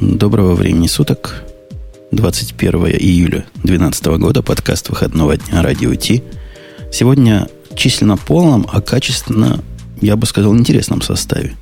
[0.00, 1.42] Доброго времени суток.
[2.12, 4.42] 21 июля 2012 года.
[4.44, 6.22] Подкаст выходного дня «Радио Ти».
[6.92, 9.58] Сегодня численно полном, а качественно,
[10.00, 11.56] я бы сказал, интересном составе.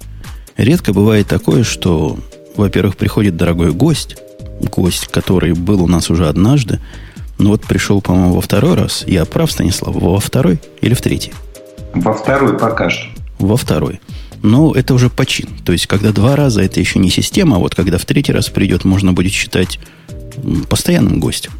[0.58, 2.18] Редко бывает такое, что,
[2.56, 4.18] во-первых, приходит дорогой гость,
[4.60, 6.78] гость, который был у нас уже однажды,
[7.38, 9.04] но вот пришел, по-моему, во второй раз.
[9.06, 9.94] Я прав, Станислав?
[9.94, 11.32] Во второй или в третий?
[11.94, 13.08] Во второй пока что.
[13.38, 13.98] Во второй.
[14.42, 15.48] Но это уже почин.
[15.64, 18.48] То есть, когда два раза, это еще не система, а вот когда в третий раз
[18.48, 19.78] придет, можно будет считать
[20.68, 21.52] постоянным гостем.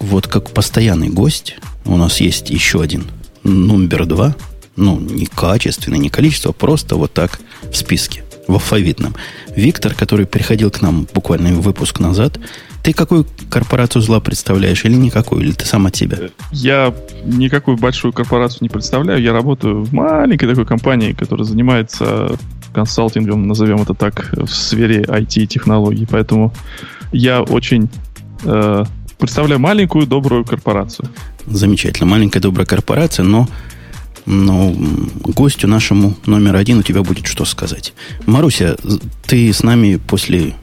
[0.00, 3.04] Вот как постоянный гость у нас есть еще один
[3.44, 4.36] номер два.
[4.74, 7.40] Ну, не качественный, не количество, просто вот так
[7.70, 9.14] в списке, в алфавитном.
[9.54, 12.38] Виктор, который приходил к нам буквально выпуск назад,
[12.82, 15.42] ты какую корпорацию зла представляешь или никакую?
[15.42, 16.18] Или ты сам от себя?
[16.50, 19.22] Я никакую большую корпорацию не представляю.
[19.22, 22.36] Я работаю в маленькой такой компании, которая занимается
[22.72, 26.06] консалтингом, назовем это так, в сфере IT-технологий.
[26.10, 26.52] Поэтому
[27.12, 27.88] я очень
[28.44, 28.84] э,
[29.18, 31.08] представляю маленькую добрую корпорацию.
[31.46, 32.08] Замечательно.
[32.10, 33.48] Маленькая добрая корпорация, но
[34.26, 34.72] но
[35.24, 37.92] гостю нашему номер один у тебя будет что сказать.
[38.26, 38.76] Маруся,
[39.26, 40.54] ты с нами после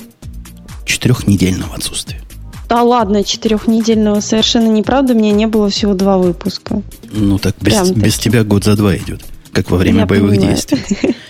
[0.86, 2.22] четырехнедельного отсутствия.
[2.68, 5.14] Да ладно, четырехнедельного совершенно неправда.
[5.14, 6.82] У меня не было всего два выпуска.
[7.12, 9.22] Ну так без, без тебя год за два идет,
[9.52, 10.56] как во время я боевых понимаю.
[10.56, 11.16] действий.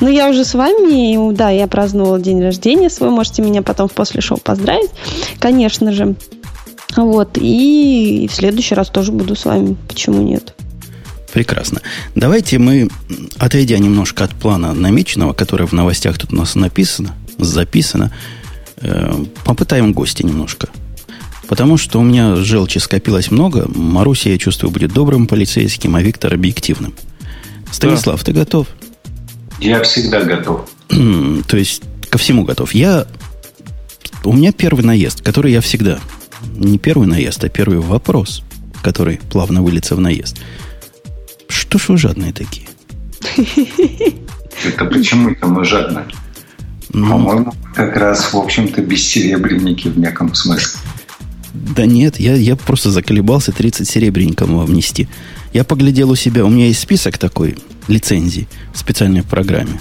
[0.00, 4.20] Ну, я уже с вами, да, я праздновала день рождения свой, можете меня потом после
[4.20, 4.90] шоу поздравить,
[5.38, 6.16] конечно же.
[6.96, 10.54] Вот, и в следующий раз тоже буду с вами, почему нет?
[11.32, 11.80] Прекрасно.
[12.14, 12.88] Давайте мы,
[13.38, 18.10] отойдя немножко от плана намеченного, который в новостях тут у нас написано, записано,
[18.82, 20.68] Э, попытаем гости немножко.
[21.48, 23.68] Потому что у меня желчи скопилось много.
[23.74, 26.94] Маруся, я чувствую, будет добрым полицейским, а Виктор объективным.
[27.70, 28.24] Станислав, да.
[28.24, 28.68] ты готов?
[29.60, 30.70] Я всегда готов.
[30.88, 32.72] То есть ко всему готов.
[32.72, 33.06] Я...
[34.24, 35.98] У меня первый наезд, который я всегда...
[36.54, 38.42] Не первый наезд, а первый вопрос,
[38.82, 40.40] который плавно выльется в наезд.
[41.50, 42.66] Что ж вы жадные такие?
[44.64, 46.06] Это почему это мы жадные?
[46.92, 50.80] Ну, По-моему, как раз, в общем-то, бессеребренники в неком смысле.
[51.52, 55.08] Да нет, я, я просто заколебался 30 серебряником вам внести.
[55.52, 57.56] Я поглядел у себя, у меня есть список такой
[57.88, 59.80] лицензий в специальной программе,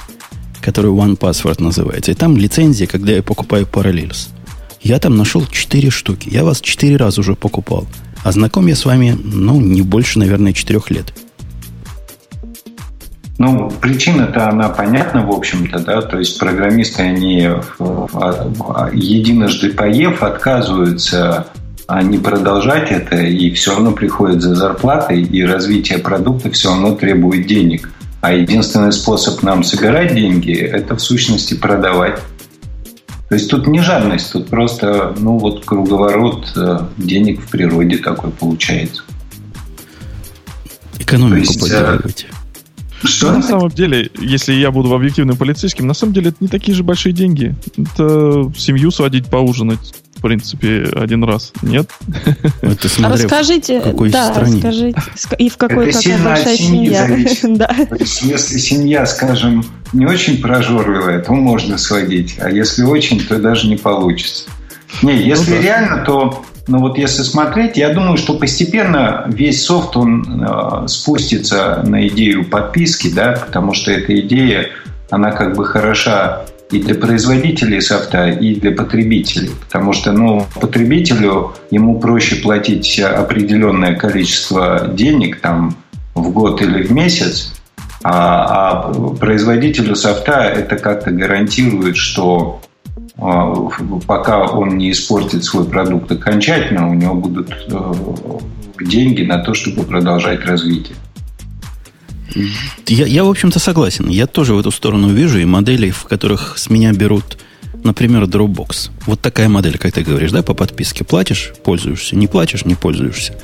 [0.62, 2.12] который One Password называется.
[2.12, 4.30] И там лицензия, когда я покупаю Parallels.
[4.81, 6.30] Я там нашел 4 штуки.
[6.31, 7.88] Я вас 4 раза уже покупал.
[8.24, 11.13] А знаком я с вами, ну, не больше, наверное, 4 лет.
[13.40, 17.50] Ну, причина-то она понятна, в общем-то, да, то есть программисты, они
[18.94, 21.48] единожды поев, отказываются
[21.88, 26.94] а не продолжать это, и все равно приходят за зарплатой, и развитие продукта все равно
[26.94, 27.90] требует денег.
[28.22, 32.20] А единственный способ нам собирать деньги– это в сущности продавать.
[33.30, 38.30] То есть тут не жадность, тут просто ну вот круговорот э, денег в природе такой
[38.32, 39.02] получается.
[41.00, 42.28] Экономику э, поддерживать.
[43.04, 43.32] Что?
[43.32, 46.84] На самом деле, если я буду объективным полицейским, на самом деле это не такие же
[46.84, 47.56] большие деньги.
[47.78, 51.54] Это семью сводить поужинать, в принципе, один раз.
[51.62, 51.90] Нет?
[52.62, 54.56] Это смотря Расскажите, в какой да, стране.
[54.56, 55.02] расскажите.
[55.38, 57.10] И в какой это какая большая семья.
[57.44, 57.68] да.
[57.68, 62.36] То есть, если семья, скажем, не очень прожорливая, то можно сводить.
[62.40, 64.50] А если очень, то даже не получится.
[65.02, 65.62] Не, если ну, да.
[65.62, 71.84] реально, то но вот если смотреть, я думаю, что постепенно весь софт, он э, спустится
[71.84, 74.69] на идею подписки, да, потому что эта идея,
[75.09, 79.50] она как бы хороша и для производителей софта, и для потребителей.
[79.59, 85.75] Потому что ну, потребителю ему проще платить определенное количество денег там,
[86.13, 87.53] в год или в месяц,
[88.03, 92.62] а, а производителю софта это как-то гарантирует, что
[94.07, 97.94] пока он не испортит свой продукт окончательно, у него будут э,
[98.81, 100.96] деньги на то, чтобы продолжать развитие.
[102.88, 104.07] Я, я, в общем-то, согласен.
[104.07, 107.38] Я тоже в эту сторону вижу и модели, в которых с меня берут,
[107.83, 108.92] например, Dropbox.
[109.06, 111.04] Вот такая модель, как ты говоришь, да, по подписке.
[111.04, 113.36] Платишь, пользуешься, не платишь, не пользуешься.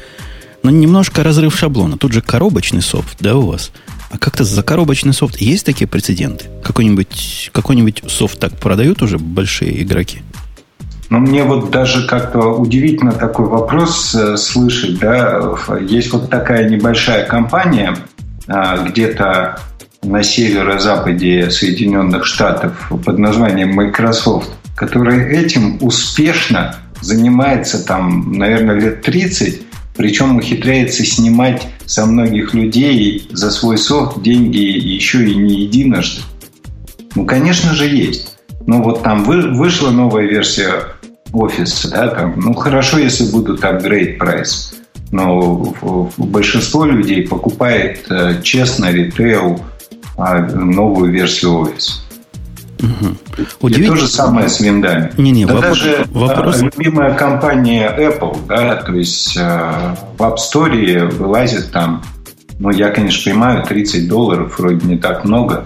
[0.64, 1.98] Но немножко разрыв шаблона.
[1.98, 3.72] Тут же коробочный софт, да, у вас.
[4.16, 6.46] А как-то за коробочный софт есть такие прецеденты?
[6.64, 10.20] Какой-нибудь какой софт так продают уже большие игроки?
[11.10, 15.00] Ну, мне вот даже как-то удивительно такой вопрос э, слышать.
[15.00, 15.56] Да?
[15.82, 17.98] Есть вот такая небольшая компания
[18.48, 19.60] э, где-то
[20.02, 29.65] на северо-западе Соединенных Штатов под названием Microsoft, которая этим успешно занимается там, наверное, лет 30,
[29.96, 36.22] причем ухитряется снимать со многих людей за свой софт деньги еще и не единожды.
[37.16, 38.38] Ну, конечно же, есть.
[38.68, 40.72] Ну вот там вы, вышла новая версия
[41.32, 44.74] офиса, да, там, ну хорошо, если будут апгрейд прайс,
[45.12, 45.74] но
[46.18, 49.62] большинство людей покупает э, честно ритейл
[50.18, 52.05] а, новую версию офиса.
[52.80, 53.70] Угу.
[53.70, 55.12] И то же самое с виндами.
[55.18, 56.62] Не, не, да вопрос, даже вопрос...
[56.62, 62.04] любимая компания Apple, да, то есть э, в App Store вылазит там,
[62.60, 65.66] ну, я, конечно, понимаю, 30 долларов вроде не так много,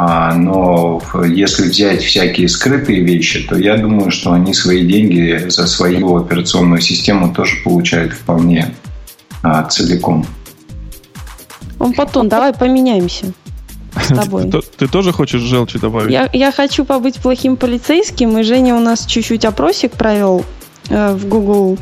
[0.00, 5.66] а, но если взять всякие скрытые вещи, то я думаю, что они свои деньги за
[5.66, 8.74] свою операционную систему тоже получают вполне
[9.42, 10.24] а, целиком.
[11.80, 13.26] Он потом, давай поменяемся
[13.96, 14.50] с тобой.
[14.50, 16.12] Ты, ты тоже хочешь желчи добавить?
[16.12, 20.44] Я, я хочу побыть плохим полицейским, и Женя у нас чуть-чуть опросик провел
[20.88, 21.78] э, в Google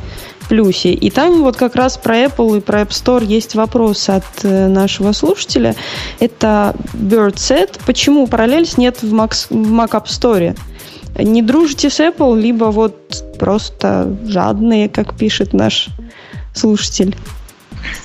[0.49, 0.93] Плюсе.
[0.93, 4.69] И там вот как раз про Apple и про App Store есть вопрос от э,
[4.69, 5.75] нашего слушателя.
[6.21, 7.81] Это BirdSet.
[7.85, 10.57] Почему параллельс нет в Mac, в Mac App Store?
[11.19, 15.89] Не дружите с Apple, либо вот просто жадные, как пишет наш
[16.55, 17.17] слушатель.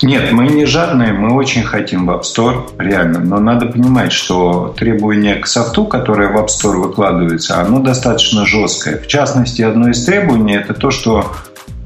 [0.02, 3.20] Нет, мы не жадные, мы очень хотим в App Store, реально.
[3.20, 8.98] Но надо понимать, что требование к софту, которое в App Store выкладывается, оно достаточно жесткое.
[8.98, 11.32] В частности, одно из требований– это то, что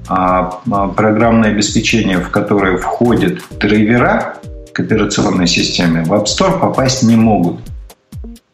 [0.08, 4.36] а, а, программное обеспечение, в которое входят драйвера
[4.72, 7.60] к операционной системе, в App Store попасть не могут.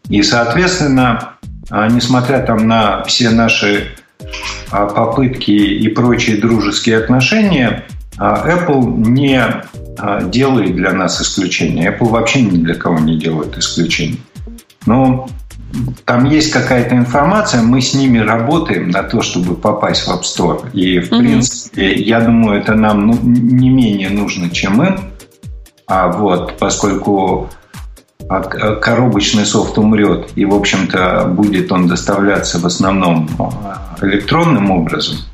[0.08, 1.34] И, соответственно,
[1.70, 3.88] а, несмотря там на все наши
[4.70, 7.84] попытки и прочие дружеские отношения,
[8.18, 9.42] Apple не
[10.30, 11.90] делает для нас исключения.
[11.90, 14.20] Apple вообще ни для кого не делает исключений.
[14.86, 15.28] Но
[16.04, 20.70] там есть какая-то информация, мы с ними работаем на то, чтобы попасть в App Store.
[20.72, 25.00] И, в mm принципе, я думаю, это нам ну, не менее нужно, чем им.
[25.86, 27.50] А вот, поскольку
[28.28, 35.31] коробочный софт умрет, и, в общем-то, будет он доставляться в основном а, электронным образом, а,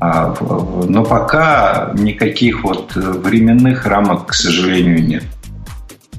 [0.00, 5.24] но пока никаких вот временных рамок, к сожалению, нет.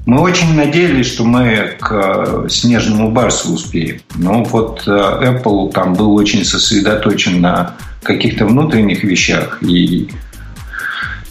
[0.04, 4.00] Мы очень надеялись, что мы к э, снежному барсу успеем.
[4.16, 10.10] Но вот э, Apple там был очень сосредоточен на каких-то внутренних вещах и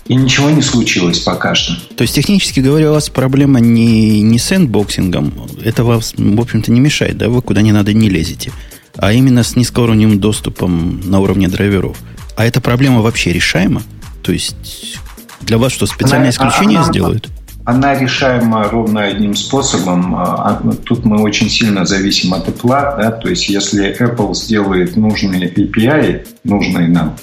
[0.07, 1.73] и ничего не случилось пока что.
[1.95, 5.33] То есть, технически говоря, у вас проблема не, не с sandboxing ом.
[5.63, 7.29] Это вас, в общем-то, не мешает, да?
[7.29, 8.51] Вы куда не надо не лезете.
[8.97, 11.97] А именно с низкоуровневым доступом на уровне драйверов.
[12.35, 13.83] А эта проблема вообще решаема?
[14.23, 14.99] То есть,
[15.41, 17.29] для вас что, специальное исключение они, сделают?
[17.65, 20.15] она решаема ровно одним способом.
[20.15, 22.97] А, а, тут мы очень сильно зависим от Apple.
[22.97, 23.11] Да?
[23.11, 27.15] То есть, если Apple сделает нужные API, нужные нам,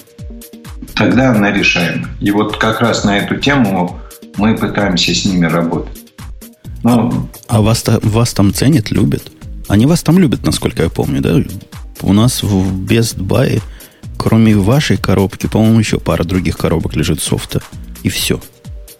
[0.95, 2.07] тогда она решаема.
[2.19, 3.99] И вот как раз на эту тему
[4.37, 5.97] мы пытаемся с ними работать.
[6.83, 9.23] Ну, а, а вас, вас там ценят, любят?
[9.67, 11.37] Они вас там любят, насколько я помню, да?
[12.01, 13.61] У нас в Best Buy,
[14.19, 17.61] кроме вашей коробки, по-моему, еще пара других коробок лежит софта.
[18.03, 18.39] И все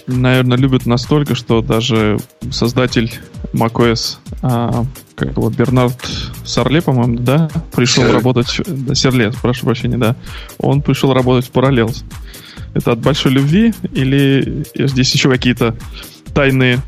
[0.10, 2.18] наверное, любят настолько, что даже
[2.52, 3.14] создатель
[3.54, 4.86] macOS, а,
[5.16, 6.00] как его, Бернард
[6.46, 8.16] Сарле, по-моему, да, пришел Серле.
[8.16, 8.62] работать...
[8.66, 10.16] Да, Серле, прошу прощения, да.
[10.58, 12.04] Он пришел работать в Parallels.
[12.74, 15.76] Это от большой любви или здесь еще какие-то
[16.34, 16.80] тайные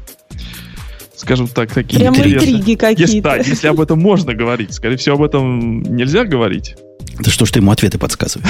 [1.15, 3.01] скажем так, такие Прямо интриги какие-то.
[3.01, 4.73] Если, да, если об этом можно говорить.
[4.73, 6.75] Скорее всего, об этом нельзя говорить.
[7.23, 8.49] Да что ж ты ему ответы подсказываешь?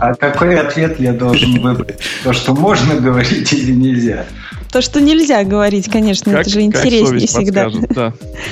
[0.00, 1.98] А какой ответ я должен выбрать?
[2.22, 4.26] То, что можно говорить или нельзя?
[4.72, 7.68] То, что нельзя говорить, конечно, это же интереснее всегда.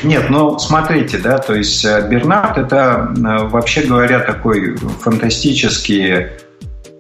[0.03, 6.27] Нет, ну смотрите, да, то есть э, Бернард это, э, вообще говоря, такой фантастический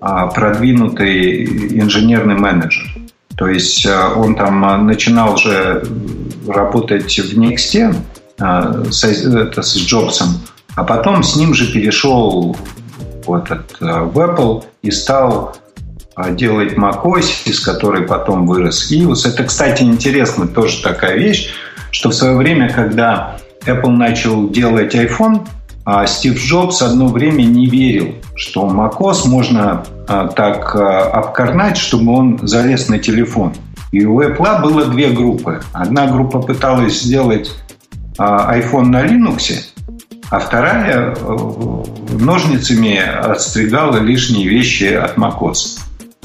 [0.00, 1.44] а, продвинутый
[1.80, 2.84] инженерный менеджер.
[3.36, 5.82] То есть э, он там начинал уже
[6.46, 7.94] работать в Next, а,
[8.38, 10.28] с, это, с Джобсом,
[10.76, 12.56] а потом с ним же перешел
[13.26, 15.56] вот этот, а, в Apple и стал
[16.14, 19.28] а, делать macOS, из которой потом вырос iOS.
[19.28, 21.50] Это, кстати, интересно, тоже такая вещь,
[21.90, 25.46] что в свое время, когда Apple начал делать iPhone,
[26.06, 32.98] Стив Джобс одно время не верил, что macOS можно так обкорнать, чтобы он залез на
[32.98, 33.54] телефон.
[33.90, 35.62] И у Apple было две группы.
[35.72, 37.50] Одна группа пыталась сделать
[38.18, 39.52] iPhone на Linux,
[40.30, 41.36] а вторая э,
[42.18, 45.80] ножницами отстригала лишние вещи от macOS.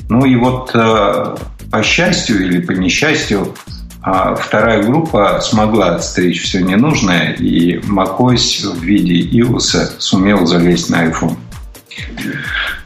[0.10, 1.36] Ну и вот э,
[1.72, 3.54] по счастью или по несчастью,
[4.02, 11.06] а, вторая группа смогла отстричь все ненужное, и macOS в виде iOS сумел залезть на
[11.06, 11.38] iPhone.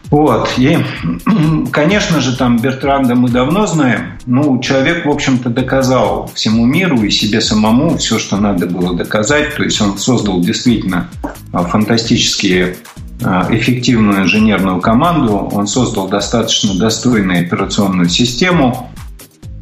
[0.09, 0.53] Вот.
[0.57, 0.77] И,
[1.71, 4.17] конечно же, там Бертранда мы давно знаем.
[4.25, 9.55] Ну, человек, в общем-то, доказал всему миру и себе самому все, что надо было доказать.
[9.55, 11.09] То есть он создал действительно
[11.51, 12.77] а, фантастические
[13.23, 15.49] а, эффективную инженерную команду.
[15.51, 18.89] Он создал достаточно достойную операционную систему.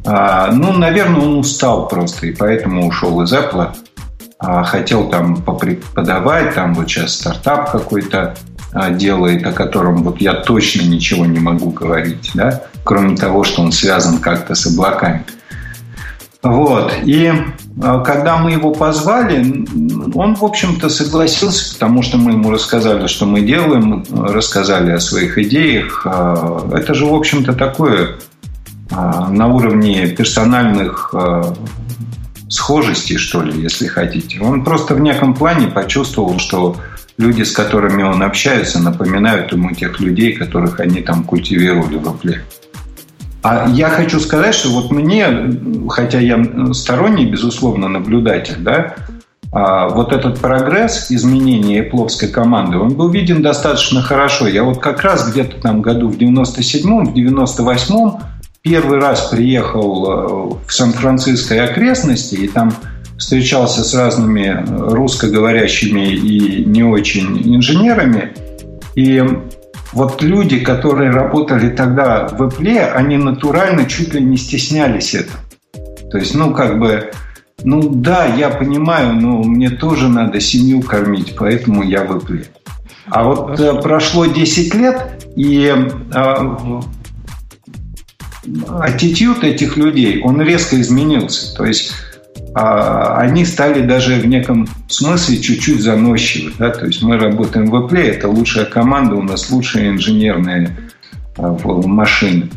[0.04, 3.74] А, ну, наверное, он устал просто, и поэтому ушел из Apple.
[4.38, 8.36] Хотел там попреподавать, там вот сейчас стартап какой-то
[8.90, 13.72] делает, о котором вот я точно ничего не могу говорить, да, кроме того, что он
[13.72, 15.24] связан как-то с облаками.
[16.42, 16.92] Вот.
[17.04, 17.32] И
[17.82, 19.66] а, когда мы его позвали,
[20.14, 25.38] он, в общем-то, согласился, потому что мы ему рассказали, что мы делаем, рассказали о своих
[25.38, 26.02] идеях.
[26.04, 28.16] А, это же, в общем-то, такое
[28.88, 31.12] на уровне персональных
[32.48, 34.40] схожестей, что ли, если хотите.
[34.40, 36.76] Он просто в неком плане почувствовал, что
[37.18, 42.38] люди, с которыми он общается, напоминают ему тех людей, которых они там культивировали в Apple.
[43.42, 45.26] А я хочу сказать, что вот мне,
[45.88, 48.96] хотя я сторонний, безусловно, наблюдатель, да,
[49.52, 54.48] а вот этот прогресс изменения Apple команды, он был виден достаточно хорошо.
[54.48, 58.20] Я вот как раз где-то там году в 97-м, в 98-м
[58.62, 62.74] первый раз приехал э, в Сан-Франциско и окрестности, и там
[63.18, 68.32] встречался с разными русскоговорящими и не очень инженерами.
[68.94, 69.22] И
[69.92, 75.38] вот люди, которые работали тогда в Apple, они натурально чуть ли не стеснялись этого.
[76.10, 77.10] То есть, ну, как бы,
[77.64, 82.46] ну да, я понимаю, но мне тоже надо семью кормить, поэтому я в Apple.
[83.08, 85.72] А вот э, прошло 10 лет, и
[86.14, 86.80] э,
[88.80, 91.54] аттитюд этих людей, он резко изменился.
[91.56, 91.92] То есть
[92.58, 96.52] они стали даже в неком смысле чуть-чуть заносчивы.
[96.58, 96.70] Да?
[96.70, 100.74] То есть мы работаем в Apple, это лучшая команда, у нас лучшие инженерные
[101.36, 102.48] а, машины.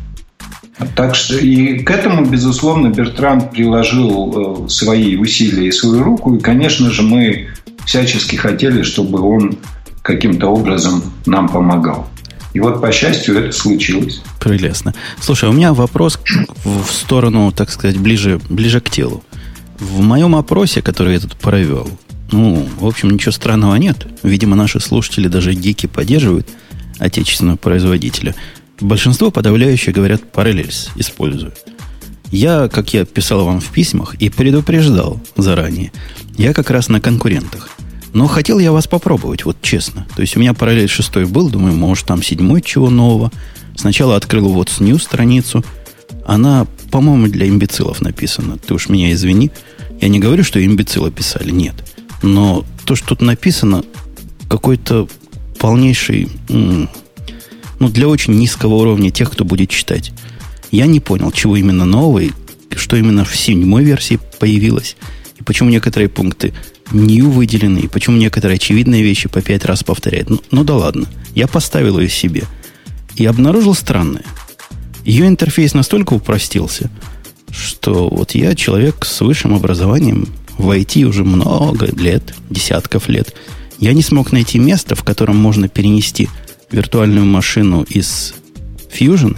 [0.96, 6.36] Так что и к этому, безусловно, Бертранд приложил э, свои усилия и свою руку.
[6.36, 7.50] И, конечно же, мы
[7.86, 9.58] всячески хотели, чтобы он
[10.02, 12.08] каким-то образом нам помогал.
[12.54, 14.22] И вот, по счастью, это случилось.
[14.40, 14.94] Прелестно.
[15.20, 16.18] Слушай, у меня вопрос
[16.64, 19.24] в сторону, так сказать, ближе, ближе к телу.
[19.80, 21.90] В моем опросе, который я тут провел,
[22.32, 24.06] ну, в общем, ничего странного нет.
[24.24, 26.48] Видимо, наши слушатели, даже гики, поддерживают
[27.00, 28.36] отечественного производителя.
[28.82, 31.54] Большинство подавляющее говорят Parallels использую.
[32.32, 35.92] Я, как я писал вам в письмах и предупреждал заранее,
[36.38, 37.70] я как раз на конкурентах.
[38.14, 40.06] Но хотел я вас попробовать, вот честно.
[40.16, 43.32] То есть у меня параллель шестой был, думаю, может там седьмой чего нового.
[43.76, 45.64] Сначала открыл вот с New страницу.
[46.26, 48.58] Она по-моему, для имбецилов написано.
[48.58, 49.52] Ты уж меня извини.
[50.02, 51.76] Я не говорю, что имбецилы писали, нет.
[52.22, 53.84] Но то, что тут написано,
[54.50, 55.08] какой-то
[55.58, 56.88] полнейший, ну,
[57.90, 60.12] для очень низкого уровня тех, кто будет читать.
[60.72, 62.22] Я не понял, чего именно нового,
[62.76, 64.96] что именно в седьмой версии появилось,
[65.38, 66.54] и почему некоторые пункты
[66.92, 70.30] new выделены, и почему некоторые очевидные вещи по пять раз повторяют.
[70.30, 71.08] Ну, ну да ладно.
[71.36, 72.44] Я поставил ее себе.
[73.16, 74.24] И обнаружил странное–
[75.10, 76.90] ее интерфейс настолько упростился,
[77.52, 80.28] что вот я человек с высшим образованием
[80.58, 83.34] в IT уже много лет, десятков лет.
[83.80, 86.30] Я не смог найти место, в котором можно перенести
[86.72, 88.34] виртуальную машину из
[88.92, 89.38] Fusion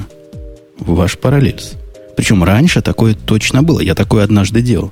[0.79, 1.73] в ваш параллельс.
[2.17, 3.79] Причем раньше такое точно было.
[3.79, 4.91] Я такое однажды делал.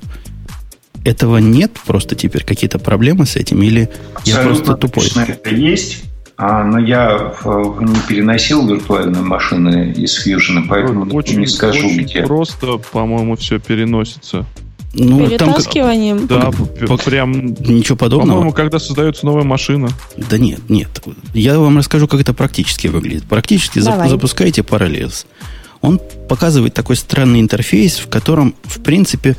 [1.04, 5.08] Этого нет просто теперь какие-то проблемы с этим или Абсолютно я просто тупой?
[5.28, 6.04] Это есть.
[6.42, 7.34] А, но я
[7.82, 12.24] не переносил виртуальные машины из Fusion, поэтому очень, не скажу, очень где.
[12.24, 14.46] Просто, по-моему, все переносится.
[14.94, 16.30] Ну, Перетаскиванием?
[16.30, 17.48] Там, да, прям...
[17.60, 18.38] Ничего подобного.
[18.38, 19.90] По-моему, когда создается новая машина.
[20.16, 20.88] Да нет, нет.
[21.34, 23.26] Я вам расскажу, как это практически выглядит.
[23.26, 24.08] Практически Давай.
[24.08, 25.26] запускаете Parallels.
[25.82, 29.36] Он показывает такой странный интерфейс, в котором, в принципе,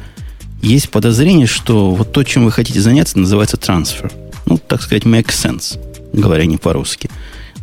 [0.60, 4.12] есть подозрение, что вот то, чем вы хотите заняться, называется трансфер.
[4.44, 5.78] Ну, так сказать, makes sense
[6.12, 7.10] говоря не по-русски.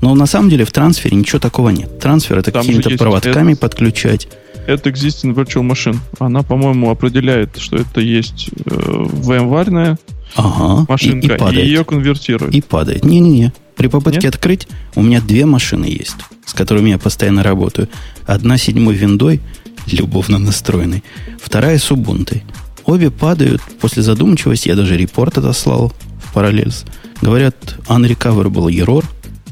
[0.02, 2.00] Но на самом деле в трансфере ничего такого нет.
[2.00, 4.28] Трансфер это какими-то проводками это, подключать.
[4.68, 5.98] Это existing virtual machine.
[6.20, 9.98] Она, по-моему, определяет, что это есть э, VMware
[10.36, 11.66] ага, машинка, и, и, падает.
[11.66, 12.54] и ее конвертирует.
[12.54, 13.04] И падает.
[13.04, 13.54] Не-не-не.
[13.76, 14.36] При попытке нет?
[14.36, 17.88] открыть у меня две машины есть, с которыми я постоянно работаю.
[18.26, 19.40] Одна седьмой виндой,
[19.86, 21.04] любовно настроенной,
[21.40, 22.42] вторая с Ubuntu.
[22.86, 24.70] Обе падают после задумчивости.
[24.70, 26.86] Я даже репорт отослал в параллельс.
[27.22, 27.56] Говорят,
[27.88, 29.06] unrecoverable error,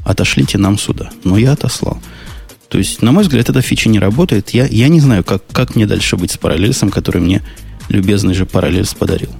[0.04, 1.10] отошлите нам сюда.
[1.24, 1.98] Но я отослал.
[2.68, 4.50] То есть, на мой взгляд, эта фича не работает.
[4.50, 7.42] Я, я не знаю, как, как мне дальше быть с параллельсом, который мне
[7.88, 9.30] любезный же параллельс подарил.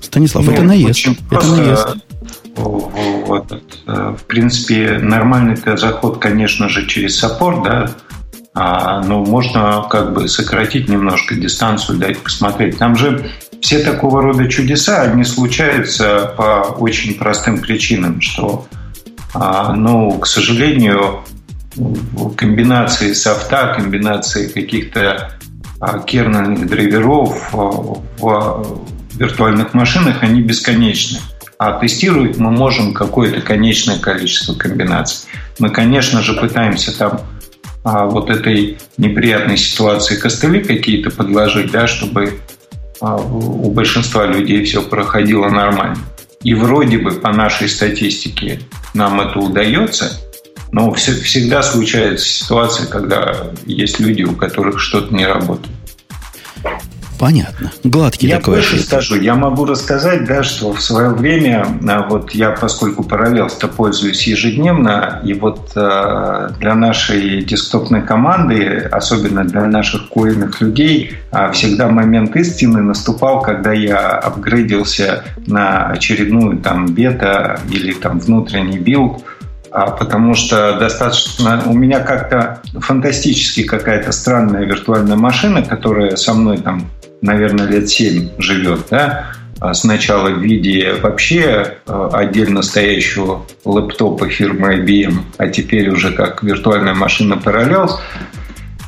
[0.00, 1.08] Станислав, ну, это наезд.
[1.30, 1.88] Это наезд.
[2.56, 3.62] Вот.
[3.86, 7.90] В принципе, нормальный заход, конечно же, через саппорт, да,
[8.58, 12.78] а, но можно как бы сократить немножко дистанцию, дать посмотреть.
[12.78, 13.30] Там же
[13.66, 18.68] все такого рода чудеса, они случаются по очень простым причинам, что,
[19.34, 21.24] а, ну, к сожалению,
[22.36, 25.32] комбинации софта, комбинации каких-то
[25.80, 28.82] а, кернельных драйверов в
[29.18, 31.18] виртуальных машинах, они бесконечны.
[31.58, 35.28] А тестировать мы можем какое-то конечное количество комбинаций.
[35.58, 37.20] Мы, конечно же, пытаемся там
[37.82, 42.38] а, вот этой неприятной ситуации костыли какие-то подложить, да, чтобы
[43.00, 45.98] а, у большинства людей все проходило нормально.
[46.42, 48.60] И вроде бы по нашей статистике
[48.94, 50.20] нам это удается,
[50.72, 55.75] но всегда случается ситуация, когда есть люди, у которых что-то не работает.
[57.18, 57.72] Понятно.
[57.84, 58.56] Гладкий я такой.
[58.56, 59.16] Я больше скажу.
[59.16, 64.26] Я могу рассказать, да, что в свое время, а, вот я, поскольку Parallels -то пользуюсь
[64.26, 71.52] ежедневно, и вот э, для нашей десктопной команды, особенно для наших QA йных людей, э,
[71.52, 79.22] всегда момент истины наступал, когда я апгрейдился на очередную там бета или там внутренний build,
[79.70, 86.86] потому что достаточно у меня как-то фантастически какая-то странная виртуальная машина, которая со мной там
[87.22, 94.76] наверное, лет 7 живет, да, а сначала в виде вообще э, отдельно стоящего лэптопа фирмы
[94.76, 97.92] IBM, а теперь уже как виртуальная машина Parallels.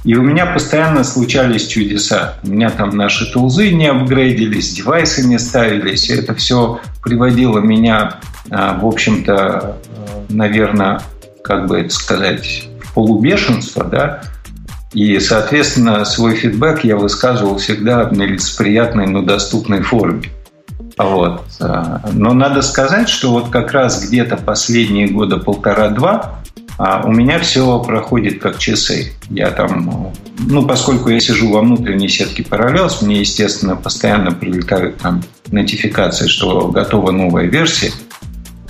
[0.05, 2.39] И у меня постоянно случались чудеса.
[2.45, 6.09] У меня там наши тулзы не апгрейдились, девайсы не ставились.
[6.11, 8.21] И это все приводило меня,
[8.51, 11.01] э, в общем-то, э, наверное,
[11.43, 14.23] как бы это сказать, в полубешенство, да,
[14.93, 20.31] и, соответственно, свой фидбэк я высказывал всегда в нелицеприятной, но доступной форме.
[20.97, 21.43] Вот.
[22.13, 26.41] Но надо сказать, что вот как раз где-то последние года полтора-два
[26.77, 29.13] а, у меня все проходит как часы.
[29.31, 35.23] Я там, ну, поскольку я сижу во внутренней сетке Parallels, мне, естественно, постоянно прилетают там
[35.51, 37.93] нотификации, что готова новая версия–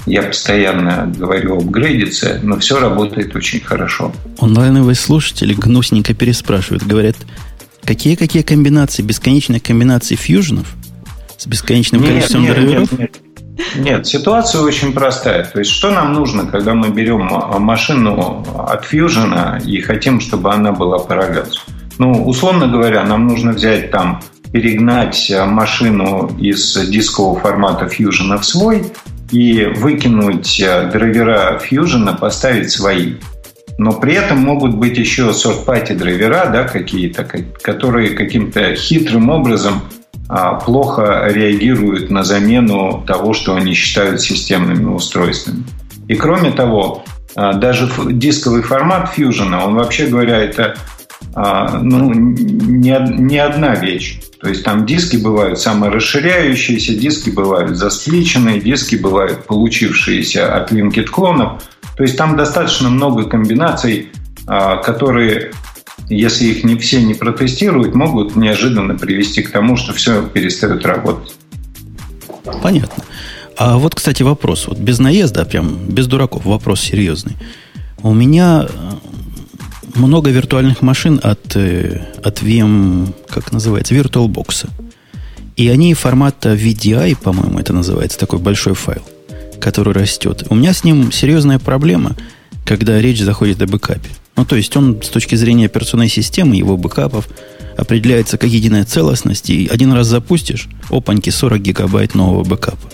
[0.09, 4.13] я постоянно говорю апгрейдиться, но все работает очень хорошо.
[4.41, 6.85] Онлайновые слушатели гнусненько переспрашивают.
[6.85, 7.17] Говорят,
[7.85, 10.67] какие-какие комбинации, бесконечные комбинации фьюжнов
[11.37, 12.93] с бесконечным нет, количеством нет, драйверов?
[12.93, 13.21] Нет, нет.
[13.77, 15.45] Нет, ситуация очень простая.
[15.45, 17.29] То есть, что нам нужно, когда мы берем
[17.61, 21.65] машину от Fusion и хотим, чтобы она была параллельс?
[21.99, 28.93] Ну, условно говоря, нам нужно взять там, перегнать машину из дискового формата Fusion в свой,
[29.31, 33.15] и выкинуть э, драйвера Fusion, поставить свои.
[33.79, 39.83] Но при этом могут быть еще сорт-пати драйвера да, какие-то, которые каким-то хитрым образом
[40.29, 45.65] а, плохо реагируют на замену того, что они считают системными устройствами.
[46.09, 47.05] И кроме того,
[47.37, 50.77] а, даже дисковый формат Fusion, он вообще говоря, это
[51.35, 54.21] а, ну, не, не одна вещь.
[54.41, 61.63] То есть там диски бывают саморасширяющиеся, диски бывают заспличенные, диски бывают получившиеся от linked клонов.
[61.97, 64.11] То есть там достаточно много комбинаций,
[64.47, 65.51] а, которые,
[66.09, 71.35] если их не все не протестируют, могут неожиданно привести к тому, что все перестает работать.
[72.63, 73.03] Понятно.
[73.57, 74.69] А вот, кстати, вопрос.
[74.69, 77.37] Вот без наезда, прям без дураков, вопрос серьезный.
[78.05, 78.69] У меня
[79.99, 84.69] много виртуальных машин от, э, от VM, как называется, VirtualBox.
[85.57, 89.03] И они формата VDI, по-моему, это называется, такой большой файл,
[89.61, 90.45] который растет.
[90.51, 92.17] У меня с ним серьезная проблема,
[92.65, 94.11] когда речь заходит о бэкапе.
[94.37, 97.29] Ну, то есть он с точки зрения операционной системы, его бэкапов,
[97.77, 102.89] определяется как единая целостность, и один раз запустишь, опаньки, 40 гигабайт нового бэкапа.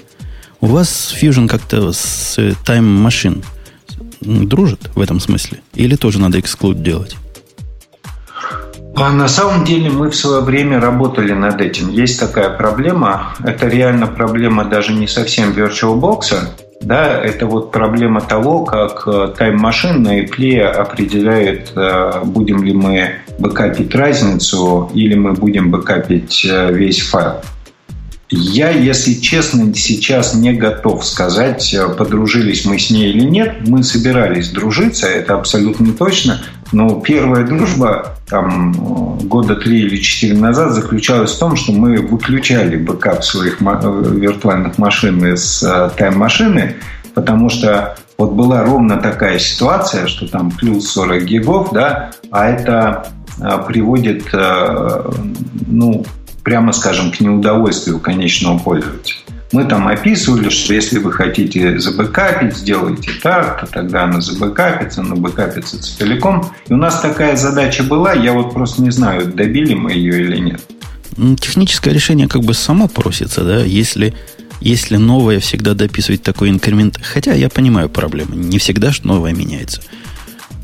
[0.61, 3.45] У вас Fusion как-то с Time Machine
[4.25, 5.61] дружат в этом смысле?
[5.75, 7.17] Или тоже надо эксклюд делать?
[8.97, 11.91] А на самом деле мы в свое время работали над этим.
[11.91, 13.35] Есть такая проблема.
[13.43, 16.37] Это реально проблема даже не совсем VirtualBox.
[16.81, 22.75] Да, это вот проблема того, как э, Time Machine на Apple определяет, э, будем ли
[22.75, 27.37] мы бэкапить разницу или мы будем бэкапить э, весь файл.
[28.37, 33.69] Я, если честно, сейчас не готов сказать, э, подружились мы с ней или нет.
[33.69, 36.41] Мы собирались дружиться, это абсолютно точно.
[36.73, 41.99] Но первая дружба там э, года три или четыре назад заключалась в том, что мы
[41.99, 45.65] выключали бэкап своих э, виртуальных машин из
[45.97, 46.75] тайм-машины,
[47.15, 53.09] потому что вот была ровно такая ситуация, что там плюс 40 гигов, да, а это
[53.67, 54.33] приводит,
[55.67, 56.05] ну,
[56.45, 59.17] прямо скажем, к неудовольствию конечного пользователя.
[59.53, 65.15] Мы там описывали, что если вы хотите забэкапить, сделайте так, то тогда она забэкапится, она
[65.15, 66.51] бэкапится целиком.
[66.69, 70.39] И у нас такая задача была, я вот просто не знаю, добили мы ее или
[70.39, 70.61] нет.
[71.41, 74.15] Техническое решение как бы само просится, да, если
[74.61, 76.99] если новое всегда дописывать такой инкремент.
[77.03, 78.35] Хотя я понимаю проблему.
[78.35, 79.83] Не всегда что новое меняется.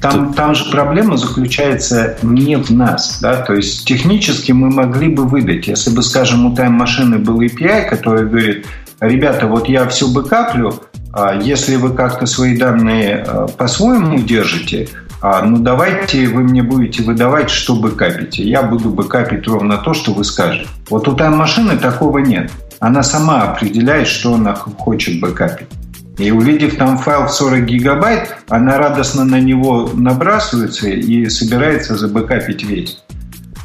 [0.00, 3.18] Там, там же проблема заключается не в нас.
[3.20, 3.36] Да?
[3.36, 8.26] То есть технически мы могли бы выдать, если бы, скажем, у тайм-машины был API, который
[8.26, 8.66] говорит,
[9.00, 10.72] ребята, вот я все бэкаплю,
[11.12, 14.88] а если вы как-то свои данные а, по-своему держите,
[15.20, 18.42] а, ну давайте вы мне будете выдавать, что бэкапите.
[18.42, 20.66] Я буду бэкапить ровно то, что вы скажете.
[20.88, 22.50] Вот у тайм-машины такого нет.
[22.78, 25.68] Она сама определяет, что она хочет бэкапить.
[26.18, 32.62] И увидев там файл в 40 гигабайт, она радостно на него набрасывается и собирается забэкапить
[32.62, 32.98] весь.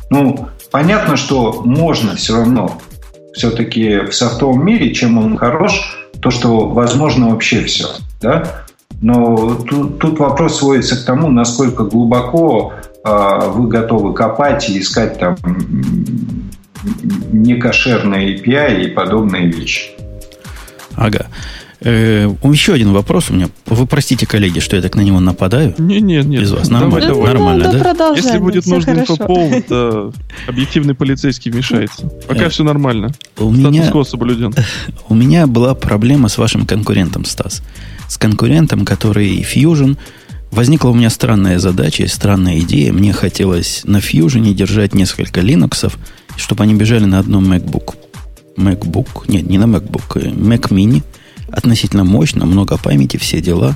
[0.09, 2.79] Ну, понятно, что можно все равно
[3.33, 7.87] все-таки в софтовом мире, чем он хорош, то, что возможно вообще все.
[8.21, 8.63] Да?
[9.01, 15.19] Но тут, тут вопрос сводится к тому, насколько глубоко э, вы готовы копать и искать
[15.19, 15.35] там
[17.31, 19.91] некошерные API и подобные вещи.
[20.95, 21.25] Ага.
[21.85, 23.47] Э, еще один вопрос у меня.
[23.67, 25.75] Вы простите, коллеги, что я так на него нападаю?
[25.77, 26.41] Не, не, нет.
[26.41, 26.67] Без вас.
[26.67, 27.93] Нормально, давай, нормально, да?
[27.93, 28.13] да?
[28.15, 30.11] Если будет нужен инфоповод, да,
[30.47, 32.07] объективный полицейский вмешается.
[32.27, 33.11] Пока э, все нормально.
[33.37, 34.51] У меня, соблюден.
[35.09, 37.61] У меня была проблема с вашим конкурентом, Стас.
[38.07, 39.95] С конкурентом, который Fusion.
[40.49, 42.93] Возникла у меня странная задача, странная идея.
[42.93, 45.93] Мне хотелось на Fusion держать несколько Linux,
[46.35, 47.93] чтобы они бежали на одном MacBook.
[48.57, 51.03] MacBook, нет, не на MacBook, э, Mac Mini–
[51.55, 53.75] относительно мощно, много памяти, все дела.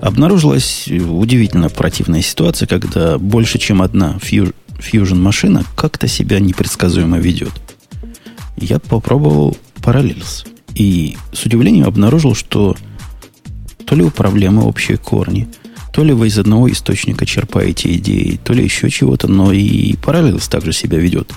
[0.00, 7.52] Обнаружилась удивительно противная ситуация, когда больше, чем одна Fusion машина как-то себя непредсказуемо ведет.
[8.56, 10.46] Я попробовал Parallels.
[10.74, 12.76] И с удивлением обнаружил, что
[13.84, 15.48] то ли у проблемы общие корни,
[15.92, 20.48] то ли вы из одного источника черпаете идеи, то ли еще чего-то, но и Parallels
[20.50, 21.30] также себя ведет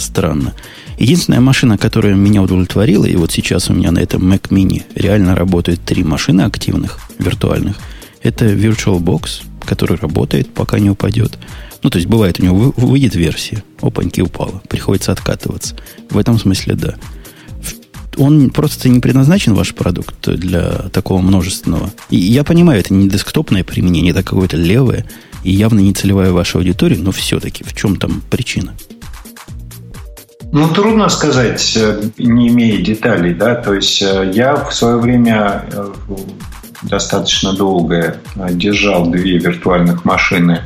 [0.00, 0.54] странно.
[0.98, 5.34] Единственная машина, которая меня удовлетворила, и вот сейчас у меня на этом Mac Mini реально
[5.34, 7.78] работают три машины активных, виртуальных.
[8.22, 11.38] Это VirtualBox, который работает, пока не упадет.
[11.82, 15.76] Ну, то есть, бывает, у него выйдет версия, опаньки упала, приходится откатываться.
[16.10, 16.94] В этом смысле, да.
[18.16, 21.90] Он просто не предназначен, ваш продукт, для такого множественного.
[22.10, 25.06] И я понимаю, это не десктопное применение, это какое-то левое
[25.44, 28.74] и явно не целевая ваша аудитория, но все-таки в чем там причина?
[30.52, 35.64] Ну, трудно сказать, э, не имея деталей, да, то есть э, я в свое время
[35.70, 35.92] э,
[36.82, 40.62] достаточно долго держал две виртуальных машины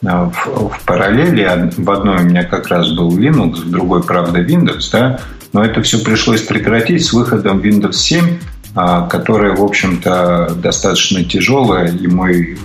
[0.00, 1.70] в, в параллели.
[1.76, 5.20] В одной у меня как раз был Linux, в другой, правда, Windows, да,
[5.52, 8.38] но это все пришлось прекратить с выходом Windows 7,
[8.74, 12.58] а, которая, в общем-то, достаточно тяжелая, и мой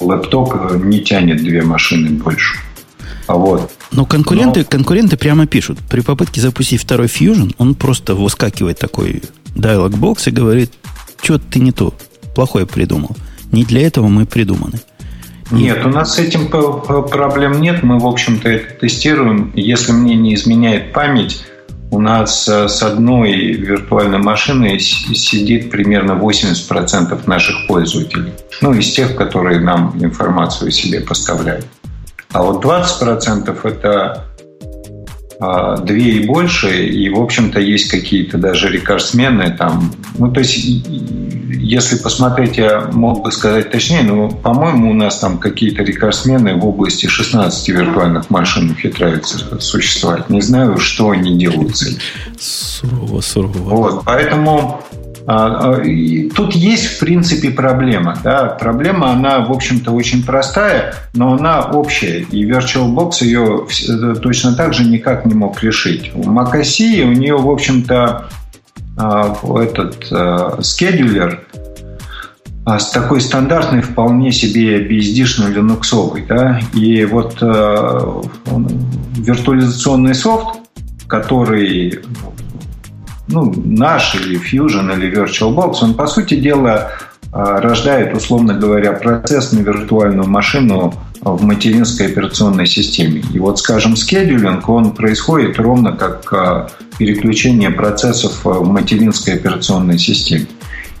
[0.00, 2.58] лэптоп не тянет две машины больше.
[3.26, 3.70] Вот.
[3.92, 4.66] Но конкуренты, Но...
[4.66, 9.22] конкуренты прямо пишут, при попытке запустить второй Fusion, он просто выскакивает такой
[9.54, 10.72] dialog бокс и говорит,
[11.22, 11.94] что ты не то,
[12.34, 13.16] плохое придумал.
[13.52, 14.80] Не для этого мы придуманы.
[15.50, 17.82] Нет, у нас с этим проблем нет.
[17.82, 19.52] Мы, в общем-то, это тестируем.
[19.56, 21.42] Если мне не изменяет память,
[21.90, 28.32] у нас э, с одной виртуальной машины сидит примерно 80% наших пользователей.
[28.60, 31.66] Ну, из тех, которые нам информацию себе поставляют.
[32.32, 34.24] А вот 20% это
[35.42, 39.90] а, две и больше, и, в общем-то, есть какие-то даже рекордсмены там.
[40.18, 45.38] Ну, то есть, если посмотреть, я мог бы сказать точнее, но, по-моему, у нас там
[45.38, 50.28] какие-то рекордсмены в области 16 виртуальных машин ухитряются существовать.
[50.28, 52.00] Не знаю, что они делают с этим.
[52.38, 53.52] Сурово, сурово.
[53.52, 54.82] Вот, поэтому
[56.34, 58.16] тут есть, в принципе, проблема.
[58.24, 58.46] Да?
[58.46, 62.20] Проблема, она, в общем-то, очень простая, но она общая.
[62.30, 66.10] И VirtualBox ее э, точно так же никак не мог решить.
[66.14, 68.28] У macOS у нее, в общем-то,
[68.96, 71.44] а, этот скедулер
[72.66, 76.24] с такой стандартной, вполне себе BSD-шной линуксовой.
[76.28, 76.60] Да?
[76.74, 78.22] И вот э,
[79.16, 80.60] виртуализационный софт,
[81.08, 82.00] который
[83.30, 86.92] ну, наш или Fusion или VirtualBox, он, по сути дела,
[87.32, 93.22] а, рождает, условно говоря, процесс на виртуальную машину в материнской операционной системе.
[93.32, 100.46] И вот, скажем, скедулинг, он происходит ровно как а, переключение процессов в материнской операционной системе.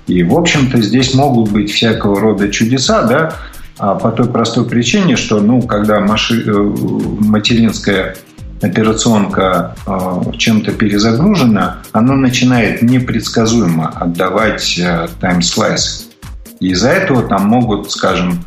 [0.06, 3.34] И, в общем-то, здесь могут быть всякого рода чудеса, да,
[3.78, 6.44] а по той простой причине, что, ну, когда маши...
[6.46, 8.16] Э, материнская
[8.60, 16.04] операционка э, чем-то перезагружена, она начинает непредсказуемо отдавать э, таймслайсы.
[16.60, 18.44] И из-за этого там могут, скажем,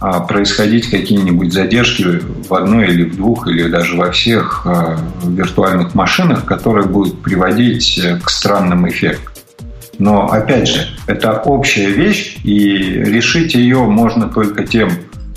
[0.00, 5.94] э, происходить какие-нибудь задержки в одной или в двух, или даже во всех э, виртуальных
[5.94, 9.32] машинах, которые будут приводить э, к странным эффектам.
[9.98, 14.90] Но, опять же, это общая вещь, и решить ее можно только тем,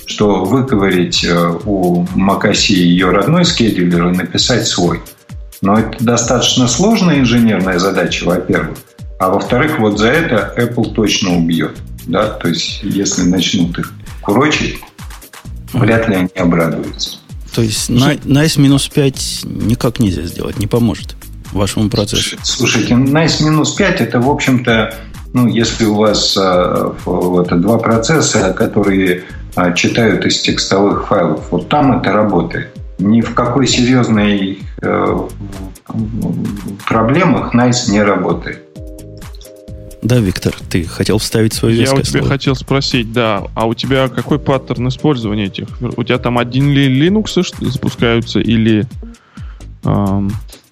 [0.06, 5.02] что выковырить э, у Макаси ее родной скедулер и написать свой.
[5.62, 8.78] Но это достаточно сложная инженерная задача, во-первых.
[9.20, 11.78] А во-вторых, вот за это Apple точно убьет.
[12.06, 12.28] Да?
[12.28, 14.80] То есть, если начнут их курочить,
[15.72, 17.20] вряд ли они обрадуются.
[17.56, 21.16] То есть Nice минус 5 никак нельзя сделать, не поможет
[21.52, 22.36] вашему процессу.
[22.44, 24.96] Слушайте, Nice минус 5 это, в общем-то,
[25.34, 29.24] ну, если у вас а, вот, два процесса, которые
[29.76, 31.52] читают из текстовых файлов.
[31.52, 32.70] Вот там это работает.
[33.00, 35.18] Ни в какой серьезной э,
[36.88, 38.62] проблемах Nice не работает.
[40.04, 42.28] Да, Виктор, ты хотел вставить свою Я у тебя слово.
[42.28, 45.68] хотел спросить, да, а у тебя какой паттерн использования этих?
[45.80, 48.86] У тебя там один ли Linux запускаются или
[49.86, 50.32] эм,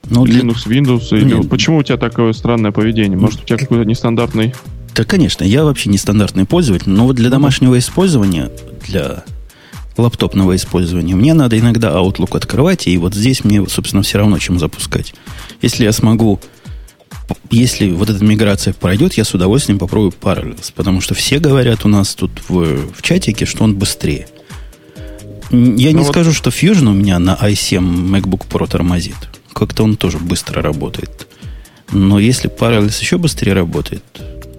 [0.10, 1.18] ну, Linux, Windows?
[1.18, 1.48] Или...
[1.48, 3.18] Почему у тебя такое странное поведение?
[3.18, 4.54] Может, у тебя какой-то нестандартный
[4.96, 8.52] да, конечно, я вообще нестандартный пользователь, но вот для домашнего использования,
[8.88, 9.24] для
[9.98, 14.60] лаптопного использования, мне надо иногда Outlook открывать, и вот здесь мне, собственно, все равно, чем
[14.60, 15.14] запускать.
[15.62, 16.40] Если я смогу,
[17.50, 21.88] если вот эта миграция пройдет, я с удовольствием попробую Parallels, потому что все говорят у
[21.88, 24.28] нас тут в, в чатике, что он быстрее.
[25.52, 26.08] Я ну не вот...
[26.08, 29.16] скажу, что Fusion у меня на i7 MacBook Pro тормозит.
[29.54, 31.28] Как-то он тоже быстро работает.
[31.92, 34.04] Но если Parallels еще быстрее работает,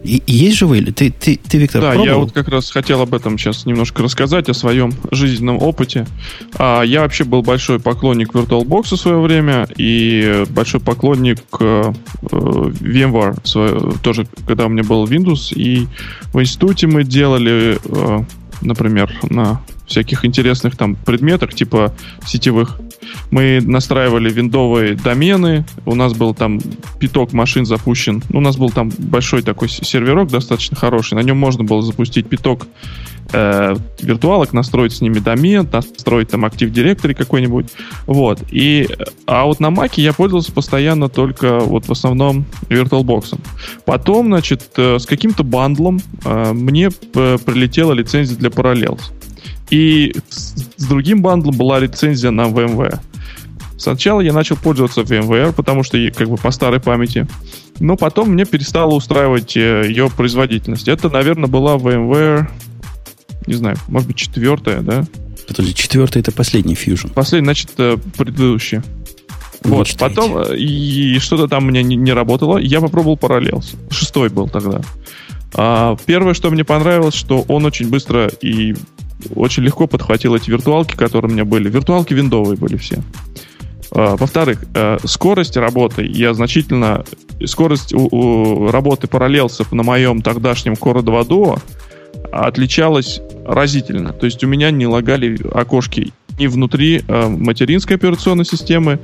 [0.04, 0.82] и, есть же вы?
[0.82, 2.06] Ты, ты, ты Виктор, Да, пробовал?
[2.06, 6.06] я вот как раз хотел об этом сейчас немножко рассказать, о своем жизненном опыте.
[6.54, 13.46] А, я вообще был большой поклонник VirtualBox в свое время и большой поклонник э, VMware,
[13.46, 15.54] свое, тоже когда у меня был Windows.
[15.54, 15.86] И
[16.32, 18.24] в институте мы делали, э,
[18.60, 19.60] например, на
[19.92, 21.94] всяких интересных там предметах, типа
[22.26, 22.80] сетевых
[23.30, 26.60] мы настраивали виндовые домены, у нас был там
[26.98, 31.64] пяток машин запущен, у нас был там большой такой серверок достаточно хороший, на нем можно
[31.64, 32.66] было запустить пяток
[33.32, 37.66] э, виртуалок, настроить с ними домен, настроить там Active Directory какой-нибудь,
[38.06, 38.88] вот, и,
[39.26, 43.38] а вот на Mac я пользовался постоянно только вот в основном VirtualBox.
[43.84, 49.12] Потом, значит, э, с каким-то бандлом э, мне э, прилетела лицензия для Parallels.
[49.72, 53.00] И с другим бандлом была лицензия на VMware.
[53.78, 57.26] Сначала я начал пользоваться VMware, потому что как бы по старой памяти.
[57.80, 60.88] Но потом мне перестала устраивать э, ее производительность.
[60.88, 62.48] Это, наверное, была VMware,
[63.46, 65.06] не знаю, может быть, четвертая, да?
[65.48, 67.10] Подожди, четвертая это последний Fusion.
[67.10, 68.82] Последний, значит, э, предыдущий.
[69.64, 72.58] вот, потом э, и, и что-то там у меня не, не работало.
[72.58, 73.74] Я попробовал Parallels.
[73.90, 74.82] Шестой был тогда.
[75.54, 78.74] А, первое, что мне понравилось, что он очень быстро и
[79.34, 81.68] очень легко подхватил эти виртуалки, которые у меня были.
[81.68, 83.02] Виртуалки виндовые были все.
[83.90, 87.04] А, во-вторых, э, скорость работы я значительно...
[87.44, 91.60] Скорость у, у работы параллелсов на моем тогдашнем Core 2 Duo
[92.30, 94.12] отличалась разительно.
[94.12, 98.98] То есть у меня не лагали окошки ни внутри э, материнской операционной системы,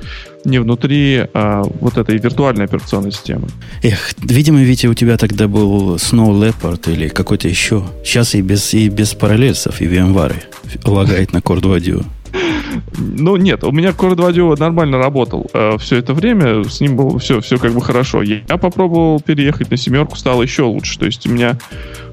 [0.45, 3.49] ни внутри э, вот этой виртуальной операционной системы.
[3.83, 7.85] Эх, видимо, Витя, у тебя тогда был Snow Leopard или какой-то еще.
[8.05, 10.37] Сейчас и без, и без параллельсов, и VMware
[10.85, 12.07] лагает на Core 2 Duo.
[12.99, 16.97] Ну, нет, у меня Core 2 Duo нормально работал э, все это время, с ним
[16.97, 18.23] было все, все как бы хорошо.
[18.23, 20.99] Я попробовал переехать на семерку, стало еще лучше.
[20.99, 21.59] То есть у меня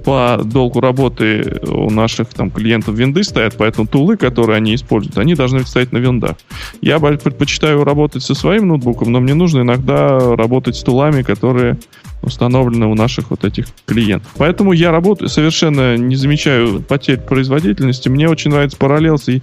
[0.04, 5.34] по долгу работы у наших там клиентов винды стоят, поэтому тулы, которые они используют, они
[5.34, 6.36] должны стоять на виндах.
[6.82, 11.78] Я предпочитаю работать со своим ноутбуком, но мне нужно иногда работать с тулами, которые
[12.22, 14.32] установлены у наших вот этих клиентов.
[14.38, 18.10] Поэтому я работаю, совершенно не замечаю потерь производительности.
[18.10, 19.42] Мне очень нравится Parallels, и,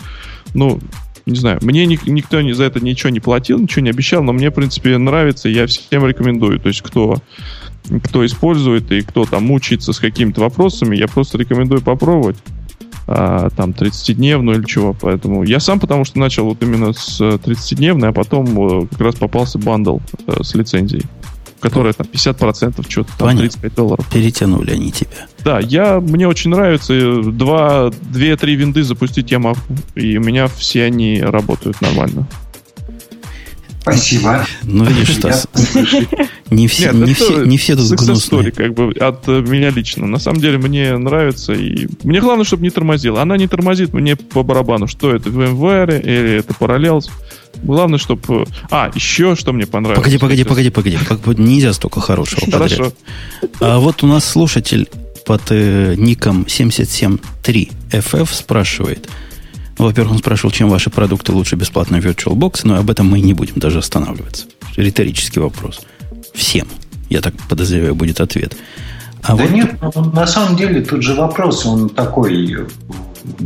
[0.55, 0.81] ну,
[1.27, 4.33] не знаю, мне ни, никто ни за это ничего не платил, ничего не обещал, но
[4.33, 6.59] мне, в принципе, нравится, я всем рекомендую.
[6.59, 7.17] То есть, кто,
[8.05, 12.37] кто использует и кто там мучается с какими-то вопросами, я просто рекомендую попробовать
[13.07, 14.97] а, там 30-дневную или чего.
[15.01, 19.59] Поэтому я сам потому что начал вот именно с 30-дневной, а потом как раз попался
[19.59, 21.05] бандл э, с лицензией
[21.63, 23.49] которая там 50%, что-то там Понятно.
[23.49, 24.07] 35 долларов.
[24.13, 25.29] Перетянули они тебя.
[25.45, 27.23] Да, я, мне очень нравится.
[27.23, 29.61] Два, две-три винды запустить я могу.
[29.95, 32.27] И у меня все они работают нормально.
[33.83, 34.47] Спасибо.
[34.63, 35.49] Ну, видишь, Стас,
[36.51, 38.53] не все, Нет, не, все, не все тут гнусные.
[38.53, 40.07] как бы от меня лично.
[40.07, 41.53] На самом деле мне нравится.
[41.53, 43.23] И мне главное, чтобы не тормозила.
[43.23, 44.87] Она не тормозит мне по барабану.
[44.87, 47.11] Что это, VMware или это Parallels.
[47.63, 48.47] Главное, чтобы...
[48.71, 49.99] А, еще что мне понравилось.
[50.19, 51.43] Погоди, погоди, погоди, погоди.
[51.43, 52.93] Нельзя столько хорошего Хорошо.
[53.61, 54.89] А вот у нас слушатель
[55.25, 59.09] под э, ником 773FF спрашивает.
[59.79, 63.55] Во-первых, он спрашивал, чем ваши продукты лучше бесплатно VirtualBox, но об этом мы не будем
[63.57, 64.47] даже останавливаться.
[64.77, 65.81] Риторический вопрос.
[66.35, 66.67] Всем,
[67.09, 68.57] я так подозреваю, будет ответ.
[69.23, 69.53] А да вот...
[69.53, 72.67] нет, ну, на самом деле тут же вопрос, он такой,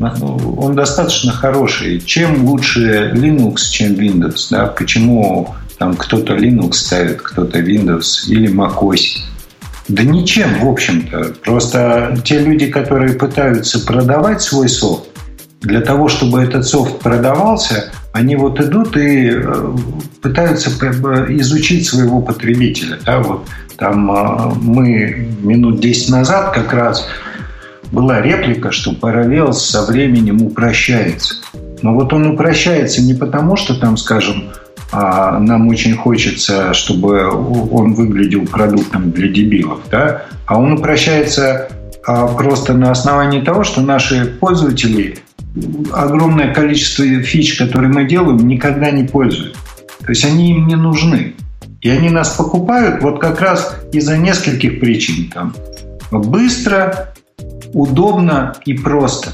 [0.01, 2.01] он достаточно хороший.
[2.01, 4.49] Чем лучше Linux, чем Windows?
[4.51, 4.67] Да?
[4.67, 9.19] Почему там кто-то Linux ставит, кто-то Windows или macOS?
[9.89, 11.35] Да ничем, в общем-то.
[11.45, 15.05] Просто те люди, которые пытаются продавать свой софт,
[15.61, 19.77] для того, чтобы этот софт продавался, они вот идут и э,
[20.23, 22.99] пытаются изучить своего потребителя.
[23.05, 27.07] Да, вот там э, мы минут 10 назад как раз
[27.93, 31.37] была реплика, что параллел со временем упрощается.
[31.83, 34.51] Но вот он упрощается не потому, что там, скажем,
[34.93, 40.23] а, нам очень хочется, чтобы он выглядел продуктом для дебилов, да?
[40.47, 41.69] а он упрощается
[42.07, 45.19] а, просто на основании того, что наши пользователи
[45.93, 49.57] огромное количество фич, которые мы делаем, никогда не пользуют.
[50.01, 51.35] То есть они им не нужны.
[51.81, 55.31] И они нас покупают вот как раз из-за нескольких причин.
[55.33, 55.55] Там,
[56.11, 57.15] быстро,
[57.77, 59.33] удобно и просто.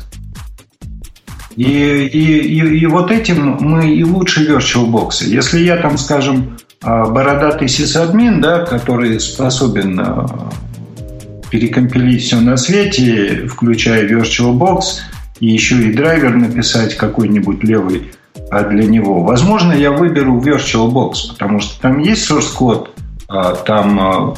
[1.55, 5.24] И, и, и, и вот этим мы и лучше VirtualBox.
[5.26, 10.50] Если я там, скажем, а, бородатый сисадмин, да, который способен а,
[11.50, 14.83] перекомпилить все на свете, включая VirtualBox,
[15.38, 18.11] и еще и драйвер написать какой-нибудь левый
[18.50, 19.22] а для него.
[19.22, 22.90] Возможно, я выберу VirtualBox, потому что там есть source код,
[23.66, 24.35] там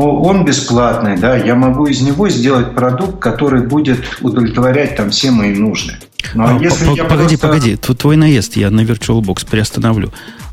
[0.00, 5.54] он бесплатный, да, я могу из него сделать продукт, который будет удовлетворять там все мои
[5.54, 5.94] нужды.
[6.34, 7.48] Ну, а, а если я погоди, просто...
[7.48, 10.12] погоди, тут твой наезд я на VirtualBox приостановлю.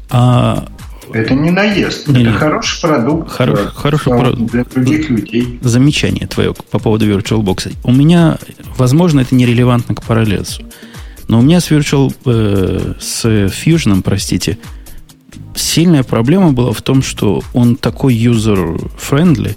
[0.10, 0.66] А...
[1.12, 2.38] Это не наезд, не, это не.
[2.38, 3.32] хороший продукт.
[3.32, 5.60] Хорош, для, хороший продукт для других людей.
[5.62, 7.76] Замечание твое по поводу VirtualBox.
[7.84, 8.38] У меня,
[8.78, 10.64] возможно, это нерелевантно к параллельсу.
[11.28, 14.58] Но у меня с Virtual, э, с Fusion, простите,
[15.56, 19.56] сильная проблема была в том, что он такой user-friendly,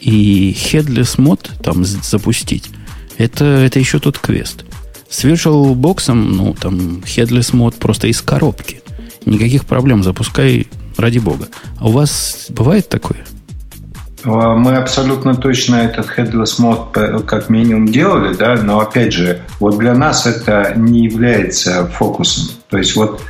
[0.00, 2.70] и headless мод там запустить,
[3.18, 4.64] это, это еще тот квест.
[5.08, 8.82] С VirtualBox, ну, там, headless мод просто из коробки.
[9.24, 11.48] Никаких проблем, запускай ради бога.
[11.78, 13.24] А у вас бывает такое?
[14.24, 19.78] А, мы абсолютно точно этот headless мод как минимум делали, да, но опять же, вот
[19.78, 22.48] для нас это не является фокусом.
[22.68, 23.22] То есть вот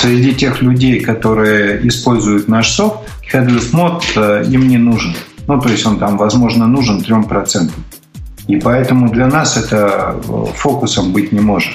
[0.00, 2.98] среди тех людей, которые используют наш софт,
[3.32, 5.14] headless мод э, им не нужен.
[5.46, 7.70] Ну, то есть он там, возможно, нужен 3%.
[8.48, 11.72] И поэтому для нас это э, фокусом быть не может.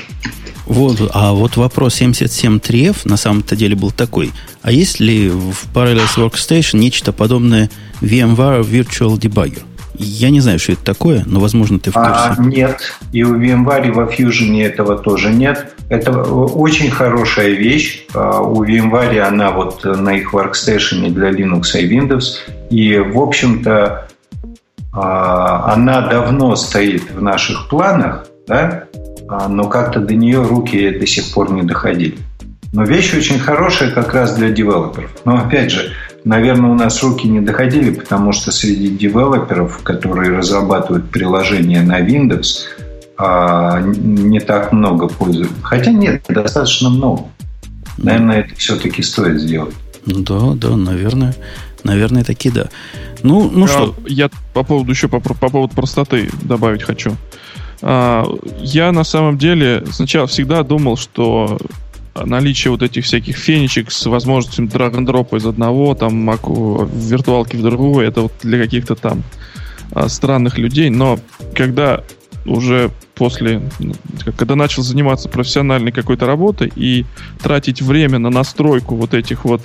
[0.66, 4.32] Вот, а вот вопрос 77.3f на самом-то деле был такой.
[4.62, 7.70] А есть ли в Parallels Workstation нечто подобное
[8.02, 9.64] VMware Virtual Debugger?
[9.96, 12.12] Я не знаю, что это такое, но, возможно, ты в курсе.
[12.12, 15.74] А, нет, и у VMware, во Fusion этого тоже нет.
[15.90, 18.06] Это очень хорошая вещь.
[18.14, 22.24] А, у VMware она вот на их workstation для Linux и Windows.
[22.70, 24.08] И, в общем-то,
[24.94, 28.86] а, она давно стоит в наших планах, да?
[29.28, 32.18] А, но как-то до нее руки до сих пор не доходили.
[32.74, 35.12] Но вещь очень хорошая как раз для девелоперов.
[35.26, 35.92] Но опять же,
[36.24, 42.66] наверное, у нас руки не доходили, потому что среди девелоперов, которые разрабатывают приложения на Windows,
[43.18, 45.56] а, не так много пользуются.
[45.62, 47.24] Хотя нет, достаточно много.
[47.98, 49.76] Наверное, это все-таки стоит сделать.
[50.06, 51.36] Да, да, наверное.
[51.84, 52.70] Наверное, таки да.
[53.24, 53.96] Ну, ну а, что?
[54.08, 57.16] Я по поводу еще по, по поводу простоты добавить хочу.
[57.82, 58.26] А,
[58.60, 61.60] я на самом деле сначала всегда думал, что
[62.16, 68.06] наличие вот этих всяких фенечек с возможностью драг н из одного, там, виртуалки в другую,
[68.06, 69.24] это вот для каких-то там
[69.92, 71.20] а, странных людей, но
[71.56, 72.04] когда
[72.46, 73.94] уже после, ну,
[74.36, 77.06] когда начал заниматься профессиональной какой-то работой и
[77.42, 79.62] тратить время на настройку вот этих вот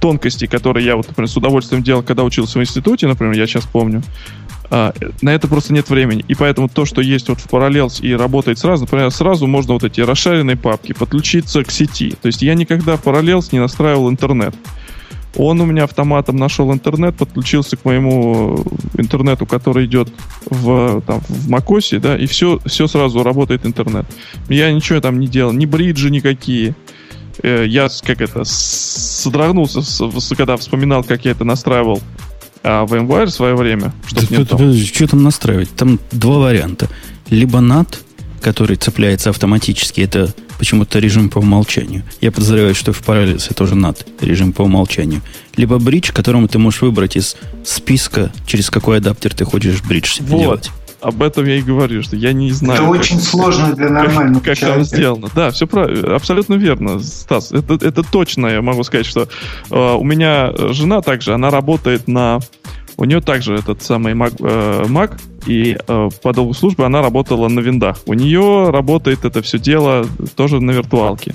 [0.00, 3.64] тонкостей, которые я вот, например, с удовольствием делал, когда учился в институте, например, я сейчас
[3.64, 4.02] помню,
[4.74, 6.24] а, на это просто нет времени.
[6.28, 9.84] И поэтому то, что есть вот в Parallels и работает сразу, например, сразу можно вот
[9.84, 12.14] эти расширенные папки подключиться к сети.
[12.22, 14.54] То есть я никогда в Parallels не настраивал интернет.
[15.36, 18.64] Он у меня автоматом нашел интернет, подключился к моему
[18.96, 20.08] интернету, который идет
[20.46, 24.06] в, там, в macOS, да, и все, все сразу работает интернет.
[24.48, 26.74] Я ничего там не делал, ни бриджи никакие.
[27.42, 29.82] Э, я, как это, содрогнулся,
[30.34, 32.00] когда вспоминал, как я это настраивал
[32.62, 35.70] а VMware в свое время, чтобы да, не подожди, Что там настраивать?
[35.74, 36.88] Там два варианта.
[37.30, 37.98] Либо NAT,
[38.40, 42.04] который цепляется автоматически, это почему-то режим по умолчанию.
[42.20, 45.22] Я подозреваю, что в Parallels тоже NAT режим по умолчанию.
[45.56, 50.40] Либо бридж, которому ты можешь выбрать из списка, через какой адаптер ты хочешь бридж вот.
[50.40, 50.70] делать
[51.02, 52.82] об этом я и говорю, что я не знаю.
[52.82, 55.28] Это как, очень сложно для нормального Как, как там сделано.
[55.34, 57.52] Да, все правильно, абсолютно верно, Стас.
[57.52, 59.28] Это, это точно я могу сказать, что
[59.70, 62.40] э, у меня жена также, она работает на...
[62.96, 67.48] У нее также этот самый Mac, э, Mac и э, по долгу службы она работала
[67.48, 67.98] на виндах.
[68.06, 71.34] У нее работает это все дело тоже на виртуалке.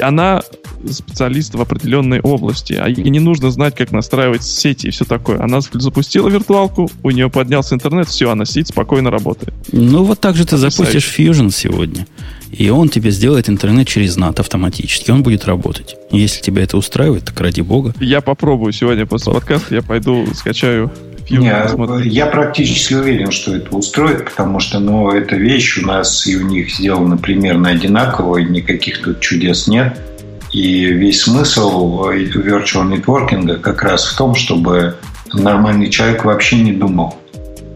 [0.00, 0.42] Она
[0.90, 5.40] специалист в определенной области, а ей не нужно знать, как настраивать сети и все такое.
[5.40, 9.54] Она запустила виртуалку, у нее поднялся интернет, все, она сидит, спокойно работает.
[9.72, 12.06] Ну, вот так же ты запустишь Fusion сегодня,
[12.50, 15.96] и он тебе сделает интернет через NAT автоматически, он будет работать.
[16.10, 17.94] Если тебя это устраивает, так ради бога.
[18.00, 20.92] Я попробую сегодня после подкаста, я пойду скачаю
[21.30, 26.36] не, я практически уверен, что это устроит, потому что ну, эта вещь у нас и
[26.36, 29.98] у них сделана примерно одинаково, и никаких тут чудес нет.
[30.52, 34.96] И весь смысл virtual networking как раз в том, чтобы
[35.32, 37.16] нормальный человек вообще не думал.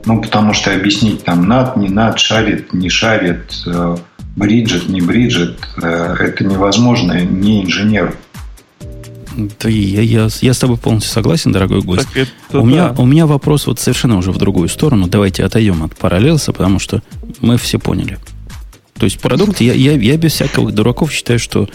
[0.05, 3.97] Ну, потому что объяснить там над, не над, шарит, не шарит, э,
[4.37, 8.15] бриджет, не бриджет, э, это невозможно не инженеру.
[9.39, 12.09] Да, я, я, я с тобой полностью согласен, дорогой гость.
[12.53, 12.63] у, да.
[12.63, 15.07] меня, у меня вопрос вот совершенно уже в другую сторону.
[15.07, 17.03] Давайте отойдем от параллелса, потому что
[17.41, 18.19] мы все поняли.
[18.99, 21.69] То есть продукт, я, я, я без всяких дураков считаю, что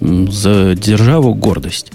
[0.00, 1.92] за державу гордость.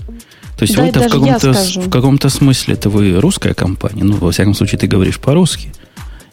[0.55, 4.03] То есть да, вы-то в каком-то, в каком-то смысле это вы русская компания.
[4.03, 5.73] Ну, во всяком случае, ты говоришь по-русски.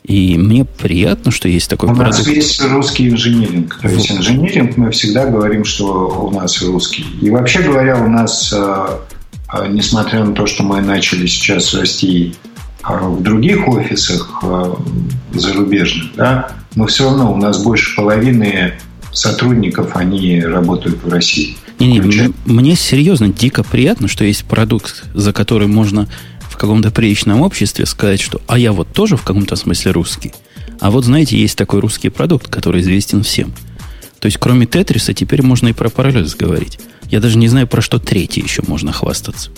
[0.05, 2.19] И мне приятно, что есть такой у продукт.
[2.19, 3.79] У нас есть русский инжиниринг.
[3.81, 7.05] То есть инжиниринг мы всегда говорим, что у нас русский.
[7.21, 8.87] И вообще говоря, у нас, э,
[9.55, 12.35] э, несмотря на то, что мы начали сейчас расти
[12.83, 14.43] э, в других офисах
[15.33, 18.75] зарубежных, да, но все равно у нас больше половины
[19.13, 21.57] сотрудников, они работают в России.
[21.79, 26.09] Не, не, мне, мне серьезно дико приятно, что есть продукт, за который можно
[26.53, 30.33] в каком-то приличном обществе сказать, что «а я вот тоже в каком-то смысле русский».
[30.81, 33.53] А вот, знаете, есть такой русский продукт, который известен всем.
[34.21, 36.79] То есть, кроме Тетриса, теперь можно и про параллель говорить.
[37.11, 39.51] Я даже не знаю, про что третий еще можно хвастаться.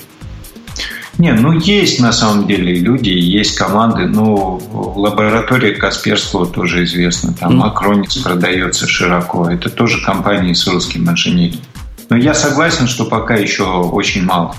[1.18, 4.07] Не, ну есть на самом деле люди, есть команды.
[4.07, 4.61] Ну,
[4.97, 7.32] лаборатория Касперского тоже известна.
[7.32, 8.22] Там mm.
[8.22, 9.49] Продается широко.
[9.49, 11.61] Это тоже компании с русским инженерингом.
[12.11, 14.57] Но я согласен, что пока еще очень мало.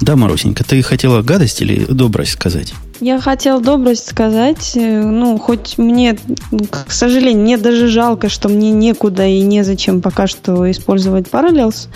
[0.00, 2.74] Да, Марусенька, ты хотела гадость или добрость сказать?
[3.00, 4.72] Я хотела добрость сказать.
[4.76, 6.16] Э, ну, хоть мне,
[6.70, 11.88] к сожалению, мне даже жалко, что мне некуда и незачем пока что использовать Parallels.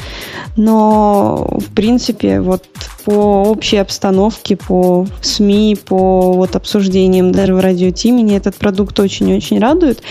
[0.56, 2.64] Но, в принципе, вот
[3.08, 9.00] по общей обстановке, по СМИ, по вот обсуждениям даже в радио Ти меня этот продукт
[9.00, 10.02] очень-очень радует.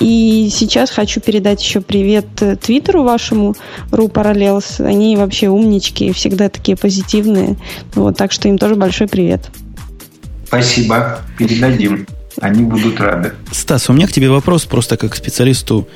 [0.00, 2.24] И сейчас хочу передать еще привет
[2.62, 3.54] Твиттеру вашему,
[3.90, 4.82] Ру Parallels.
[4.82, 7.45] Они вообще умнички, всегда такие позитивные.
[7.94, 9.50] Вот, так что им тоже большой привет.
[10.46, 11.20] Спасибо.
[11.38, 12.06] Передадим.
[12.40, 13.32] Они будут рады.
[13.50, 15.88] Стас, у меня к тебе вопрос просто как специалисту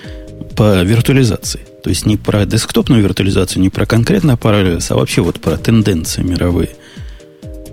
[0.57, 1.61] по виртуализации.
[1.82, 6.22] То есть не про десктопную виртуализацию, не про конкретно Parallels, а вообще вот про тенденции
[6.22, 6.70] мировые.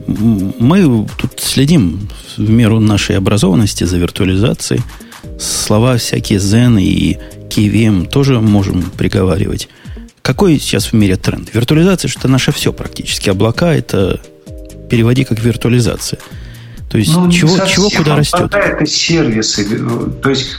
[0.07, 2.07] Мы тут следим
[2.38, 4.82] в меру нашей образованности за виртуализацией.
[5.39, 7.17] Слова всякие Zen и
[7.49, 9.67] KVM тоже можем приговаривать.
[10.28, 11.53] Какой сейчас в мире тренд?
[11.53, 13.30] Виртуализация, что наше все практически.
[13.30, 14.19] Облака это
[14.89, 16.19] переводи как виртуализация.
[16.89, 18.53] То есть ну, чего, чего куда растет?
[18.53, 19.65] Это сервисы.
[20.21, 20.49] То есть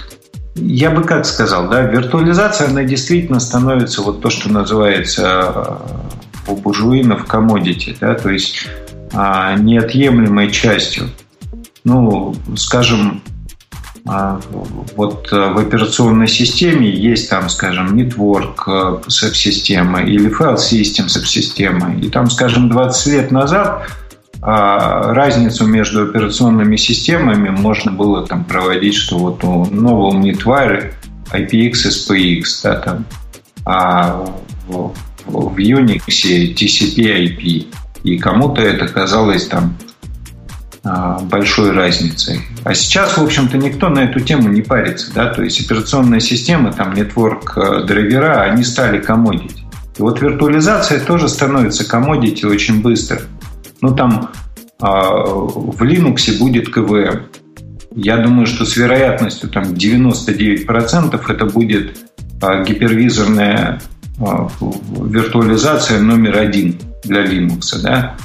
[0.54, 5.78] я бы как сказал, да, виртуализация, она действительно становится вот то, что называется
[6.46, 8.66] э, у буржуинов комодити, да, то есть
[9.12, 11.10] а, неотъемлемой частью.
[11.84, 13.22] Ну, скажем,
[14.04, 21.94] вот э, в операционной системе есть там, скажем, network э, сабсистема или file system сабсистема.
[21.96, 23.86] И там, скажем, 20 лет назад
[24.40, 30.92] а разницу между операционными системами можно было там проводить, что вот у нового Netwire
[31.32, 33.04] IPX SPX, да, там,
[33.64, 34.24] а
[34.68, 34.94] в,
[35.26, 37.66] в Unix TCP-IP.
[38.04, 39.76] И кому-то это казалось там
[40.84, 42.40] а, большой разницей.
[42.68, 45.10] А сейчас, в общем-то, никто на эту тему не парится.
[45.14, 45.32] Да?
[45.32, 49.62] То есть операционные системы, там, network э, драйвера, они стали комодити.
[49.96, 53.22] И вот виртуализация тоже становится комодити очень быстро.
[53.80, 54.32] Ну, там
[54.82, 57.22] а, в Linux будет КВМ.
[57.96, 61.96] Я думаю, что с вероятностью там 99% это будет
[62.42, 63.80] а, гипервизорная
[64.20, 67.80] а, виртуализация номер один для Linux.
[67.82, 68.18] Да?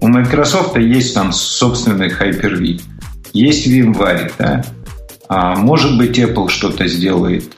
[0.00, 2.80] У Microsoft есть там собственный Hyper-V.
[3.32, 4.32] Есть VMware.
[4.38, 4.64] Да?
[5.28, 7.52] А может быть, Apple что-то сделает.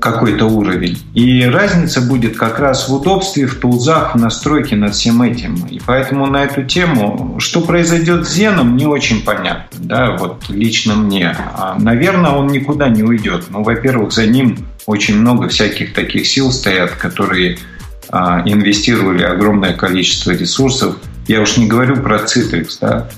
[0.00, 0.98] какой-то уровень.
[1.14, 5.66] И разница будет как раз в удобстве, в тулзах, в настройке над всем этим.
[5.66, 9.78] И поэтому на эту тему, что произойдет с Зеном, не очень понятно.
[9.78, 11.36] Да, вот лично мне.
[11.54, 13.44] А, наверное, он никуда не уйдет.
[13.50, 17.58] Ну, во-первых, за ним очень много всяких таких сил стоят, которые
[18.08, 20.96] а, инвестировали огромное количество ресурсов.
[21.28, 23.08] Я уж не говорю про Citrix, да,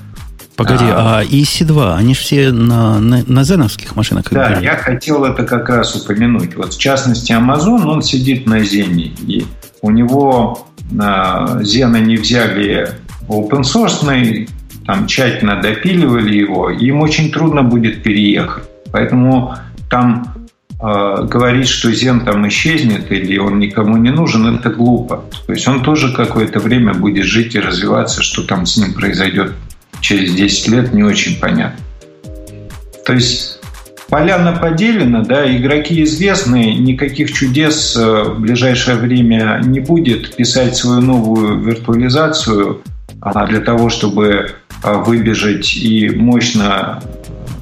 [0.55, 4.25] Погоди, а, а EC2, они же все на, на, на зеновских машинах?
[4.29, 4.63] Да, играли.
[4.63, 6.55] я хотел это как раз упомянуть.
[6.55, 9.45] Вот в частности, Amazon, он сидит на Зене, и
[9.81, 12.89] у него на Зена не взяли
[13.27, 14.47] open source,
[14.85, 18.63] там тщательно допиливали его, им очень трудно будет переехать.
[18.91, 19.55] Поэтому
[19.89, 20.35] там
[20.79, 25.23] э, говорить, что Зен там исчезнет или он никому не нужен, это глупо.
[25.47, 29.53] То есть он тоже какое-то время будет жить и развиваться, что там с ним произойдет
[30.03, 31.79] через 10 лет, не очень понятно.
[33.05, 33.59] То есть
[34.09, 40.35] поляна поделена, да, игроки известны, никаких чудес э, в ближайшее время не будет.
[40.35, 42.83] Писать свою новую виртуализацию
[43.47, 44.51] для того, чтобы
[44.83, 47.01] э, выбежать и мощно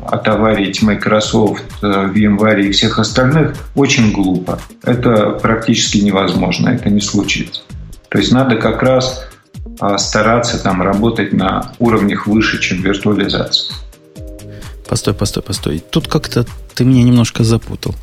[0.06, 4.60] отоварить Microsoft, э, VMware и всех остальных, очень глупо.
[4.84, 7.62] Это практически невозможно, это не случится.
[8.10, 9.31] То есть надо как раз
[9.98, 13.76] стараться там работать на уровнях выше, чем виртуализация.
[14.88, 15.84] Постой, постой, постой.
[15.90, 17.96] Тут как-то ты меня немножко запутал.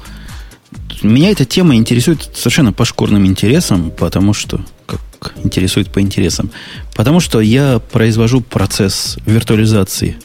[1.02, 6.50] Меня эта тема интересует совершенно по шкурным интересам, потому что как интересует по интересам.
[6.96, 10.16] Потому что я произвожу процесс виртуализации,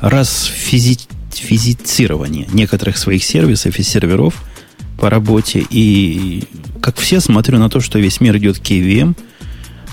[0.00, 0.98] раз физи
[1.32, 4.42] физицирования некоторых своих сервисов и серверов
[4.98, 5.64] по работе.
[5.68, 6.44] И
[6.80, 9.14] как все смотрю на то, что весь мир идет к KVM–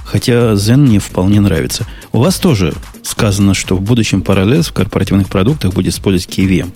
[0.04, 1.86] Хотя Zen мне вполне нравится.
[2.12, 2.74] У вас тоже
[3.04, 6.72] сказано, что в будущем параллель в корпоративных продуктах будет использовать KVM.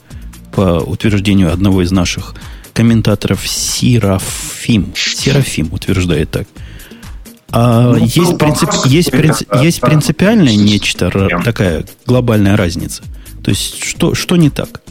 [0.53, 2.33] По утверждению одного из наших
[2.73, 4.93] комментаторов Серафим.
[4.95, 6.47] Серафим утверждает так.
[7.49, 13.03] А ну, есть, ну, принцип, есть, принцип, есть принципиальное нечто, такая глобальная разница.
[13.43, 14.81] То есть, что, что не так?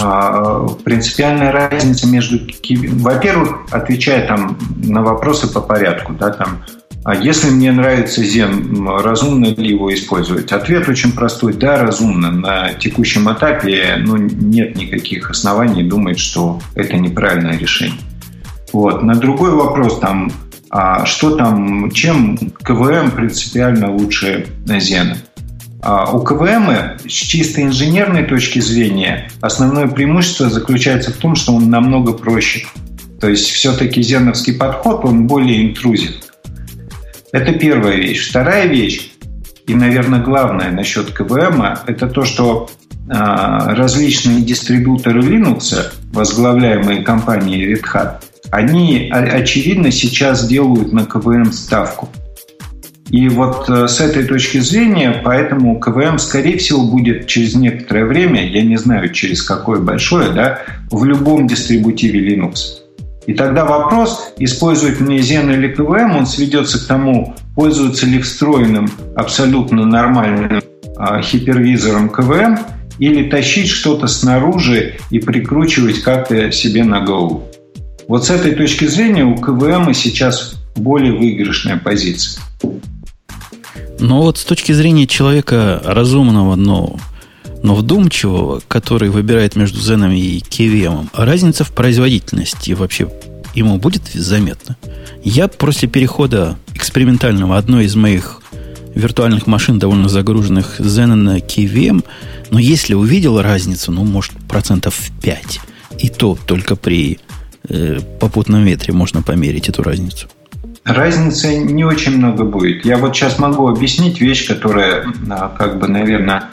[0.00, 2.38] А, принципиальная разница между...
[2.68, 6.64] Во-первых, отвечая там на вопросы по порядку, да, там
[7.04, 10.52] а если мне нравится Zen, разумно ли его использовать?
[10.52, 11.52] Ответ очень простой.
[11.54, 12.30] Да, разумно.
[12.30, 17.98] На текущем этапе ну, нет никаких оснований думать, что это неправильное решение.
[18.72, 19.02] Вот.
[19.02, 20.30] На другой вопрос, там,
[20.70, 25.16] а что там, чем КВМ принципиально лучше Зена?
[25.82, 26.70] А у КВМ
[27.04, 32.64] с чисто инженерной точки зрения основное преимущество заключается в том, что он намного проще.
[33.20, 36.12] То есть все-таки зеновский подход, он более интрузив.
[37.32, 38.28] Это первая вещь.
[38.28, 39.12] Вторая вещь,
[39.66, 42.68] и, наверное, главное насчет КВМ, это то, что
[43.08, 52.10] а, различные дистрибьюторы Linux, возглавляемые компанией Red Hat, они, очевидно, сейчас делают на КВМ ставку.
[53.08, 58.46] И вот э, с этой точки зрения, поэтому КВМ, скорее всего, будет через некоторое время,
[58.48, 60.60] я не знаю, через какое большое, да,
[60.90, 62.81] в любом дистрибутиве Linux.
[63.26, 68.90] И тогда вопрос, использовать мне Zen или КВМ, он сведется к тому, пользуется ли встроенным
[69.14, 70.62] абсолютно нормальным
[70.96, 72.58] а, хипервизором КВМ
[72.98, 77.48] или тащить что-то снаружи и прикручивать как-то себе на голову.
[78.08, 82.42] Вот с этой точки зрения у КВМ сейчас более выигрышная позиция.
[84.00, 86.96] Но вот с точки зрения человека разумного, но
[87.62, 93.08] но вдумчивого, который выбирает между Зеном и KVM, разница в производительности вообще
[93.54, 94.76] ему будет заметна.
[95.22, 98.40] Я после перехода экспериментального одной из моих
[98.94, 102.04] виртуальных машин, довольно загруженных Zen на KVM,
[102.50, 105.60] но если увидел разницу, ну, может, процентов 5,
[105.98, 107.18] и то только при
[107.68, 110.28] э, попутном ветре можно померить эту разницу.
[110.84, 112.84] Разницы не очень много будет.
[112.84, 116.50] Я вот сейчас могу объяснить вещь, которая, а, как бы, наверное,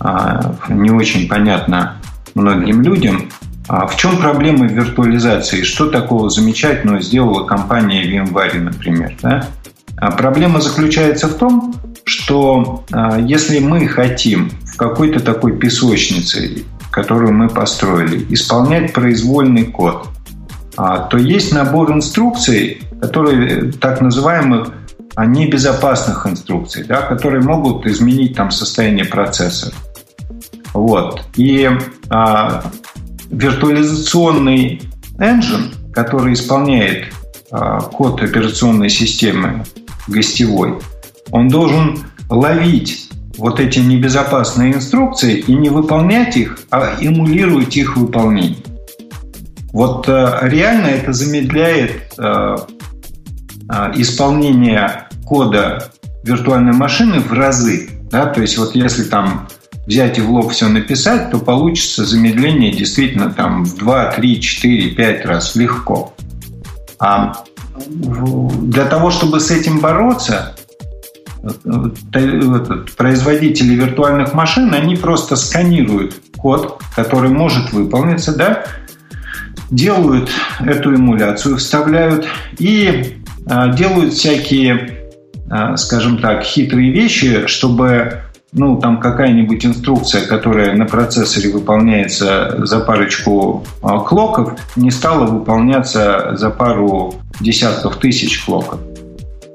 [0.00, 1.96] не очень понятно
[2.34, 3.28] многим людям.
[3.68, 5.62] А в чем проблема виртуализации?
[5.62, 9.16] Что такого замечательного сделала компания VMware, например?
[9.22, 9.46] Да?
[9.96, 11.74] А проблема заключается в том,
[12.04, 12.84] что
[13.18, 20.08] если мы хотим в какой-то такой песочнице, которую мы построили, исполнять произвольный код,
[20.76, 24.68] то есть набор инструкций, которые так называемых
[25.16, 29.72] небезопасных инструкций, да, которые могут изменить там состояние процессора.
[30.76, 31.22] Вот.
[31.36, 31.68] И
[32.10, 32.64] а,
[33.30, 34.82] виртуализационный
[35.18, 37.06] engine, который исполняет
[37.50, 39.64] а, код операционной системы
[40.06, 40.78] гостевой,
[41.30, 43.08] он должен ловить
[43.38, 48.62] вот эти небезопасные инструкции и не выполнять их, а эмулировать их выполнение.
[49.72, 52.56] Вот э, реально это замедляет э,
[53.68, 55.90] э, исполнение кода
[56.24, 57.90] виртуальной машины в разы.
[58.10, 58.26] Да?
[58.26, 59.48] То есть вот если там
[59.86, 64.90] взять и в лоб все написать, то получится замедление действительно там в 2, 3, 4,
[64.90, 66.14] 5 раз легко.
[66.98, 67.44] А
[67.86, 70.56] для того, чтобы с этим бороться,
[72.96, 78.64] производители виртуальных машин, они просто сканируют код, который может выполниться, да,
[79.70, 80.30] делают
[80.60, 82.26] эту эмуляцию, вставляют
[82.58, 85.10] и а, делают всякие,
[85.76, 88.22] скажем так, хитрые вещи, чтобы
[88.56, 96.34] ну, там какая-нибудь инструкция, которая на процессоре выполняется за парочку а, клоков, не стала выполняться
[96.36, 98.80] за пару десятков тысяч клоков.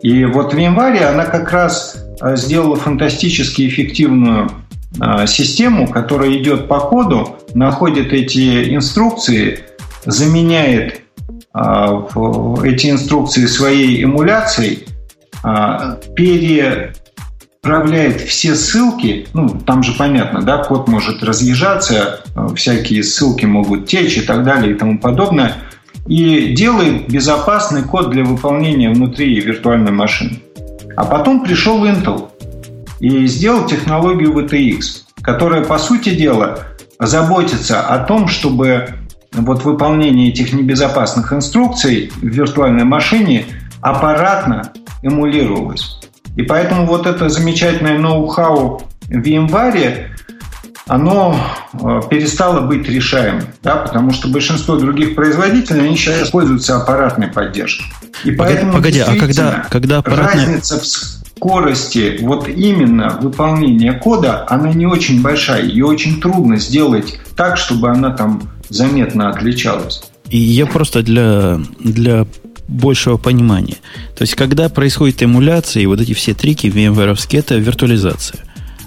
[0.01, 4.49] И вот в январе она как раз сделала фантастически эффективную
[5.25, 9.59] систему, которая идет по коду, находит эти инструкции,
[10.05, 11.01] заменяет
[11.53, 12.07] а,
[12.63, 14.87] эти инструкции своей эмуляцией,
[15.43, 15.97] а,
[17.63, 22.21] переправляет все ссылки, ну, там же понятно, да, код может разъезжаться,
[22.55, 25.57] всякие ссылки могут течь и так далее и тому подобное,
[26.07, 30.41] и делает безопасный код для выполнения внутри виртуальной машины.
[30.95, 32.29] А потом пришел Intel
[32.99, 36.61] и сделал технологию VTX, которая, по сути дела,
[36.99, 38.95] заботится о том, чтобы
[39.33, 43.45] вот выполнение этих небезопасных инструкций в виртуальной машине
[43.81, 45.99] аппаратно эмулировалось.
[46.35, 50.15] И поэтому вот это замечательное ноу-хау в январе,
[50.87, 51.37] оно
[51.73, 57.85] э, перестало быть решаемым, да, потому что большинство других производителей, они сейчас пользуются аппаратной поддержкой.
[58.23, 60.45] И поэтому погоди, а когда, когда аппаратная...
[60.45, 65.63] разница в скорости вот именно выполнения кода, она не очень большая.
[65.63, 70.03] Ее очень трудно сделать так, чтобы она там заметно отличалась.
[70.29, 72.25] И я просто для, для
[72.71, 73.77] большего понимания.
[74.17, 78.39] То есть, когда происходит эмуляция, и вот эти все трики VMware, это виртуализация.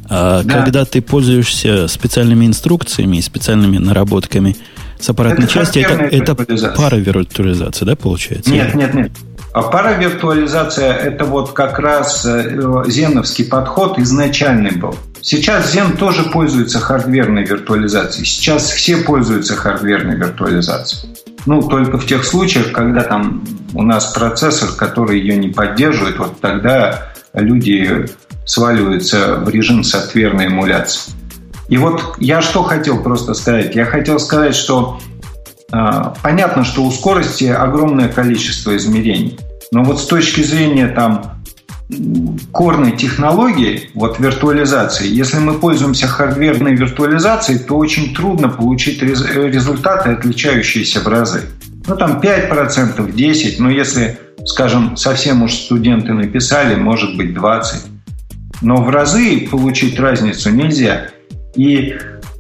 [0.09, 0.55] А да.
[0.55, 4.57] когда ты пользуешься специальными инструкциями и специальными наработками
[4.99, 6.35] с аппаратной это части, это, это
[6.77, 8.51] пара виртуализация, да, получается?
[8.51, 9.13] Нет, нет, нет.
[9.55, 14.97] А паравиртуализация– это вот как раз э, зеновский подход изначальный был.
[15.21, 18.27] Сейчас Zen тоже пользуется хардверной виртуализацией.
[18.27, 21.15] Сейчас все пользуются хардверной виртуализацией.
[21.47, 26.41] Ну, только в тех случаях, когда там у нас процессор, который ее не поддерживает, вот
[26.41, 28.07] тогда люди
[28.47, 31.13] сваливаются в режим софтверной эмуляции.
[31.69, 33.75] И вот я что хотел просто сказать?
[33.75, 34.99] Я хотел сказать, что
[35.73, 39.39] а, понятно, что у скорости огромное количество измерений.
[39.73, 41.34] Но вот с точки зрения там
[42.51, 51.01] корной технологии, вот виртуализации, если мы пользуемся хардверной виртуализацией, то очень трудно получить результаты, отличающиеся
[51.01, 51.43] в разы.
[51.87, 57.63] Ну, там 5%, 10%, но если, скажем, совсем уж студенты написали, может быть 20%.
[58.63, 61.09] Но в разы получить разницу нельзя.
[61.55, 61.95] И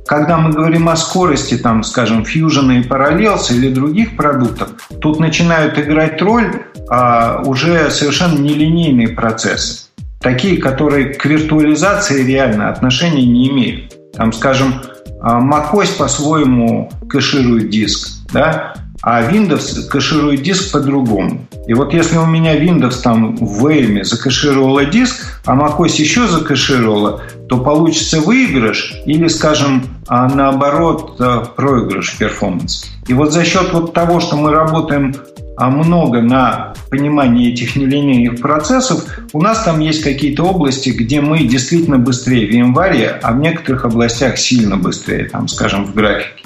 [0.06, 5.78] когда мы говорим о скорости, там, скажем, Fusion и Parallels или других продуктов, тут начинают
[5.78, 9.86] играть роль а, уже совершенно нелинейные процессы.
[10.20, 14.12] Такие, которые к виртуализации реально отношения не имеют.
[14.12, 14.82] Там, скажем,
[15.20, 18.74] а, macOS по-своему кэширует диск, да?
[19.06, 21.46] А Windows кэширует диск по-другому.
[21.66, 27.20] И вот если у меня Windows там в VM закэшировала диск, а macOS еще закэшировала,
[27.48, 32.90] то получится выигрыш или, скажем, а наоборот, э, проигрыш перформанс.
[33.06, 35.14] И вот за счет вот того, что мы работаем
[35.58, 41.40] а, много на понимании этих нелинейных процессов, у нас там есть какие-то области, где мы
[41.44, 46.44] действительно быстрее в январе, а в некоторых областях сильно быстрее, там, скажем, в графике.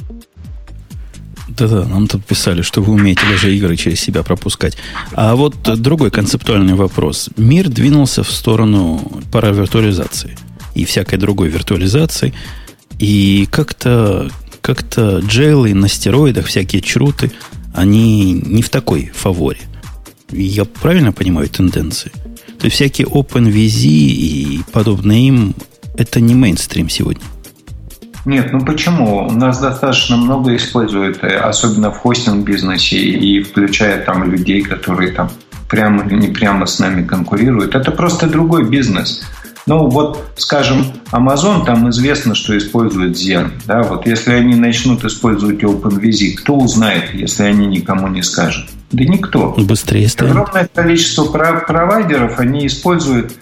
[1.59, 4.76] Да-да, нам тут писали, что вы умеете даже игры через себя пропускать.
[5.12, 7.30] А вот другой концептуальный вопрос.
[7.36, 9.00] Мир двинулся в сторону
[9.32, 10.38] паравиртуализации
[10.74, 12.32] и всякой другой виртуализации.
[13.00, 14.30] И как-то
[14.61, 17.32] как-то джейлы на стероидах, всякие чруты,
[17.74, 19.61] они не в такой фаворе.
[20.30, 22.12] Я правильно понимаю тенденции?
[22.59, 25.54] То есть всякие OpenVZ и подобные им,
[25.96, 27.22] это не мейнстрим сегодня.
[28.28, 29.26] Нет, ну почему?
[29.26, 35.30] У нас достаточно много используют, э, особенно в хостинг-бизнесе, и включая там людей, которые там
[35.70, 37.74] прямо или не прямо с нами конкурируют.
[37.74, 39.22] Это просто другой бизнес.
[39.64, 43.50] Ну, вот, скажем, Amazon, там известно, что использует Zen.
[43.64, 43.82] Да?
[43.82, 48.66] Вот если они начнут использовать OpenVZ, кто узнает, если они никому не скажут?
[48.92, 49.54] Да никто.
[49.56, 50.32] Быстрее станет.
[50.32, 53.32] Огромное количество провайдеров, они используют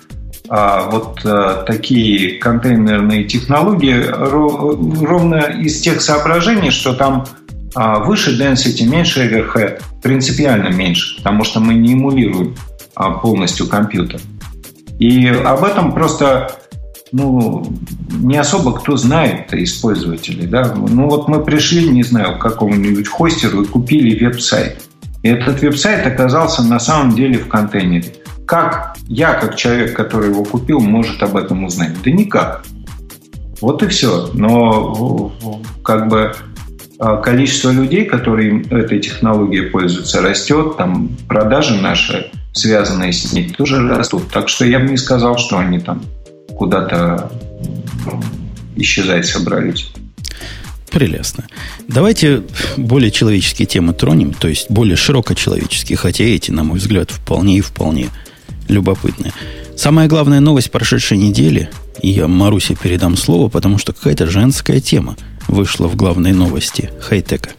[0.90, 7.26] вот а, такие контейнерные технологии ровно из тех соображений, что там
[7.74, 12.54] а, выше density, меньше overhead, принципиально меньше, потому что мы не эмулируем
[12.94, 14.20] а, полностью компьютер.
[14.98, 16.50] И об этом просто
[17.12, 17.66] ну,
[18.10, 20.74] не особо кто знает из Да?
[20.74, 24.82] Ну вот мы пришли, не знаю, к какому-нибудь хостеру и купили веб-сайт.
[25.22, 28.14] И этот веб-сайт оказался на самом деле в контейнере.
[28.46, 32.00] Как я, как человек, который его купил, может об этом узнать?
[32.04, 32.64] Да никак.
[33.60, 34.30] Вот и все.
[34.34, 35.32] Но
[35.82, 36.34] как бы
[36.98, 43.88] а, количество людей, которые этой технологией пользуются, растет, там продажи наши, связанные с ней, тоже
[43.88, 44.30] растут.
[44.30, 46.02] Так что я бы не сказал, что они там
[46.56, 47.30] куда-то
[48.76, 49.90] исчезать собрались.
[50.90, 51.44] Прелестно.
[51.88, 52.44] Давайте
[52.76, 57.58] более человеческие темы тронем, то есть более широко человеческие, хотя эти, на мой взгляд, вполне
[57.58, 58.08] и вполне
[58.68, 59.32] любопытные.
[59.76, 61.68] Самая главная новость прошедшей недели,
[62.00, 65.16] и я Марусе передам слово, потому что какая-то женская тема
[65.48, 67.50] вышла в главной новости хай-тека.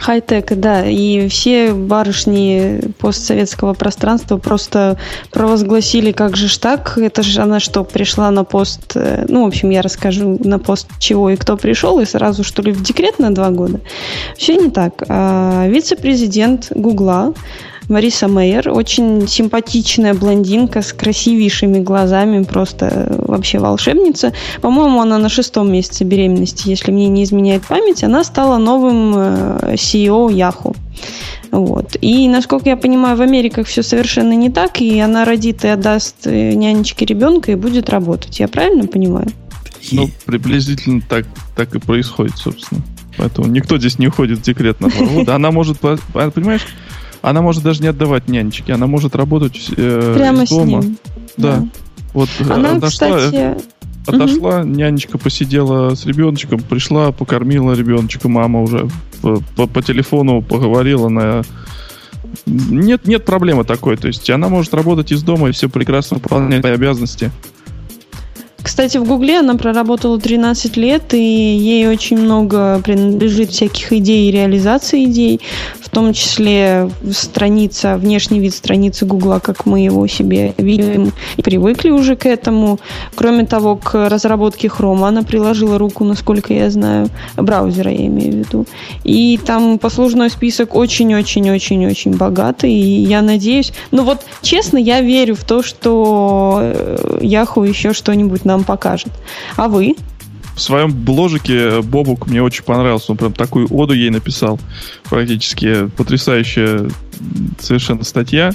[0.00, 0.86] Хай-тек, да.
[0.86, 4.96] И все барышни постсоветского пространства просто
[5.30, 9.48] провозгласили, как же ж так, это же она что, пришла на пост, э, ну, в
[9.48, 13.18] общем, я расскажу на пост чего и кто пришел, и сразу, что ли, в декрет
[13.18, 13.80] на два года.
[14.38, 15.02] Все не так.
[15.06, 17.34] А, вице-президент Гугла
[17.90, 24.32] Мариса Мейер, очень симпатичная блондинка с красивейшими глазами, просто вообще волшебница.
[24.62, 28.04] По-моему, она на шестом месяце беременности, если мне не изменяет память.
[28.04, 30.76] Она стала новым э, CEO Yahoo.
[31.50, 31.96] Вот.
[32.00, 36.26] И, насколько я понимаю, в Америках все совершенно не так, и она родит и отдаст
[36.26, 38.38] э, нянечке ребенка и будет работать.
[38.38, 39.28] Я правильно понимаю?
[39.90, 41.26] Ну, приблизительно так,
[41.56, 42.82] так и происходит, собственно.
[43.16, 44.88] Поэтому никто здесь не уходит в декрет на.
[45.34, 46.66] Она может, понимаешь,
[47.22, 50.82] она может даже не отдавать нянечки, она может работать э, Прямо из дома.
[50.82, 50.98] С ним.
[51.36, 51.56] Да.
[51.56, 51.68] да.
[52.12, 53.56] Вот э, она, отошла, кстати...
[54.06, 54.68] отошла, угу.
[54.68, 58.88] нянечка посидела с ребеночком, пришла, покормила ребеночка, мама уже
[59.22, 61.42] по, по, по телефону поговорила на
[62.46, 63.96] нет, нет проблемы такой.
[63.96, 67.30] То есть она может работать из дома и все прекрасно выполнять свои обязанности.
[68.62, 74.32] Кстати, в Гугле она проработала 13 лет, и ей очень много принадлежит всяких идей и
[74.32, 75.40] реализации идей,
[75.80, 81.90] в том числе страница, внешний вид страницы Гугла, как мы его себе видим, и привыкли
[81.90, 82.78] уже к этому.
[83.14, 88.36] Кроме того, к разработке Chrome она приложила руку, насколько я знаю, браузера я имею в
[88.36, 88.66] виду.
[89.04, 93.72] И там послужной список очень-очень-очень-очень богатый, и я надеюсь...
[93.90, 99.12] Ну вот, честно, я верю в то, что э, Yahoo еще что-нибудь нам покажет.
[99.56, 99.96] А вы?
[100.54, 103.12] В своем бложике Бобук мне очень понравился.
[103.12, 104.58] Он прям такую оду ей написал.
[105.08, 106.90] Практически потрясающая
[107.58, 108.52] совершенно статья.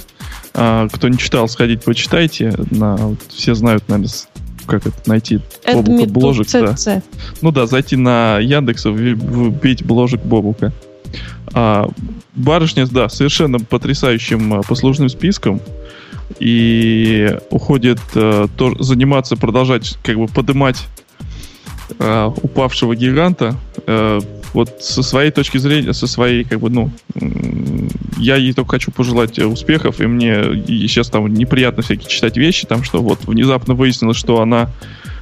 [0.54, 2.54] А, кто не читал, сходите, почитайте.
[2.70, 4.12] На, вот, все знают, наверное,
[4.66, 6.48] как это найти Бобука бложик.
[6.52, 7.02] Да.
[7.42, 10.72] Ну да, зайти на Яндекс, вбить бложик Бобука.
[11.52, 11.88] А,
[12.34, 15.60] барышня, да, совершенно потрясающим а, послужным списком
[16.38, 20.86] и уходит э, то, заниматься, продолжать как бы подымать
[21.98, 23.56] э, упавшего гиганта.
[23.86, 24.20] Э,
[24.52, 26.90] вот со своей точки зрения, со своей как бы, ну,
[28.16, 32.82] я ей только хочу пожелать успехов, и мне сейчас там неприятно всякие читать вещи, там,
[32.82, 34.70] что вот внезапно выяснилось, что она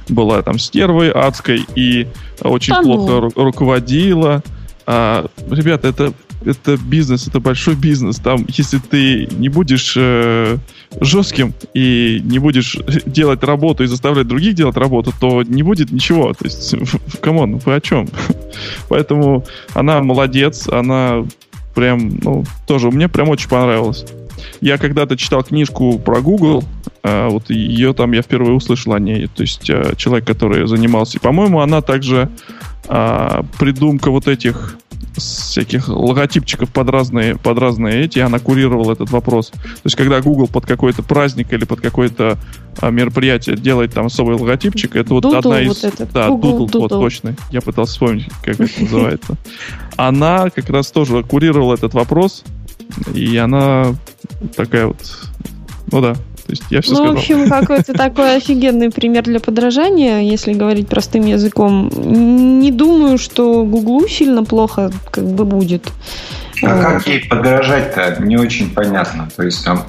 [0.07, 2.07] была там стервой адской и
[2.41, 3.27] очень а плохо ну.
[3.27, 4.43] ру- руководила.
[4.85, 6.13] А, ребята, это
[6.43, 8.17] это бизнес, это большой бизнес.
[8.17, 10.57] Там, если ты не будешь э,
[10.99, 16.33] жестким и не будешь делать работу и заставлять других делать работу, то не будет ничего.
[16.33, 16.75] То есть,
[17.21, 18.07] come on, вы о чем?
[18.89, 21.25] Поэтому она молодец, она
[21.73, 24.05] прям, ну, тоже мне прям очень понравилось.
[24.61, 26.63] Я когда-то читал книжку про Google,
[27.03, 29.27] э, вот ее там я впервые услышал о ней.
[29.27, 31.17] То есть э, человек, который занимался.
[31.17, 32.29] И, по-моему, она также
[32.87, 34.77] э, придумка вот этих
[35.15, 39.49] всяких логотипчиков под разные, под разные эти, она курировала этот вопрос.
[39.49, 42.37] То есть, когда Google под какой-то праздник или под какое-то
[42.79, 45.67] а, мероприятие делает там особый логотипчик, это вот Doodle, одна из...
[45.67, 46.11] Вот этот.
[46.11, 47.35] Да, Google, Doodle, вот точно.
[47.51, 49.35] Я пытался вспомнить, как это называется.
[49.97, 52.43] Она как раз тоже курировала этот вопрос,
[53.13, 53.95] и она
[54.55, 54.97] такая вот...
[55.91, 56.15] Ну да,
[56.45, 57.15] то есть я все ну, сказал.
[57.15, 61.89] в общем, какой-то такой офигенный пример для подражания, если говорить простым языком.
[62.59, 65.87] Не думаю, что Гуглу сильно плохо как бы будет.
[66.63, 69.27] А как ей подражать-то, не очень понятно.
[69.35, 69.85] То есть там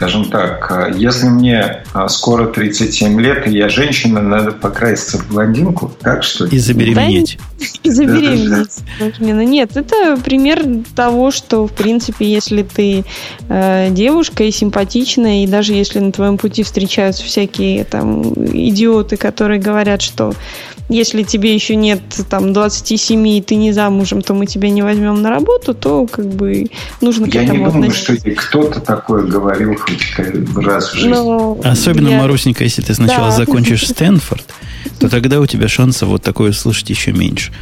[0.00, 5.92] скажем так, если мне а, скоро 37 лет, и я женщина, надо покраситься в блондинку,
[6.00, 7.38] так что И забеременеть.
[7.82, 8.80] И забеременеть.
[9.20, 10.64] Нет, это пример
[10.96, 13.04] того, что, в принципе, если ты
[13.50, 19.60] э, девушка и симпатичная, и даже если на твоем пути встречаются всякие там идиоты, которые
[19.60, 20.32] говорят, что
[20.90, 25.22] если тебе еще нет там 27 и ты не замужем, то мы тебя не возьмем
[25.22, 26.66] на работу, то как бы
[27.00, 28.30] нужно я к этому Я не думаю, относиться.
[28.30, 30.16] что кто-то такое говорил хоть
[30.56, 31.10] раз в жизни.
[31.10, 32.18] Но Особенно, я...
[32.18, 33.36] Марусенька, если ты сначала да.
[33.36, 34.44] закончишь Стэнфорд,
[34.98, 37.52] то тогда у тебя шансов вот такое слышать еще меньше.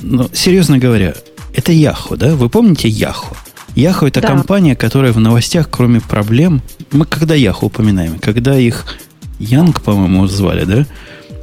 [0.00, 1.14] Но, серьезно говоря,
[1.54, 2.34] это Яху, да?
[2.34, 3.36] Вы помните Яху?
[3.76, 4.28] Яху это да.
[4.28, 8.84] компания, которая в новостях, кроме проблем, мы когда Яху упоминаем, когда их
[9.38, 10.86] Янг, по-моему, звали, да?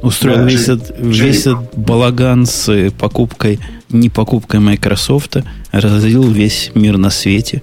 [0.02, 5.38] Устроил да, весь, этот, весь этот балаган с покупкой, не покупкой Microsoft,
[5.72, 7.62] разозлил весь мир на свете.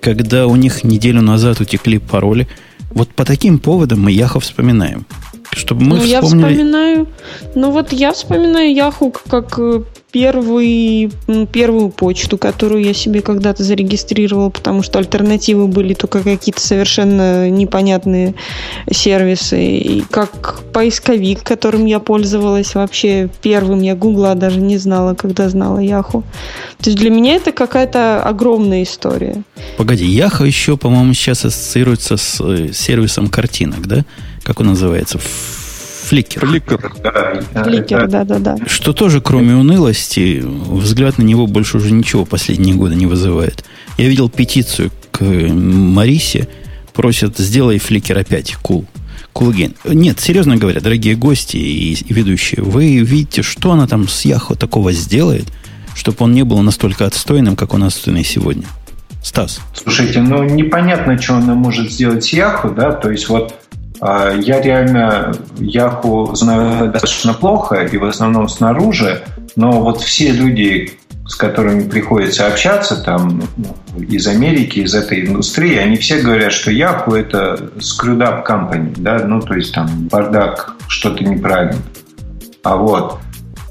[0.00, 2.48] Когда у них неделю назад утекли пароли,
[2.90, 5.06] вот по таким поводам мы Яху вспоминаем.
[5.52, 6.10] Чтобы мы ну, вспомнили...
[6.10, 7.08] я вспоминаю...
[7.54, 9.82] Ну, вот я вспоминаю Яху как э,
[10.12, 11.10] первый,
[11.52, 18.34] первую почту, которую я себе когда-то зарегистрировал, потому что альтернативы были только какие-то совершенно непонятные
[18.90, 19.78] сервисы.
[19.78, 25.78] И как поисковик, которым я пользовалась вообще первым, я Гугла даже не знала, когда знала
[25.78, 26.24] Яху.
[26.78, 29.42] То есть для меня это какая-то огромная история.
[29.76, 34.04] Погоди, Яху еще, по-моему, сейчас ассоциируется с э, сервисом картинок, да?
[34.42, 35.20] Как он называется?
[36.10, 36.44] Фликер.
[36.44, 36.92] Фликер.
[37.54, 38.56] Фликер, да-да-да.
[38.66, 43.64] Что тоже, кроме унылости, взгляд на него больше уже ничего последние годы не вызывает.
[43.96, 46.48] Я видел петицию к Марисе,
[46.94, 48.86] просят, сделай фликер опять, кул.
[49.32, 49.54] Cool.
[49.54, 54.24] Cool Нет, серьезно говоря, дорогие гости и, и ведущие, вы видите, что она там с
[54.24, 55.46] Яхо такого сделает,
[55.94, 58.64] чтобы он не был настолько отстойным, как он отстойный сегодня.
[59.22, 59.60] Стас.
[59.74, 63.59] Слушайте, ну непонятно, что она может сделать с Яху, да, то есть вот
[64.02, 69.22] я реально Яху знаю достаточно плохо и в основном снаружи,
[69.56, 70.92] но вот все люди,
[71.26, 73.42] с которыми приходится общаться там
[73.98, 79.18] из Америки, из этой индустрии, они все говорят, что Яху это screwed up company, да,
[79.24, 81.76] ну то есть там бардак, что-то неправильно.
[82.62, 83.18] А вот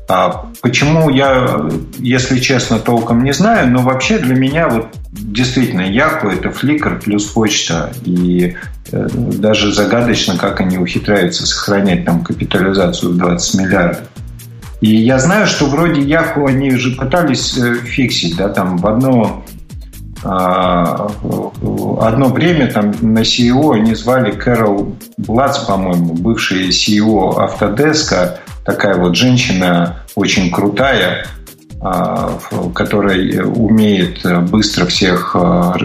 [0.10, 6.28] а почему я, если честно, толком не знаю, но вообще для меня вот действительно Яху
[6.28, 7.92] это фликр плюс почта.
[8.04, 8.56] И
[8.92, 14.04] э, даже загадочно, как они ухитряются сохранять там капитализацию в 20 миллиардов.
[14.82, 19.44] И я знаю, что вроде Яху они уже пытались э, фиксить, да, там в одно
[20.22, 21.10] а,
[22.02, 28.40] одно время там на CEO они звали Кэрол Блац, по-моему, бывший CEO Автодеска,
[28.70, 31.26] такая вот женщина очень крутая,
[31.82, 32.38] а,
[32.76, 35.76] которая умеет быстро всех а,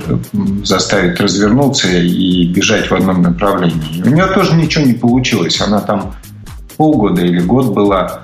[0.65, 4.03] заставить развернуться и бежать в одном направлении.
[4.05, 5.61] У нее тоже ничего не получилось.
[5.63, 6.15] Она там
[6.77, 8.21] полгода или год была.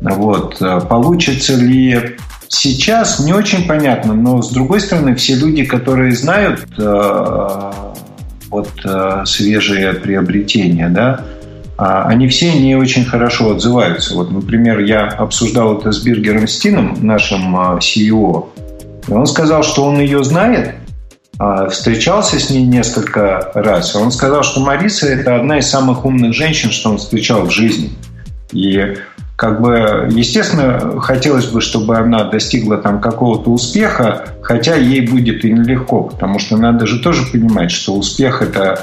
[0.00, 0.58] Вот.
[0.88, 2.16] Получится ли
[2.48, 7.72] сейчас, не очень понятно, но с другой стороны, все люди, которые знают э,
[8.50, 8.70] вот
[9.24, 11.24] свежие приобретения, да,
[11.76, 14.14] они все не очень хорошо отзываются.
[14.14, 18.46] Вот, например, я обсуждал это с Биргером Стином, нашим а, CEO,
[19.08, 20.76] и он сказал, что он ее знает,
[21.38, 23.94] а, встречался с ней несколько раз.
[23.96, 27.90] Он сказал, что Мариса– это одна из самых умных женщин, что он встречал в жизни.
[28.52, 28.96] И
[29.36, 35.50] как бы, естественно, хотелось бы, чтобы она достигла там какого-то успеха, хотя ей будет и
[35.50, 38.80] нелегко, потому что надо же тоже понимать, что успех– это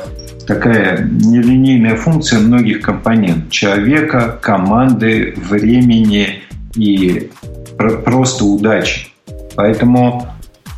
[0.48, 3.50] такая нелинейная функция многих компонентов.
[3.52, 6.42] Человека, команды, времени
[6.76, 7.30] и
[7.78, 9.08] просто удачи.
[9.56, 10.28] Поэтому,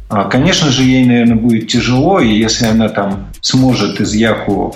[0.10, 4.76] а, конечно же, ей, наверное, будет тяжело, и если она там сможет из Яху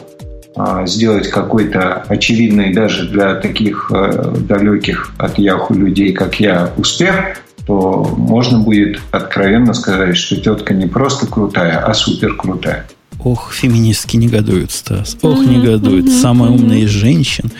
[0.56, 7.38] а, сделать какой-то очевидный даже для таких э, далеких от Яху людей, как я, успех,
[7.68, 12.88] то можно будет откровенно сказать, что тетка не просто крутая, а супер крутая.
[13.28, 15.18] Ох, феминистки негодуют, Стас.
[15.22, 16.06] Ох, mm-hmm, негодуют.
[16.06, 17.52] Mm-hmm, Самая умная из женщин.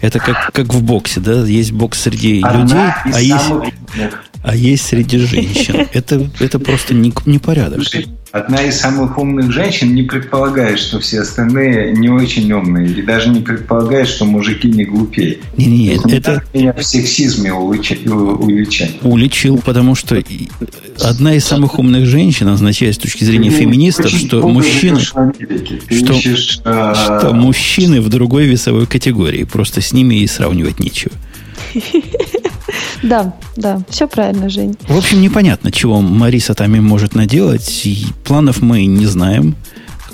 [0.00, 1.44] Это как, как в боксе, да?
[1.44, 3.72] Есть бокс среди Одна людей, а есть,
[4.44, 5.88] а есть среди женщин.
[5.92, 7.82] Это, это просто не, непорядок.
[7.82, 12.90] Слушай, одна из самых умных женщин не предполагает, что все остальные не очень умные.
[12.90, 15.38] И даже не предполагает, что мужики не глупее.
[15.56, 16.08] Не-не, это...
[16.08, 16.44] это...
[16.52, 18.40] Меня в сексизме уличил.
[19.02, 20.22] Уличил, потому что
[21.00, 25.00] одна из самых умных женщин означает с точки зрения ты феминистов, что мужчины...
[25.00, 25.32] Что,
[25.88, 29.44] ищешь, а, что мужчины в другой весовой категории.
[29.44, 31.12] Просто с ними и сравнивать нечего.
[33.06, 34.76] Да, да, все правильно, Жень.
[34.88, 37.82] В общем, непонятно, чего Мариса там им может наделать.
[37.84, 39.54] И планов мы не знаем.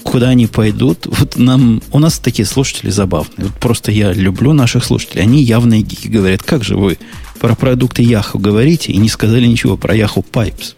[0.03, 1.07] Куда они пойдут?
[1.07, 3.49] Вот нам, у нас такие слушатели забавные.
[3.49, 5.22] Вот просто я люблю наших слушателей.
[5.22, 6.99] Они явные гики говорят, как же вы
[7.40, 10.74] про продукты Яху говорите и не сказали ничего про Яху Pipes.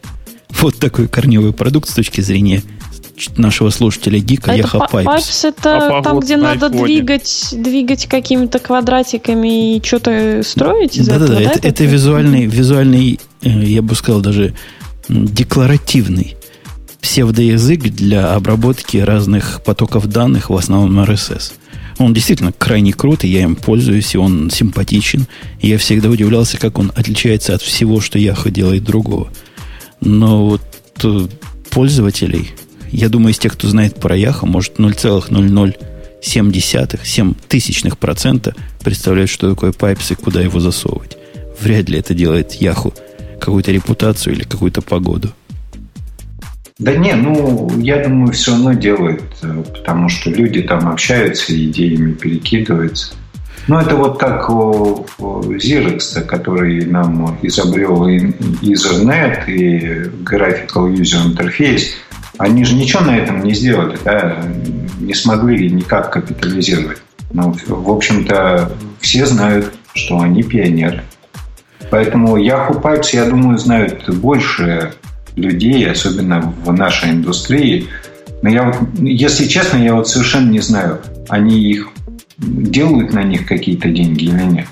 [0.60, 2.62] Вот такой корневый продукт с точки зрения
[3.36, 5.04] нашего слушателя Гика а Яха Pipes.
[5.04, 11.16] Pipes это а там, где надо двигать, двигать какими-то квадратиками и что-то строить из да,
[11.16, 14.54] этого, да, да, это, это, это визуальный, визуальный, э, я бы сказал, даже
[15.08, 16.36] декларативный
[17.00, 21.52] псевдоязык для обработки разных потоков данных, в основном RSS.
[21.98, 25.26] Он действительно крайне крут, и я им пользуюсь, и он симпатичен.
[25.60, 29.28] И я всегда удивлялся, как он отличается от всего, что Яха делает другого.
[30.00, 30.62] Но вот
[31.04, 31.28] э,
[31.70, 32.50] пользователей,
[32.96, 35.74] я думаю, из тех, кто знает про Яха, может 0,007
[36.22, 41.16] 7 тысячных процента представляют, что такое Pipes и куда его засовывать.
[41.60, 42.94] Вряд ли это делает Яху
[43.40, 45.30] какую-то репутацию или какую-то погоду.
[46.78, 52.14] Да не, ну, я думаю, все равно делают, э, потому что люди там общаются, идеями
[52.14, 53.14] перекидываются.
[53.68, 61.92] Ну, это вот как Xerox, который нам изобрел Ethernet и Graphical User Interface.
[62.38, 64.42] Они же ничего на этом не сделали, да?
[65.00, 66.98] не смогли никак капитализировать.
[67.32, 71.02] Ну, в общем-то, все знают, что они пионеры.
[71.90, 74.94] Поэтому Yahoo Pipes, я думаю, знают больше
[75.36, 77.88] людей, особенно в нашей индустрии.
[78.42, 81.88] Но я вот, если честно, я вот совершенно не знаю, они их
[82.38, 84.66] делают на них какие-то деньги или нет.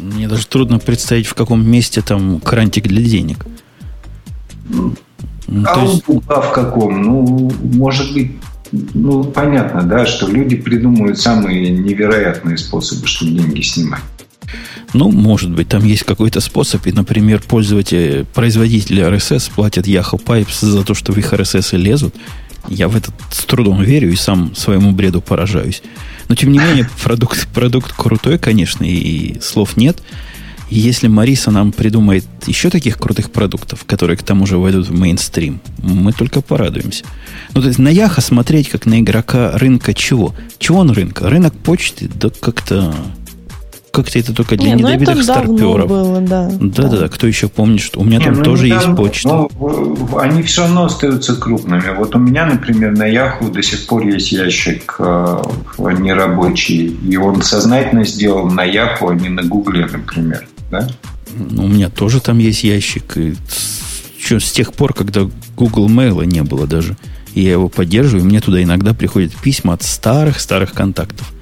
[0.00, 3.44] Мне даже трудно представить, в каком месте там крантик для денег.
[5.46, 6.04] Ну, а есть...
[6.28, 7.02] а в каком?
[7.02, 8.32] Ну, может быть,
[8.72, 14.00] ну, понятно, да, что люди придумывают самые невероятные способы, чтобы деньги снимать.
[14.92, 20.64] Ну, может быть, там есть какой-то способ, и, например, пользователи, производители RSS платят Yahoo Pipes
[20.64, 22.14] за то, что в их RSS лезут.
[22.68, 25.82] Я в это с трудом верю и сам своему бреду поражаюсь.
[26.28, 30.02] Но, тем не менее, продукт, продукт крутой, конечно, и слов нет.
[30.70, 34.98] И если Мариса нам придумает еще таких крутых продуктов, которые к тому же войдут в
[34.98, 37.04] мейнстрим, мы только порадуемся.
[37.54, 40.34] Ну, то есть на Яха смотреть как на игрока рынка чего?
[40.58, 41.28] Чего он рынка?
[41.28, 42.94] Рынок почты, да как-то
[43.94, 45.88] как-то это только для не, ну недобитых старперов.
[45.88, 46.50] Было, да.
[46.60, 47.08] Да, да, да.
[47.08, 49.28] Кто еще помнит, что у меня не, там ну, тоже есть почта.
[49.28, 51.94] Ну, они все равно остаются крупными.
[51.96, 55.42] Вот у меня, например, на Яху до сих пор есть ящик э,
[55.78, 60.44] нерабочий, и он сознательно сделал на Яху, а не на Гугле, например.
[60.80, 60.88] Да?
[61.36, 63.16] Ну, у меня тоже там есть ящик.
[63.16, 66.96] И с, с тех пор, когда Google Mail не было даже.
[67.34, 71.32] И я его поддерживаю, и мне туда иногда приходят письма от старых-старых контактов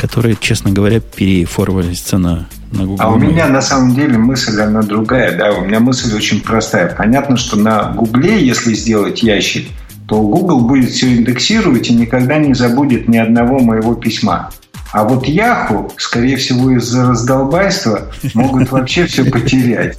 [0.00, 2.96] которые, честно говоря, переформулировались на, на Google.
[3.00, 5.36] А у меня на самом деле мысль, она другая.
[5.36, 5.52] Да?
[5.52, 6.94] У меня мысль очень простая.
[6.96, 9.68] Понятно, что на Гугле, если сделать ящик,
[10.10, 14.50] то Google будет все индексировать и никогда не забудет ни одного моего письма.
[14.90, 19.96] А вот Яху, скорее всего, из-за раздолбайства могут вообще все потерять.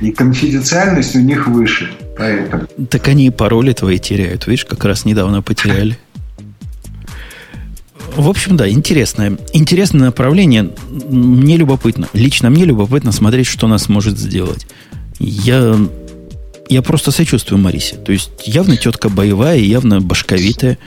[0.00, 1.92] И конфиденциальность у них выше.
[2.16, 2.68] Поэтому.
[2.88, 4.46] Так они и пароли твои теряют.
[4.46, 5.98] Видишь, как раз недавно потеряли.
[8.16, 9.36] В общем, да, интересное.
[9.52, 10.70] Интересное направление.
[10.88, 12.08] Мне любопытно.
[12.14, 14.66] Лично мне любопытно смотреть, что нас может сделать.
[15.18, 15.76] Я,
[16.68, 17.96] я просто сочувствую Марисе.
[17.96, 20.78] То есть, явно тетка боевая, явно башковитая.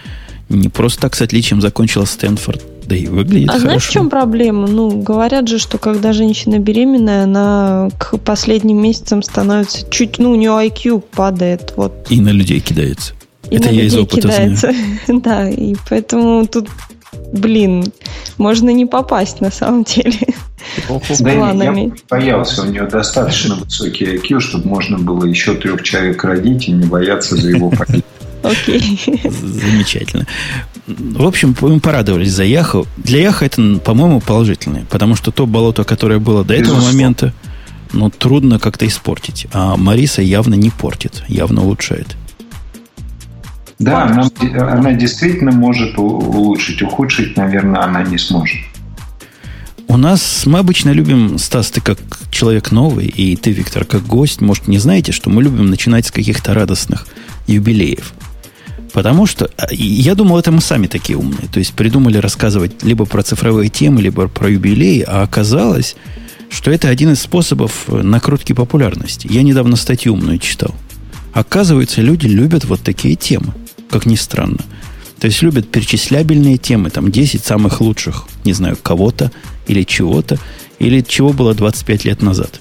[0.50, 2.62] Не просто так с отличием закончила Стэнфорд.
[2.86, 3.66] Да и выглядит А хорошо.
[3.68, 4.68] знаешь, в чем проблема?
[4.68, 10.36] Ну, говорят же, что когда женщина беременная, она к последним месяцам становится чуть, ну, у
[10.36, 11.74] нее IQ падает.
[11.78, 11.94] Вот.
[12.10, 13.14] И на людей кидается.
[13.50, 14.72] И Это я из опыта кидается.
[15.06, 15.22] знаю.
[15.24, 16.68] да, и поэтому тут
[17.34, 17.92] блин,
[18.38, 20.20] можно не попасть на самом деле.
[21.10, 21.82] С да планами.
[21.82, 26.72] Я боялся, у нее достаточно высокий IQ, чтобы можно было еще трех человек родить и
[26.72, 28.06] не бояться за его погиб.
[28.44, 29.00] Окей.
[29.24, 30.26] Замечательно.
[30.88, 32.88] В общем, мы порадовались за Яху.
[32.98, 37.34] Для Яха это, по-моему, положительное, потому что то болото, которое было до этого момента,
[37.94, 39.48] ну, трудно как-то испортить.
[39.54, 42.16] А Мариса явно не портит, явно улучшает.
[43.82, 44.30] Да, она,
[44.72, 48.60] она действительно может улучшить, ухудшить, наверное, она не сможет.
[49.88, 51.98] У нас мы обычно любим, Стас, ты как
[52.30, 56.12] человек новый, и ты, Виктор, как гость, может, не знаете, что мы любим начинать с
[56.12, 57.08] каких-то радостных
[57.48, 58.14] юбилеев.
[58.94, 61.48] Потому что, а, я думал, это мы сами такие умные.
[61.52, 65.96] То есть придумали рассказывать либо про цифровые темы, либо про юбилеи, а оказалось,
[66.50, 69.28] что это один из способов накрутки популярности.
[69.30, 70.76] Я недавно статью умную читал.
[71.34, 73.54] Оказывается, люди любят вот такие темы
[73.92, 74.60] как ни странно.
[75.20, 79.32] То есть любят перечислябельные темы, там 10 самых лучших, не знаю, кого-то
[79.68, 80.40] или чего-то,
[80.80, 82.60] или чего было 25 лет назад.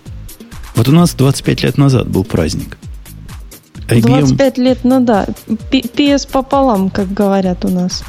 [0.74, 2.76] Вот у нас 25 лет назад был праздник.
[3.88, 4.20] IBM...
[4.20, 5.26] 25 лет, ну да.
[5.72, 8.04] PS пополам, как говорят у нас.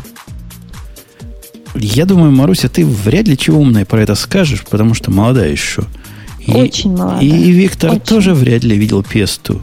[1.75, 5.83] Я думаю, Маруся, ты вряд ли чего умное про это скажешь, потому что молодая еще.
[6.39, 7.21] И, Очень молодая.
[7.21, 8.01] И Виктор Очень.
[8.01, 9.61] тоже вряд ли видел PS2.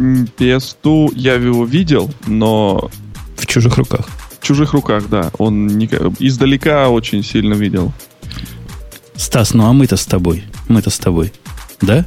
[0.00, 2.90] PS2 я его видел, но...
[3.36, 4.08] В чужих руках.
[4.40, 5.30] В чужих руках, да.
[5.38, 5.86] Он не...
[6.18, 7.92] издалека очень сильно видел.
[9.14, 10.44] Стас, ну а мы-то с тобой.
[10.68, 11.32] Мы-то с тобой.
[11.80, 12.04] Да?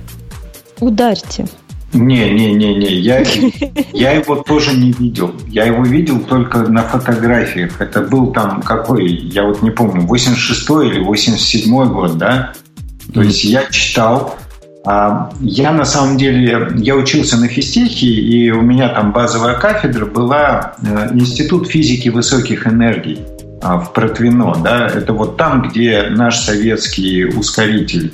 [0.80, 1.48] Ударьте.
[1.94, 2.96] Не, не, не, не.
[2.96, 3.24] Я,
[3.94, 5.34] я его тоже не видел.
[5.48, 7.80] Я его видел только на фотографиях.
[7.80, 12.54] Это был там какой, я вот не помню, 86 или 87 год, да?
[13.14, 14.38] То есть я читал.
[14.86, 20.06] А я на самом деле, я учился на физтехе, и у меня там базовая кафедра
[20.06, 23.22] была э, Институт физики высоких энергий
[23.62, 24.56] а, в Протвино.
[24.62, 24.88] Да?
[24.88, 28.14] Это вот там, где наш советский ускоритель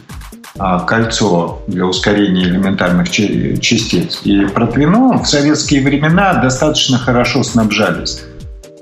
[0.60, 4.22] а, кольцо для ускорения элементарных частиц.
[4.24, 8.24] И Протвино в советские времена достаточно хорошо снабжались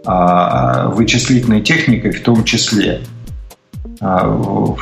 [0.05, 3.01] вычислительной техникой в том числе.
[3.99, 4.75] А,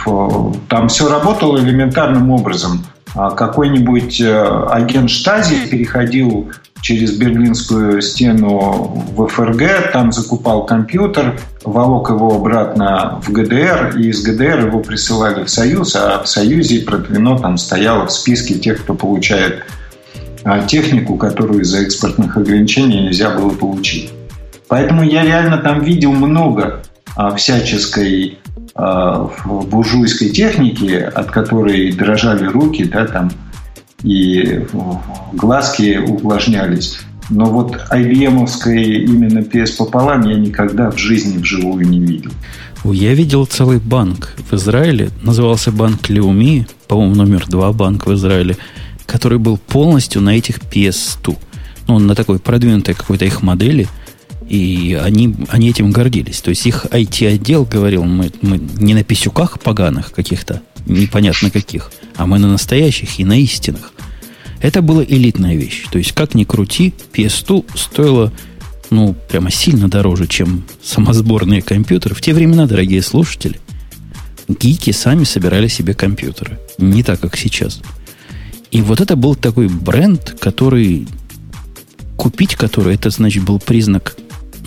[0.68, 2.86] там все работало элементарным образом.
[3.14, 6.52] Какой-нибудь э, агент Штази переходил
[6.86, 14.22] через Берлинскую стену в ФРГ, там закупал компьютер, волок его обратно в ГДР, и из
[14.22, 18.94] ГДР его присылали в Союз, а в Союзе Протвино там стояло в списке тех, кто
[18.94, 19.66] получает
[20.44, 24.12] а, технику, которую из-за экспортных ограничений нельзя было получить.
[24.68, 26.84] Поэтому я реально там видел много
[27.16, 28.38] а, всяческой
[28.76, 33.32] а, буржуйской техники, от которой дрожали руки, да, там
[34.04, 34.66] и
[35.34, 37.00] глазки увлажнялись.
[37.30, 42.32] Но вот IBM-овской именно PS пополам я никогда в жизни вживую не видел.
[42.84, 48.58] Я видел целый банк в Израиле, назывался банк Леуми, по-моему, номер два банк в Израиле,
[49.08, 51.36] который был полностью на этих PS2.
[51.88, 53.88] Ну, на такой продвинутой какой-то их модели,
[54.48, 56.42] и они, они этим гордились.
[56.42, 62.26] То есть их IT-отдел говорил, мы, мы не на писюках поганых каких-то, непонятно каких, а
[62.26, 63.94] мы на настоящих и на истинных.
[64.62, 65.86] Это была элитная вещь.
[65.92, 68.32] То есть, как ни крути, PS2 стоила,
[68.90, 72.16] ну, прямо сильно дороже, чем самосборные компьютеры.
[72.16, 73.60] В те времена, дорогие слушатели,
[74.48, 76.60] гики сами собирали себе компьютеры.
[76.78, 77.82] Не так, как сейчас.
[78.72, 81.08] И вот это был такой бренд, который...
[82.16, 84.16] Купить который, это, значит, был признак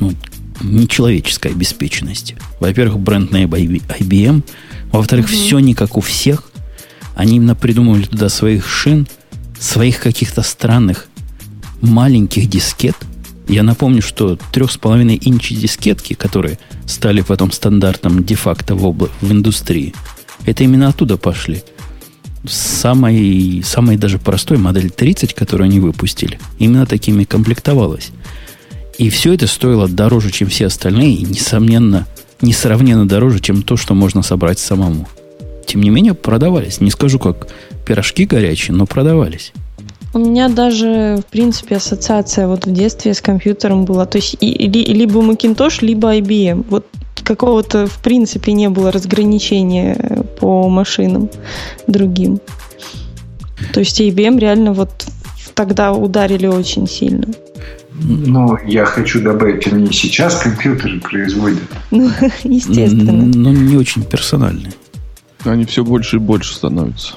[0.00, 0.12] ну,
[0.60, 2.36] нечеловеческой обеспеченности.
[2.60, 4.42] Во-первых, бренд на IBM.
[4.92, 5.46] Во-вторых, mm-hmm.
[5.46, 6.44] все не как у всех.
[7.14, 9.06] Они именно придумывали туда своих шин,
[9.58, 11.08] своих каких-то странных
[11.80, 12.96] маленьких дискет.
[13.48, 19.94] Я напомню, что 3,5 инчи дискетки, которые стали потом стандартом де-факто в, обла- в индустрии,
[20.44, 21.62] это именно оттуда пошли.
[22.46, 28.10] Самой, самой даже простой модель 30, которую они выпустили, именно такими комплектовалась.
[28.98, 32.06] И все это стоило дороже, чем все остальные, и, несомненно,
[32.42, 35.08] несравненно дороже, чем то, что можно собрать самому.
[35.66, 36.80] Тем не менее, продавались.
[36.80, 37.48] Не скажу, как
[37.86, 39.52] пирожки горячие, но продавались.
[40.14, 44.06] У меня даже, в принципе, ассоциация вот в детстве с компьютером была.
[44.06, 46.64] То есть и, ли, либо Macintosh, либо IBM.
[46.68, 46.86] Вот
[47.22, 51.28] какого-то, в принципе, не было разграничения по машинам
[51.86, 52.40] другим.
[53.74, 54.90] То есть IBM реально вот
[55.54, 57.26] тогда ударили очень сильно.
[58.00, 61.62] Ну, я хочу добавить, они сейчас компьютеры производят.
[61.90, 62.10] Ну,
[62.44, 63.12] естественно.
[63.12, 64.72] Но не очень персональные.
[65.44, 67.14] Они все больше и больше становятся.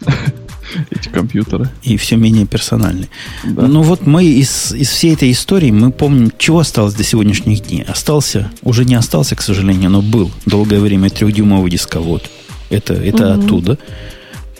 [0.90, 1.68] Эти компьютеры.
[1.82, 3.08] И все менее персональные.
[3.44, 3.62] Да.
[3.62, 7.82] Ну вот мы из, из всей этой истории, мы помним, чего осталось до сегодняшних дней.
[7.82, 12.30] Остался, уже не остался, к сожалению, но был долгое время трехдюймовый дисковод.
[12.70, 13.40] Это, это угу.
[13.44, 13.78] оттуда.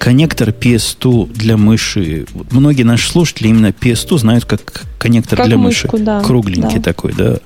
[0.01, 2.24] Коннектор PS2 для мыши.
[2.51, 6.05] Многие наши слушатели именно PS2 знают как коннектор как для мышку, мыши.
[6.07, 6.22] Да.
[6.22, 6.82] Кругленький да.
[6.82, 7.36] такой, да.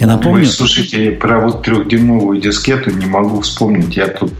[0.00, 0.40] Я напомню...
[0.40, 3.94] Вы слушайте, про вот трехдюймовую дискету не могу вспомнить.
[3.94, 4.32] Я тут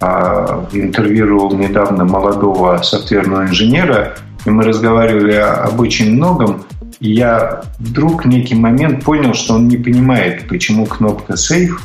[0.00, 4.16] а, интервьюировал недавно молодого софтверного инженера,
[4.46, 6.64] и мы разговаривали об очень многом,
[6.98, 11.78] и я вдруг в некий момент понял, что он не понимает, почему кнопка Save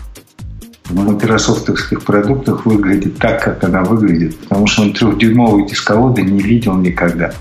[0.89, 6.75] в майкрософтовских продуктах выглядит так, как она выглядит, потому что он трехдюймовые дисководы не видел
[6.77, 7.33] никогда.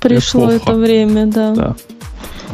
[0.00, 0.70] Пришло Эпоха.
[0.70, 1.54] это время, да.
[1.54, 1.76] да.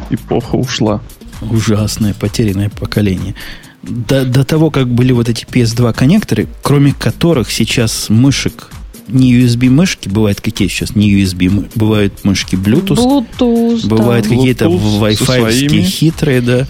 [0.09, 1.01] Эпоха ушла.
[1.41, 3.35] Ужасное потерянное поколение
[3.83, 8.69] до, до того, как были вот эти PS2 коннекторы, кроме которых сейчас мышек
[9.07, 12.97] не USB мышки, бывают какие сейчас не USB, бывают мышки Bluetooth,
[13.39, 14.35] Bluetooth бывают да.
[14.35, 16.67] какие-то Wi-Fi хитрые, да,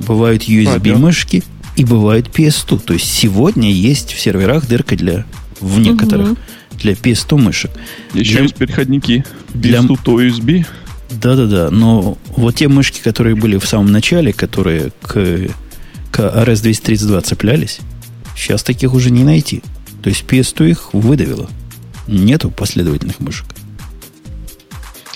[0.00, 1.44] бывают USB а, мышки
[1.76, 2.80] и бывают PS2.
[2.80, 5.24] То есть сегодня есть в серверах дырка для
[5.60, 6.38] в некоторых угу.
[6.78, 7.70] для PS2 мышек.
[8.12, 10.66] Еще для, есть переходники для PS2 то USB.
[11.10, 15.48] Да-да-да, но вот те мышки, которые были в самом начале, которые к
[16.14, 17.80] к RS-232 цеплялись,
[18.36, 19.62] сейчас таких уже не найти.
[20.00, 21.48] То есть PS2 их выдавило.
[22.06, 23.46] Нету последовательных мышек.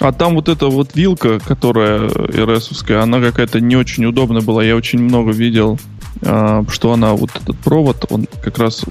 [0.01, 4.64] А там вот эта вот вилка, которая rs она какая-то не очень удобная была.
[4.64, 5.78] Я очень много видел,
[6.23, 8.85] что она, вот этот провод, он как раз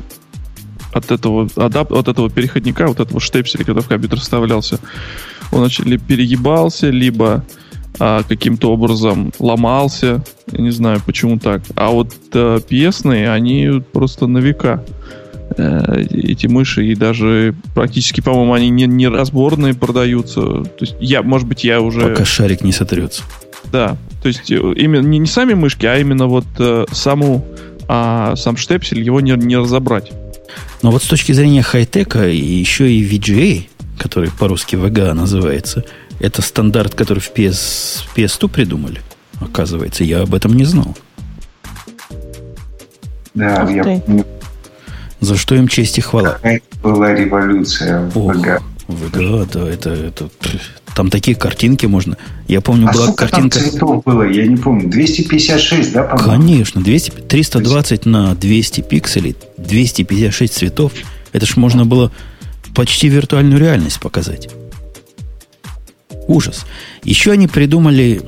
[0.93, 4.79] от этого, адап, от этого переходника, вот этого штепселя, когда в компьютер вставлялся,
[5.51, 7.45] он или перегибался, либо
[7.99, 10.23] а, каким-то образом ломался.
[10.51, 11.61] Я не знаю, почему так.
[11.75, 14.83] А вот а, пьесные, они просто на века
[15.57, 20.41] э, эти мыши, и даже практически, по-моему, они не, не разборные продаются.
[20.41, 22.01] То есть я, может быть, я уже...
[22.01, 23.23] Пока шарик не сотрется.
[23.71, 27.45] Да, то есть э, именно не, не сами мышки, а именно вот э, саму,
[27.87, 30.11] а, сам штепсель, его не, не разобрать.
[30.81, 33.67] Но вот с точки зрения хай-тека, еще и VGA,
[33.97, 35.83] который по-русски VGA называется,
[36.19, 39.01] это стандарт, который в PS, PS2 придумали.
[39.39, 40.95] Оказывается, я об этом не знал.
[43.33, 44.25] Да, я помню.
[45.19, 46.37] За что им честь и хвала.
[46.41, 48.61] Это была революция в VGA.
[48.87, 50.29] VGA, да, это, это,
[50.97, 52.17] там такие картинки можно.
[52.47, 53.59] Я помню, а была картинка...
[53.59, 54.89] Там цветов было, я не помню.
[54.89, 56.31] 256, да, по-моему?
[56.31, 60.93] Конечно, 200, 320 на 200 пикселей, 256 цветов.
[61.33, 62.11] Это ж можно было
[62.73, 64.49] почти виртуальную реальность показать.
[66.27, 66.65] Ужас.
[67.03, 68.23] Еще они придумали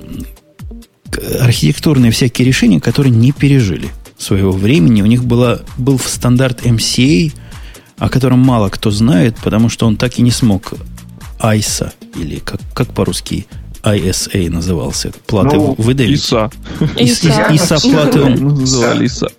[1.41, 3.90] архитектурные всякие решения, которые не пережили
[4.20, 5.02] своего времени.
[5.02, 7.34] У них была, был стандарт MCA,
[7.98, 10.76] о котором мало кто знает, потому что он так и не смог
[11.40, 13.48] ISA, или как, как по-русски
[13.84, 16.20] ISA назывался, платы ну, выдавить.
[16.20, 16.49] ИСА.
[16.98, 19.30] ИСА, ИСА платы он называли ИСА.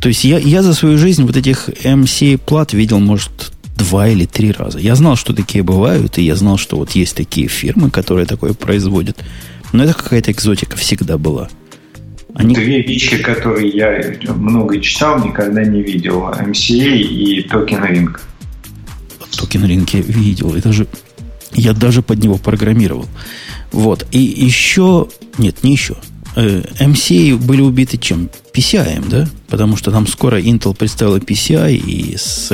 [0.00, 4.24] То есть я, я за свою жизнь вот этих MCA плат видел, может, два или
[4.26, 4.78] три раза.
[4.78, 8.52] Я знал, что такие бывают, и я знал, что вот есть такие фирмы, которые такое
[8.52, 9.18] производят.
[9.72, 11.48] Но это какая-то экзотика всегда была.
[12.34, 12.54] Они...
[12.54, 16.28] Две вещи, которые я много читал, никогда не видел.
[16.28, 18.16] MCA и токен Ring.
[19.38, 20.54] Токен Ring я видел.
[20.54, 20.86] И даже,
[21.52, 23.06] я даже под него программировал.
[23.72, 24.06] Вот.
[24.10, 25.08] И еще...
[25.38, 25.96] Нет, не еще.
[26.34, 28.28] MCA были убиты чем?
[28.52, 29.26] PCI, да?
[29.48, 32.52] Потому что там скоро Intel представила PCI, и с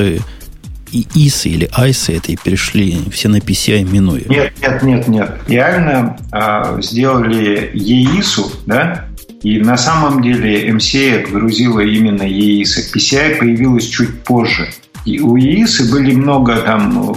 [0.92, 4.24] и ISA или ISA это и перешли все на PCI минуя.
[4.28, 5.40] Нет, нет, нет, нет.
[5.48, 9.06] Реально а, сделали EISу, да,
[9.42, 12.80] и на самом деле MCA отгрузила именно EISа.
[12.94, 14.68] PCI появилась чуть позже.
[15.04, 17.16] И у EISы были много там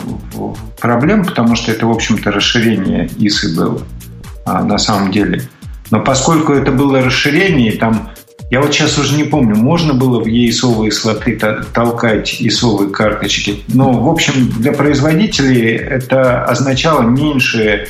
[0.79, 3.81] проблем, потому что это, в общем-то, расширение ISы было
[4.45, 5.41] а, на самом деле.
[5.91, 8.09] Но поскольку это было расширение, там
[8.51, 11.39] я вот сейчас уже не помню, можно было в ЕИСовые слоты
[11.73, 13.63] толкать ИСовые карточки.
[13.67, 17.87] Но, в общем, для производителей это означало меньше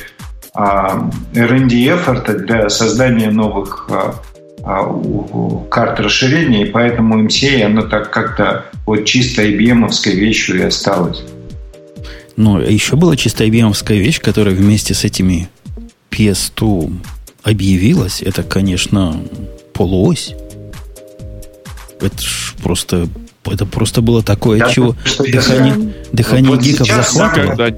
[0.54, 4.14] а, R&D эфорта для создания новых а,
[5.70, 11.22] карт расширения, и поэтому MCA, оно так как-то вот чисто IBM-овской вещью и осталось.
[12.36, 15.48] Ну, еще была чисто IBM-овская вещь, которая вместе с этими
[16.10, 16.92] PS2
[17.42, 18.22] объявилась.
[18.22, 19.20] Это, конечно,
[19.72, 20.34] полуось.
[22.00, 23.08] Это ж просто
[23.44, 27.70] это просто было такое, я чего дыхание, дыхание вот гиков захватывало.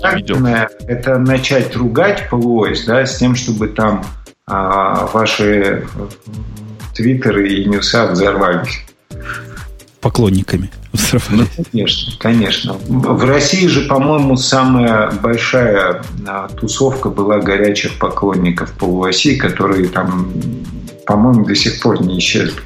[0.86, 4.04] Это начать ругать полуось, да, с тем, чтобы там
[4.48, 5.86] а, ваши
[6.94, 8.80] твиттеры и ньюса взорвались.
[10.00, 11.48] Поклонниками взорвались.
[11.58, 12.76] Ну, конечно, конечно.
[12.88, 20.32] В России же, по-моему, самая большая а, тусовка была горячих поклонников полуоси, которые там,
[21.06, 22.60] по-моему, до сих пор не исчезли.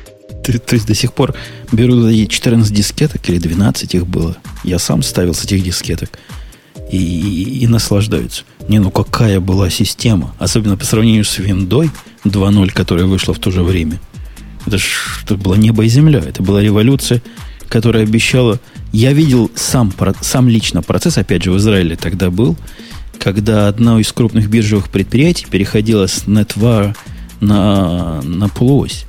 [0.44, 1.34] То, то есть до сих пор
[1.72, 4.36] берут 14 дискеток или 12 их было.
[4.64, 6.10] Я сам ставил с этих дискеток.
[6.92, 8.44] И, и, и наслаждаются.
[8.68, 10.34] Не, ну какая была система.
[10.38, 11.90] Особенно по сравнению с Windows
[12.24, 13.98] 2.0, которая вышла в то же время.
[14.66, 16.20] Это ж это было небо и земля.
[16.20, 17.22] Это была революция,
[17.68, 18.60] которая обещала...
[18.92, 22.56] Я видел сам, сам лично процесс, опять же, в Израиле тогда был,
[23.18, 26.94] когда одно из крупных биржевых предприятий переходило с NetWar
[27.40, 29.06] на, на полуось.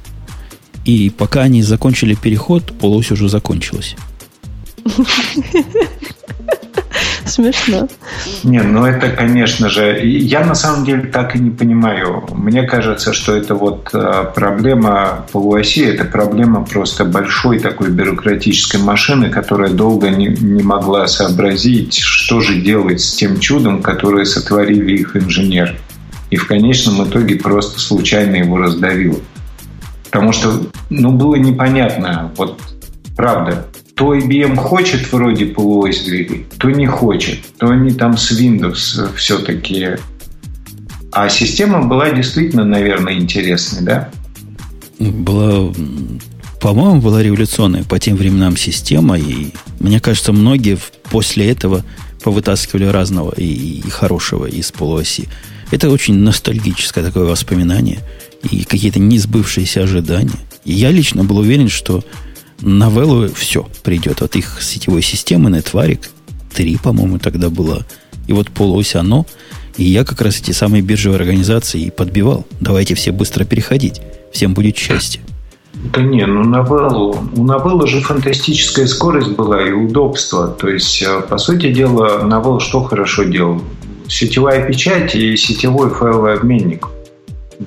[0.85, 3.95] И пока они закончили переход, полуось уже закончилась.
[7.25, 7.87] Смешно.
[8.43, 12.23] Не, ну это, конечно же, я на самом деле так и не понимаю.
[12.33, 19.29] Мне кажется, что это вот э, проблема полуоси, это проблема просто большой такой бюрократической машины,
[19.29, 25.15] которая долго не, не могла сообразить, что же делать с тем чудом, которое сотворили их
[25.15, 25.77] инженеры.
[26.29, 29.19] И в конечном итоге просто случайно его раздавило.
[30.05, 32.59] Потому что, ну, было непонятно, вот
[33.15, 39.15] правда, то IBM хочет вроде полуось двигать, то не хочет, то они там с Windows
[39.15, 39.89] все-таки.
[41.11, 44.09] А система была действительно, наверное, интересной, да?
[44.97, 45.71] Была,
[46.59, 49.49] по-моему, была революционная по тем временам система, и
[49.79, 50.79] мне кажется, многие
[51.11, 51.83] после этого
[52.23, 55.27] повытаскивали разного и, и хорошего из полуоси.
[55.69, 57.99] Это очень ностальгическое такое воспоминание
[58.49, 60.39] и какие-то несбывшиеся ожидания.
[60.65, 62.03] И я лично был уверен, что
[62.63, 66.09] новеллу все придет от их сетевой системы, Netvarик
[66.53, 67.85] 3, по-моему, тогда было.
[68.27, 69.25] И вот полуось оно.
[69.77, 72.45] И я как раз эти самые биржевые организации и подбивал.
[72.59, 74.01] Давайте все быстро переходить.
[74.31, 75.21] Всем будет счастье.
[75.73, 80.47] Да не, ну новеллу, у новеллы же фантастическая скорость была и удобство.
[80.47, 83.61] То есть, э, по сути дела, новелл что хорошо делал?
[84.07, 86.87] Сетевая печать и сетевой файловый обменник.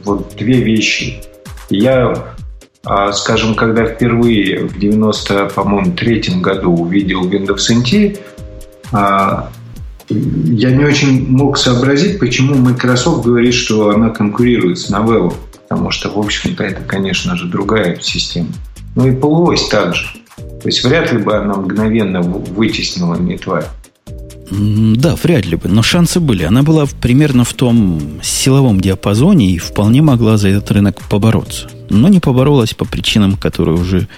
[0.04, 1.20] Вот две вещи.
[1.68, 2.35] Я,
[3.12, 8.18] скажем, когда впервые в 90, по-моему, третьем году увидел Windows NT,
[8.92, 9.50] а,
[10.08, 15.34] я не очень мог сообразить, почему Microsoft говорит, что она конкурирует с Novell.
[15.68, 18.50] Потому что, в общем-то, это, конечно же, другая система.
[18.94, 20.06] Ну и полуось также.
[20.36, 23.66] То есть вряд ли бы она мгновенно вытеснила Netwire.
[24.48, 26.44] Да, вряд ли бы, но шансы были.
[26.44, 31.68] Она была примерно в том силовом диапазоне и вполне могла за этот рынок побороться.
[31.90, 34.08] Но не поборолась по причинам, которые уже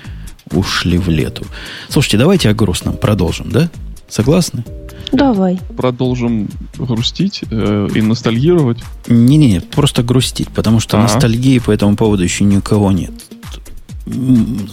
[0.53, 1.45] ушли в лету.
[1.89, 3.71] Слушайте, давайте о грустном продолжим, да?
[4.09, 4.65] Согласны?
[5.13, 5.59] Давай.
[5.77, 8.79] Продолжим грустить э, и ностальгировать.
[9.07, 11.03] Не-не, просто грустить, потому что А-а.
[11.03, 13.13] ностальгии по этому поводу еще ни у кого нет.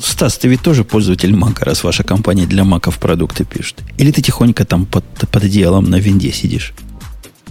[0.01, 3.83] Стас, ты ведь тоже пользователь Мака, раз ваша компания для Маков продукты пишет.
[3.97, 6.73] Или ты тихонько там под, под одеялом на винде сидишь?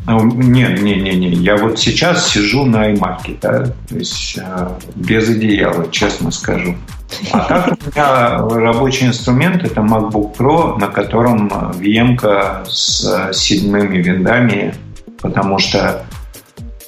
[0.07, 1.31] Нет, не, не, не.
[1.31, 6.75] Я вот сейчас сижу на iMac, да, то есть э, без одеяла, честно скажу.
[7.33, 14.75] А так у меня рабочий инструмент это MacBook Pro, на котором VM с седьмыми виндами,
[15.23, 16.05] потому что,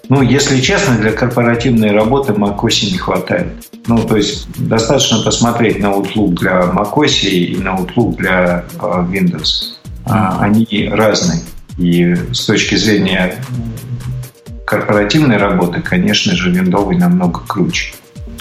[0.09, 3.49] ну, если честно, для корпоративной работы macOS не хватает.
[3.87, 9.77] Ну, то есть достаточно посмотреть на Outlook для macOS и на Outlook для э, Windows.
[10.05, 11.41] А, они разные.
[11.79, 13.35] И с точки зрения
[14.67, 17.93] корпоративной работы, конечно же, виндовый намного круче.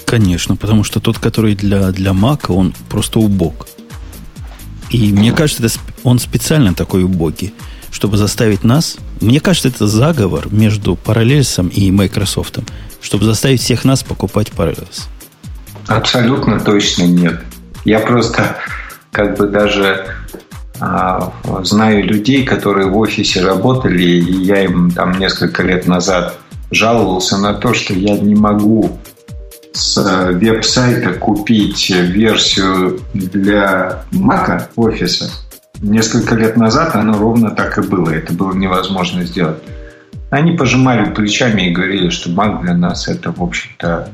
[0.06, 3.68] Конечно, потому что тот, который для, для Mac, он просто убог.
[4.90, 7.54] И мне кажется, это, он специально такой убогий,
[7.92, 8.98] чтобы заставить нас...
[9.22, 12.60] Мне кажется, это заговор между Parallels и Microsoft,
[13.02, 15.08] чтобы заставить всех нас покупать Parallels.
[15.88, 17.42] Абсолютно точно нет.
[17.84, 18.58] Я просто
[19.12, 20.06] как бы даже
[21.64, 26.38] знаю людей, которые в офисе работали, и я им там несколько лет назад
[26.72, 28.98] жаловался на то, что я не могу
[29.76, 35.30] с э, веб-сайта купить версию для Mac офиса.
[35.82, 38.10] Несколько лет назад оно ровно так и было.
[38.10, 39.58] Это было невозможно сделать.
[40.30, 44.10] Они пожимали плечами и говорили, что Mac для нас это, в общем-то,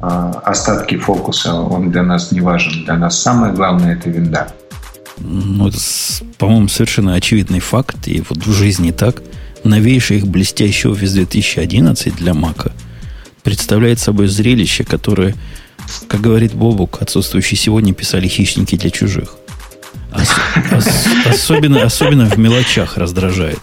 [0.00, 1.54] э, остатки фокуса.
[1.54, 2.84] Он для нас не важен.
[2.84, 4.48] Для нас самое главное это винда.
[5.20, 5.78] Ну, это,
[6.38, 8.08] по-моему, совершенно очевидный факт.
[8.08, 9.22] И вот в жизни так.
[9.62, 12.72] Новейший их блестящий офис 2011 для Мака
[13.42, 15.34] представляет собой зрелище, которое,
[16.08, 19.36] как говорит Бобук, отсутствующий сегодня, писали хищники для чужих.
[20.14, 20.28] Ос,
[20.72, 20.88] ос,
[21.26, 23.58] особенно, особенно в мелочах раздражает.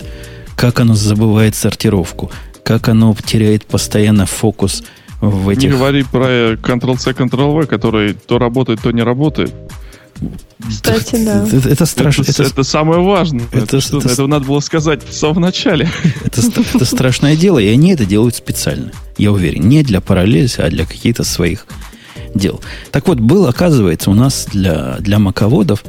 [0.56, 2.32] Как оно забывает сортировку,
[2.64, 4.84] как оно теряет постоянно фокус
[5.20, 5.64] в этих...
[5.64, 9.54] Не говори про Ctrl-C, Ctrl-V, который то работает, то не работает.
[10.68, 11.48] Кстати, да.
[11.52, 12.24] Это, это страшно.
[12.24, 13.46] Это, это, это самое важное.
[13.52, 15.90] Это, это, это, это надо было сказать в самом начале.
[16.26, 16.42] Это,
[16.74, 18.92] это страшное дело, и они это делают специально.
[19.18, 19.68] Я уверен.
[19.68, 21.66] Не для параллельса, а для каких-то своих
[22.34, 22.62] дел.
[22.92, 25.84] Так вот, был, оказывается, у нас для, для маководов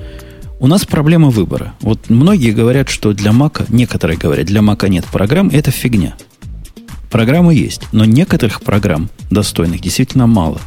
[0.60, 1.74] у нас проблема выбора.
[1.80, 6.16] Вот многие говорят, что для мака, некоторые говорят, для мака нет программ, это фигня.
[7.10, 10.60] Программы есть, но некоторых программ достойных действительно мало.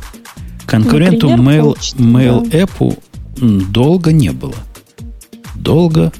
[0.65, 2.59] Конкуренту Например, Mail, Mail да.
[2.59, 2.97] App
[3.37, 4.55] долго не было.
[5.55, 6.11] Долго,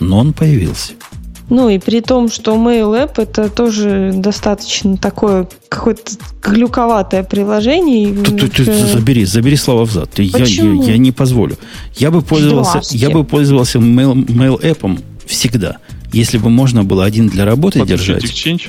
[0.00, 0.92] но он появился.
[1.50, 6.12] Ну и при том, что Mail App это тоже достаточно такое какое-то
[6.42, 8.14] глюковатое приложение.
[8.14, 10.10] Ты, ты, ты забери, забери слова взад.
[10.10, 11.56] Ты, я, я, я не позволю.
[11.96, 15.78] Я бы пользовался, я бы пользовался Mail, Mail App всегда.
[16.12, 18.24] Если бы можно было один для работы Подключить держать.
[18.24, 18.68] Exchange?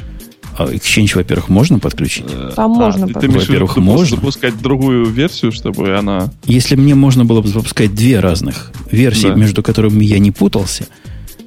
[0.60, 2.26] А Exchange, во-первых, можно подключить?
[2.58, 3.06] А можно.
[3.06, 4.18] А, ты, во-первых, можно.
[4.18, 6.34] запускать другую версию, чтобы она...
[6.44, 9.36] Если мне можно было бы запускать две разных версии, да.
[9.36, 10.88] между которыми я не путался,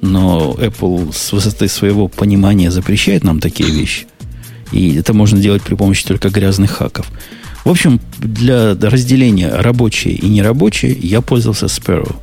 [0.01, 4.07] но Apple с высоты своего понимания запрещает нам такие вещи.
[4.71, 7.05] И это можно делать при помощи только грязных хаков.
[7.65, 12.15] В общем, для разделения рабочие и нерабочие я пользовался Sparrow.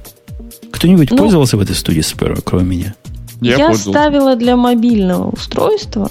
[0.72, 2.94] Кто-нибудь ну, пользовался в этой студии Sparrow, кроме меня?
[3.40, 6.08] Я, я ставила для мобильного устройства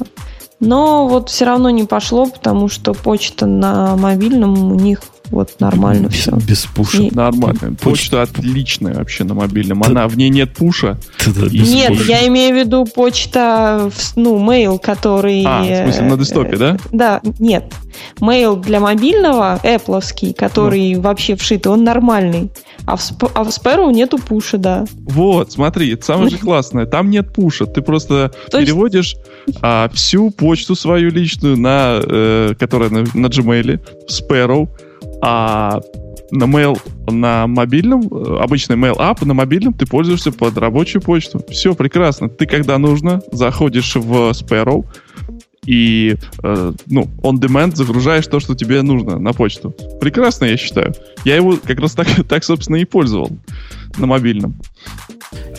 [0.59, 5.01] но вот все равно не пошло, потому что почта на мобильном у них
[5.31, 6.31] Вот нормально без, все.
[6.35, 7.03] Без пуша.
[7.03, 7.11] И...
[7.11, 7.75] Нормально.
[7.75, 9.83] Почта, почта отличная вообще на мобильном.
[9.83, 10.97] Она, в ней нет пуша.
[11.25, 12.03] Нет, пуша.
[12.03, 15.43] я имею в виду почта, ну, mail, который...
[15.45, 16.77] А, в смысле на десктопе, да?
[16.91, 17.73] Да, нет.
[18.19, 21.01] Mail для мобильного, Apple, который ну.
[21.01, 22.49] вообще вшитый, он нормальный.
[22.85, 23.01] А в,
[23.35, 24.85] а в Sparrow нету пуша, да.
[25.03, 26.85] Вот, смотри, это самое же классное.
[26.85, 27.65] Там нет пуша.
[27.65, 29.15] Ты просто То переводишь
[29.45, 29.59] есть...
[29.61, 34.69] а, всю почту свою личную, на, э, которая на, на Gmail, в Sparrow,
[35.21, 35.81] а
[36.31, 36.79] на mail
[37.09, 41.41] на мобильном, э, обычный mail app на мобильном ты пользуешься под рабочую почту.
[41.49, 42.29] Все прекрасно.
[42.29, 44.85] Ты когда нужно, заходишь в Sparrow,
[45.65, 49.75] и, э, ну, on demand загружаешь то, что тебе нужно на почту.
[49.99, 50.95] Прекрасно, я считаю.
[51.25, 53.31] Я его как раз так, так собственно, и пользовал
[53.97, 54.55] на мобильном.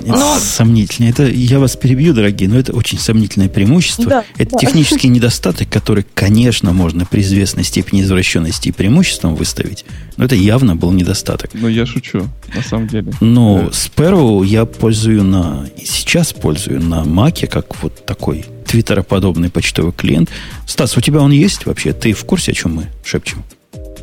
[0.00, 0.38] Это но...
[0.40, 1.08] сомнительно.
[1.08, 4.06] Это я вас перебью, дорогие, но это очень сомнительное преимущество.
[4.06, 4.58] Да, это да.
[4.58, 9.84] технический недостаток, который, конечно, можно при известной степени извращенности и преимуществом выставить,
[10.16, 11.50] но это явно был недостаток.
[11.54, 13.12] Ну, я шучу, на самом деле.
[13.20, 13.66] Но да.
[13.68, 15.66] Sparrow я пользую на...
[15.76, 20.30] Сейчас пользую на Маке, как вот такой твиттероподобный почтовый клиент.
[20.64, 21.92] Стас, у тебя он есть вообще?
[21.92, 23.42] Ты в курсе, о чем мы шепчем?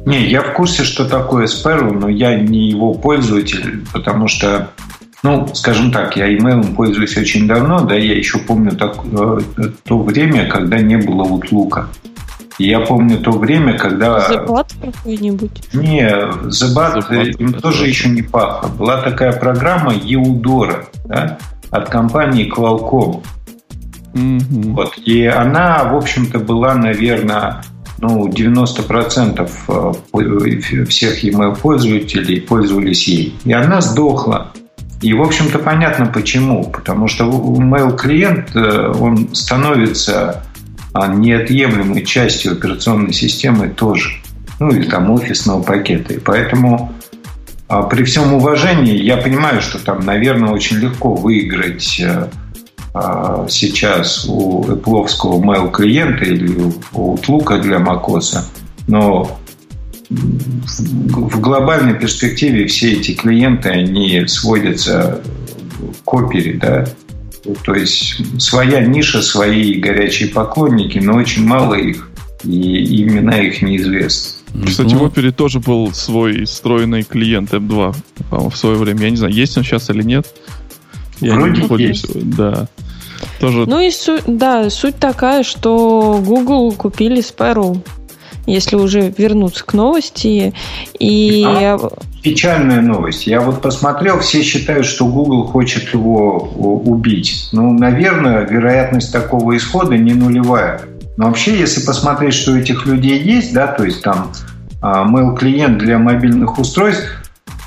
[0.05, 4.69] Не, я в курсе, что такое Sparrow, но я не его пользователь, потому что
[5.23, 9.39] ну, скажем так, я имейлом пользуюсь очень давно, да, я еще помню так, э,
[9.83, 11.89] то время, когда не было утлука.
[12.59, 14.19] И я помню то время, когда...
[14.29, 15.73] Зебат какой-нибудь?
[15.73, 18.69] Не, Зебат им тоже еще не пахло.
[18.69, 21.37] Была такая программа Еудора, да,
[21.71, 23.23] от компании Qualcomm.
[24.17, 24.73] Mm-hmm.
[24.73, 24.97] Вот.
[25.05, 27.63] И она, в общем-то, была, наверное,
[27.99, 33.35] ну, 90% э, всех email пользователей пользовались ей.
[33.45, 34.51] И она сдохла.
[35.01, 36.65] И, в общем-то, понятно почему.
[36.65, 40.43] Потому что mail-клиент, э, он становится
[40.93, 44.09] а, неотъемлемой частью операционной системы тоже.
[44.59, 46.13] Ну, или там офисного пакета.
[46.13, 46.91] И поэтому
[47.67, 52.27] а, при всем уважении я понимаю, что там, наверное, очень легко выиграть э,
[53.49, 55.07] сейчас у Apple
[55.41, 56.47] mail клиента или
[56.93, 58.37] у Outlook для macOS.
[58.87, 59.39] Но
[60.09, 65.21] в глобальной перспективе все эти клиенты, они сводятся
[66.05, 66.85] к опере, да,
[67.63, 72.09] то есть своя ниша, свои горячие поклонники, но очень мало их,
[72.43, 74.37] и имена их неизвестны.
[74.65, 77.95] Кстати, ну, в опере тоже был свой встроенный клиент M2
[78.31, 79.01] в свое время.
[79.03, 80.25] Я не знаю, есть он сейчас или нет.
[81.19, 82.35] Я Вроде не есть.
[82.35, 82.67] Да.
[83.39, 83.65] Тоже...
[83.67, 87.77] Ну и суть, да, суть такая, что Google купили Sparrow
[88.47, 90.53] если уже вернуться к новости.
[90.97, 91.45] И...
[91.45, 91.77] А,
[92.23, 93.27] печальная новость.
[93.27, 96.37] Я вот посмотрел, все считают, что Google хочет его
[96.85, 97.49] убить.
[97.51, 100.81] Ну, наверное, вероятность такого исхода не нулевая.
[101.17, 104.31] Но вообще, если посмотреть, что у этих людей есть, да, то есть там
[104.81, 107.05] а, mail-клиент для мобильных устройств,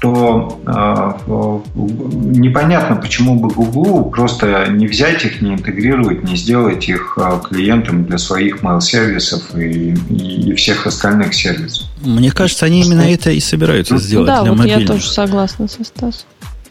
[0.00, 7.18] то э, непонятно, почему бы Google просто не взять их, не интегрировать, не сделать их
[7.20, 11.86] э, клиентом для своих mail-сервисов и, и всех остальных сервисов.
[12.00, 14.80] Мне кажется, они именно это и собираются ну, сделать да, для вот мобильных.
[14.80, 16.26] я тоже согласна со Стасом.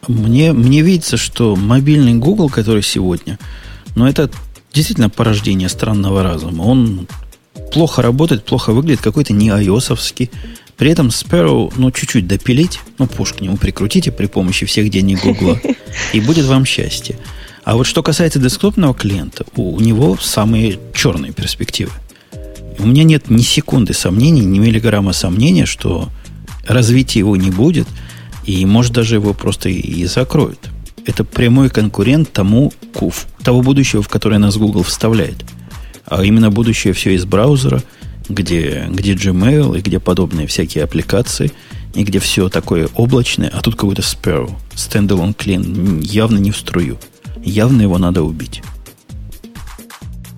[0.07, 3.37] Мне, мне видится, что мобильный Google, который сегодня,
[3.95, 4.31] ну, это
[4.73, 6.63] действительно порождение странного разума.
[6.63, 7.07] Он
[7.71, 9.93] плохо работает, плохо выглядит, какой-то не ios
[10.79, 15.21] при этом Sparrow, ну, чуть-чуть допилить, ну, пуш к нему прикрутите при помощи всех денег
[15.21, 15.59] Гугла,
[16.13, 17.19] и будет вам счастье.
[17.65, 21.91] А вот что касается десктопного клиента, у него самые черные перспективы.
[22.79, 26.07] У меня нет ни секунды сомнений, ни миллиграмма сомнения, что
[26.65, 27.87] развития его не будет,
[28.45, 30.69] и, может, даже его просто и закроют.
[31.05, 32.71] Это прямой конкурент тому,
[33.43, 35.43] того будущего, в которое нас Google вставляет.
[36.05, 37.83] А именно будущее все из браузера–
[38.29, 41.51] где, где Gmail и где подобные всякие аппликации,
[41.93, 46.97] и где все такое облачное, а тут какой-то Sparrow, standalone clean, явно не в струю.
[47.43, 48.61] Явно его надо убить.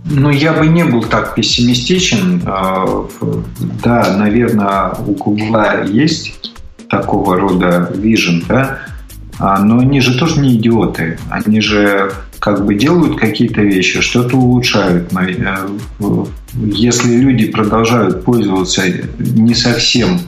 [0.06, 2.42] Ну, я бы не был так пессимистичен.
[2.46, 3.08] А,
[3.84, 6.54] да, наверное, у Гугла есть
[6.90, 8.80] такого рода vision, да,
[9.40, 11.18] а, но они же тоже не идиоты.
[11.30, 15.12] Они же как бы делают какие-то вещи, что-то улучшают.
[16.54, 18.84] Если люди продолжают пользоваться
[19.20, 20.20] не совсем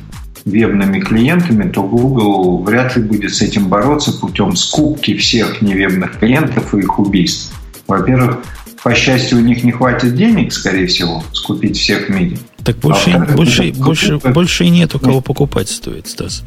[0.46, 6.74] вебными клиентами, то Google вряд ли будет с этим бороться путем скупки всех невебных клиентов
[6.74, 7.54] и их убийств.
[7.88, 8.40] Во-первых,
[8.84, 12.38] по счастью, у них не хватит денег, скорее всего, скупить всех в мире.
[12.64, 16.44] Так больше, а больше, больше, больше и нет у кого покупать стоит, Стас.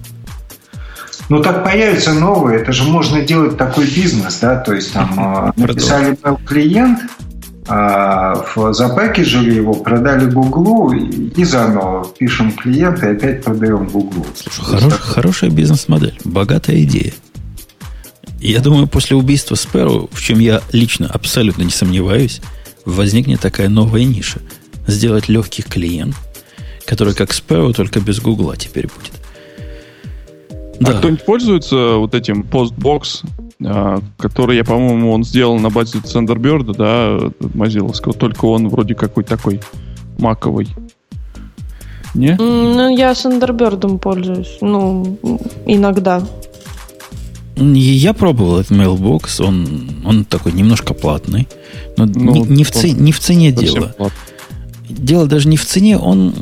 [1.28, 2.60] Ну, так появятся новые.
[2.60, 6.16] Это же можно делать такой бизнес, да, то есть там э, написали
[6.46, 7.00] клиент,
[7.68, 14.24] а, запакижили его, продали Гуглу и заново пишем клиент и опять продаем Гуглу.
[14.34, 17.12] Слушай, хорош, хорошая бизнес-модель, богатая идея.
[18.40, 22.40] Я думаю, после убийства Sparrow, в чем я лично абсолютно не сомневаюсь,
[22.84, 24.40] возникнет такая новая ниша.
[24.86, 26.14] Сделать легкий клиент,
[26.84, 29.12] который как Sparrow, только без Гугла теперь будет.
[30.80, 30.98] А да.
[30.98, 33.45] кто-нибудь пользуется вот этим Postbox, а,
[34.18, 39.60] который, я, по-моему, он сделал на базе Thunderbird, да, мазиловского, только он вроде какой такой
[40.18, 40.68] маковый.
[42.14, 42.36] Не?
[42.38, 44.58] Ну, я Thunderbird пользуюсь.
[44.60, 45.18] Ну,
[45.66, 46.22] иногда.
[47.56, 51.48] Я пробовал этот Mailbox, он, он такой немножко платный,
[51.96, 53.94] но ну, не, не, в, цене, не в цене дело.
[53.96, 54.18] Платный.
[54.90, 56.34] Дело даже не в цене, он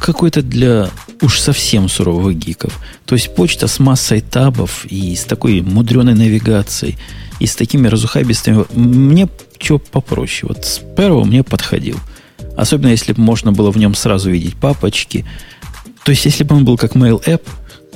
[0.00, 0.90] какой-то для
[1.20, 2.78] уж совсем суровых гиков.
[3.04, 6.96] То есть почта с массой табов и с такой мудреной навигацией,
[7.40, 8.64] и с такими разухабистыми...
[8.74, 9.28] Мне
[9.58, 10.48] что попроще.
[10.48, 11.98] Вот с Sparrow мне подходил.
[12.56, 15.24] Особенно, если бы можно было в нем сразу видеть папочки.
[16.04, 17.42] То есть, если бы он был как Mail App,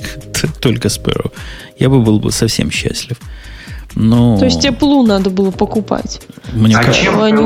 [0.59, 1.31] только Sparrow,
[1.79, 3.17] я бы был бы совсем счастлив.
[3.95, 4.37] Но...
[4.39, 6.21] То есть тебе Плу надо было покупать.
[6.53, 7.39] Мне а чем а не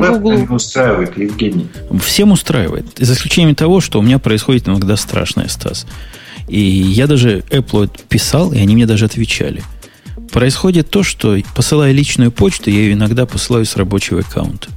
[0.53, 1.67] устраивает, Евгений?
[2.03, 2.85] Всем устраивает.
[2.97, 5.85] За исключением того, что у меня происходит иногда страшное, Стас.
[6.47, 9.61] И я даже Apple писал, и они мне даже отвечали.
[10.31, 14.69] Происходит то, что посылая личную почту, я ее иногда посылаю с рабочего аккаунта.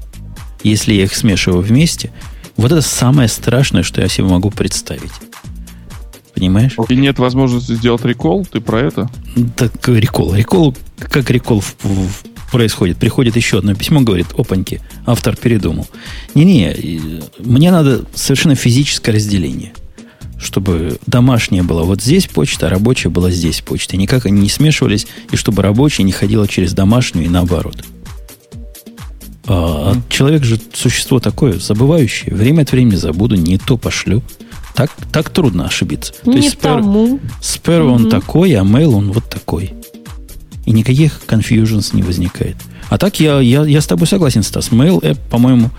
[0.63, 2.11] Если я их смешиваю вместе,
[2.57, 5.13] вот это самое страшное, что я себе могу представить.
[6.41, 6.75] Понимаешь?
[6.89, 8.47] И нет возможности сделать рекол?
[8.51, 9.11] Ты про это?
[9.57, 10.35] Так, рекол.
[10.35, 12.11] Рекол, как рекол в, в,
[12.51, 12.97] происходит?
[12.97, 15.87] Приходит еще одно письмо, говорит, опаньки, автор передумал.
[16.35, 19.75] Не-не, мне надо совершенно физическое разделение.
[20.39, 23.99] Чтобы домашняя была вот здесь почта, а рабочая была здесь почта.
[23.99, 27.85] Никак они не смешивались, и чтобы рабочая не ходила через домашнюю и наоборот.
[29.47, 32.35] А, а человек же существо такое, забывающее.
[32.35, 34.23] Время от времени забуду, не то пошлю.
[34.75, 36.15] Так, так трудно ошибиться.
[36.25, 37.19] Не То есть тому.
[37.41, 37.95] Sparrow угу.
[37.95, 39.75] он такой, а Mail он вот такой.
[40.67, 42.57] И никаких confusions не возникает.
[42.89, 44.71] А так я, я, я с тобой согласен, Стас.
[44.71, 45.71] Mail App, по-моему,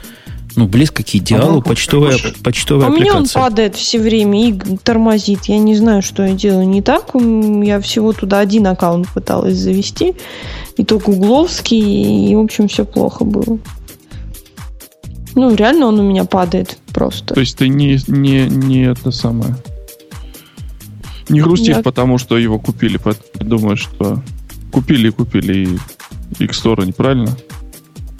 [0.56, 3.14] ну, близко к идеалу, а почтовая, почтовая а аппликация.
[3.14, 5.46] у меня он падает все время и тормозит.
[5.46, 7.12] Я не знаю, что я делаю не так.
[7.14, 10.16] Я всего туда один аккаунт пыталась завести.
[10.78, 13.60] И то гугловский, и, в общем, все плохо было.
[15.36, 17.34] Ну, реально он у меня падает просто.
[17.34, 19.56] То есть ты не, не, не это самое...
[21.30, 21.82] Не грустишь, Я...
[21.82, 23.00] потому что его купили,
[23.40, 24.22] думаешь, что
[24.72, 25.80] купили и купили
[26.40, 27.30] и X-Store, неправильно?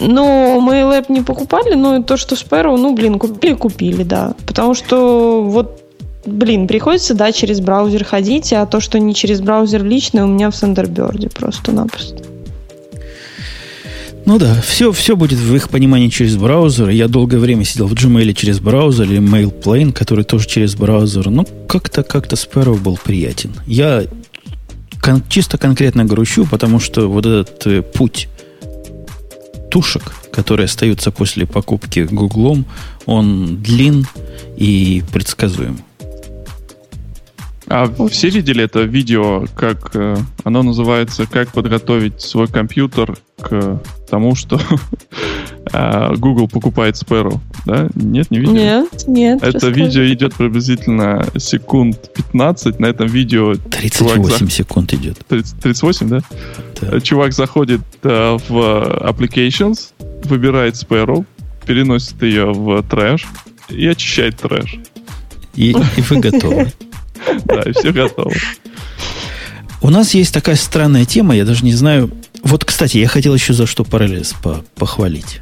[0.00, 4.34] Ну, мы Lab не покупали, но то, что Sparrow, ну, блин, купили, купили, да.
[4.46, 5.80] Потому что вот,
[6.26, 10.50] блин, приходится, да, через браузер ходить, а то, что не через браузер лично, у меня
[10.50, 12.31] в Thunderbird просто-напросто.
[14.24, 16.90] Ну да, все, все будет в их понимании через браузер.
[16.90, 21.28] Я долгое время сидел в Gmail через браузер или MailPlane, который тоже через браузер.
[21.28, 23.52] Ну, как-то как-то Sparrow был приятен.
[23.66, 24.04] Я
[25.00, 28.28] кон- чисто конкретно грущу, потому что вот этот э, путь
[29.70, 32.64] тушек, которые остаются после покупки Гуглом,
[33.06, 34.06] он длин
[34.56, 35.80] и предсказуем.
[37.66, 43.80] А все видели это видео, как э, оно называется «Как подготовить свой компьютер к
[44.12, 44.60] тому, что
[45.72, 47.40] э, Google покупает Sparrow»?
[47.64, 47.88] Да?
[47.94, 48.54] Нет, не видели?
[48.54, 49.38] Нет, нет.
[49.42, 49.74] Это расскажи.
[49.74, 52.78] видео идет приблизительно секунд 15.
[52.78, 53.54] На этом видео...
[53.54, 54.50] 38 за...
[54.50, 55.16] секунд идет.
[55.26, 56.20] 30, 38, да?
[56.82, 57.00] да?
[57.00, 59.92] Чувак заходит э, в Applications,
[60.24, 61.24] выбирает Sparrow,
[61.64, 63.26] переносит ее в трэш
[63.70, 64.76] и очищает трэш.
[65.54, 66.72] И, и вы готовы.
[67.44, 68.32] Да, и все готово.
[69.80, 72.10] У нас есть такая странная тема, я даже не знаю.
[72.42, 75.40] Вот, кстати, я хотел еще за что параллелс по похвалить.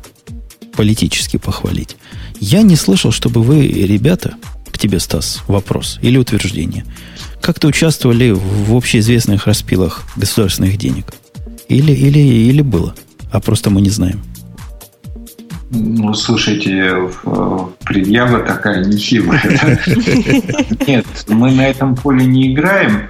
[0.77, 1.97] Политически похвалить.
[2.39, 4.35] Я не слышал, чтобы вы, ребята,
[4.71, 6.85] к тебе, Стас, вопрос или утверждение,
[7.41, 11.13] как-то участвовали в общеизвестных распилах государственных денег.
[11.69, 12.95] Или, или, или было.
[13.31, 14.21] А просто мы не знаем.
[15.71, 16.97] Ну, слушайте,
[17.85, 19.79] предъява такая нехилая.
[20.87, 23.09] Нет, мы на этом поле не играем,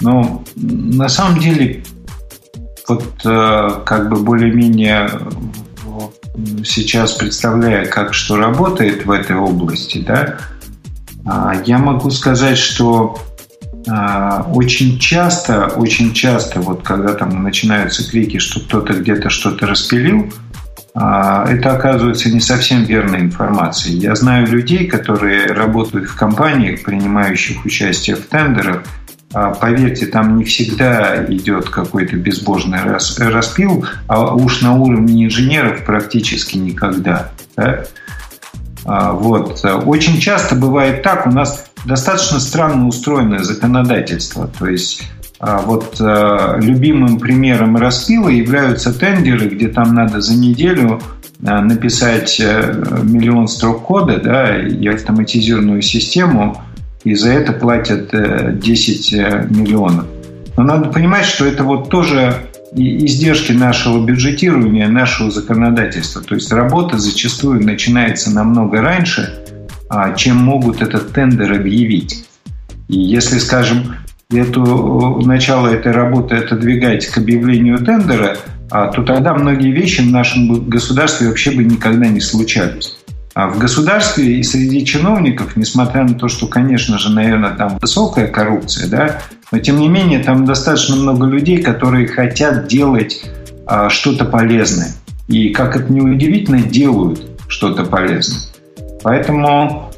[0.00, 1.82] но на самом деле
[2.88, 5.10] вот э, как бы более-менее
[6.64, 10.38] сейчас представляя, как что работает в этой области, да,
[11.24, 13.18] а, я могу сказать, что
[13.88, 20.32] а, очень часто, очень часто, вот когда там начинаются клики, что кто-то где-то что-то распилил,
[20.94, 23.98] а, это оказывается не совсем верной информацией.
[23.98, 28.82] Я знаю людей, которые работают в компаниях, принимающих участие в тендерах,
[29.32, 37.30] поверьте, там не всегда идет какой-то безбожный распил, а уж на уровне инженеров практически никогда.
[37.56, 37.84] Да?
[38.84, 39.64] А, вот.
[39.86, 44.50] Очень часто бывает так, у нас достаточно странно устроенное законодательство.
[44.58, 45.02] То есть
[45.38, 51.00] а, вот любимым примером распила являются тендеры, где там надо за неделю
[51.42, 52.72] написать э,
[53.02, 56.62] миллион строк кода да, и автоматизированную систему,
[57.04, 60.06] и за это платят 10 э, э, миллионов.
[60.56, 62.34] Но надо понимать, что это вот тоже
[62.74, 66.22] издержки нашего бюджетирования, нашего законодательства.
[66.22, 69.42] То есть работа зачастую начинается намного раньше,
[69.88, 72.24] а, чем могут этот тендер объявить.
[72.88, 73.96] И если, скажем,
[74.30, 78.38] эту, начало этой работы отодвигать к объявлению тендера,
[78.70, 82.96] а, то тогда многие вещи в нашем государстве вообще бы никогда не случались.
[83.34, 88.26] А в государстве и среди чиновников, несмотря на то, что, конечно же, наверное, там высокая
[88.28, 93.24] коррупция, да, но тем не менее там достаточно много людей, которые хотят делать
[93.66, 94.92] а, что-то полезное.
[95.28, 98.42] И, как это не удивительно, делают что-то полезное.
[99.02, 99.90] Поэтому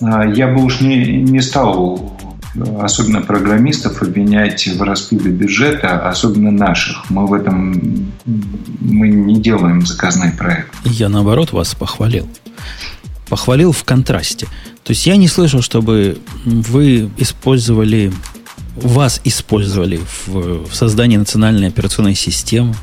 [0.00, 2.16] а, я бы уж не, не стал
[2.80, 7.10] особенно программистов, обвинять в распиле бюджета, особенно наших.
[7.10, 8.12] Мы в этом
[8.80, 10.74] мы не делаем заказной проект.
[10.84, 12.28] Я, наоборот, вас похвалил.
[13.28, 14.46] Похвалил в контрасте.
[14.84, 18.12] То есть я не слышал, чтобы вы использовали,
[18.76, 22.74] вас использовали в, в создании национальной операционной системы,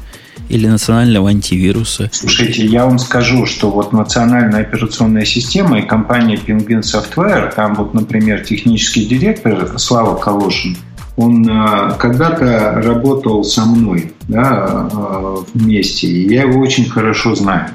[0.49, 2.09] или национального антивируса?
[2.11, 7.93] Слушайте, я вам скажу, что вот национальная операционная система и компания Penguin Software, там вот,
[7.93, 10.75] например, технический директор Слава Калошин,
[11.15, 17.69] он э, когда-то работал со мной да, э, вместе, и я его очень хорошо знаю.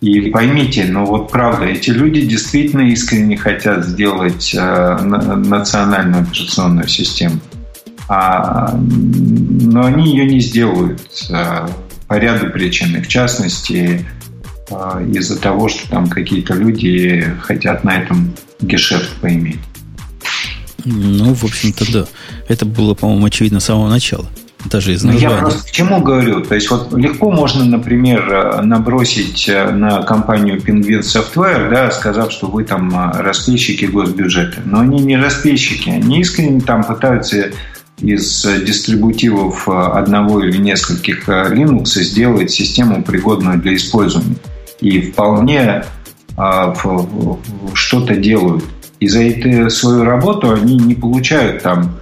[0.00, 7.38] И поймите, ну вот правда, эти люди действительно искренне хотят сделать э, национальную операционную систему.
[8.12, 11.00] А, но они ее не сделают
[11.30, 11.70] а,
[12.08, 13.00] по ряду причин.
[13.00, 14.04] В частности,
[14.68, 19.60] а, из-за того, что там какие-то люди хотят на этом гешефт поиметь.
[20.84, 22.06] Ну, в общем-то, да.
[22.48, 24.26] Это было, по-моему, очевидно с самого начала.
[24.64, 25.36] Даже из названия.
[25.36, 26.40] Я просто к чему говорю?
[26.40, 32.64] То есть вот легко можно, например, набросить на компанию Penguin Software, да, сказав, что вы
[32.64, 34.62] там распильщики госбюджета.
[34.64, 35.90] Но они не распильщики.
[35.90, 37.52] Они искренне там пытаются
[38.00, 44.36] из дистрибутивов э, одного или нескольких э, Linux сделать систему, пригодную для использования.
[44.80, 45.84] И вполне
[46.36, 46.74] э,
[47.74, 48.64] что-то делают.
[49.00, 51.96] И за эту свою работу они не получают там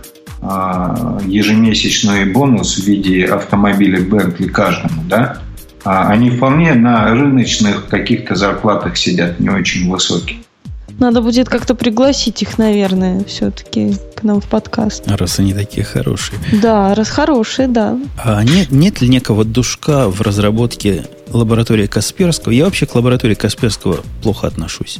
[1.27, 5.39] ежемесячный бонус в виде автомобиля Bentley каждому, да?
[5.85, 10.39] А они вполне на рыночных каких-то зарплатах сидят, не очень высокие.
[10.99, 15.05] Надо будет как-то пригласить их, наверное, все-таки к нам в подкаст.
[15.07, 16.41] Раз они такие хорошие.
[16.61, 17.97] Да, раз хорошие, да.
[18.16, 22.51] А нет, нет ли некого душка в разработке лаборатории Касперского?
[22.51, 24.99] Я вообще к лаборатории Касперского плохо отношусь.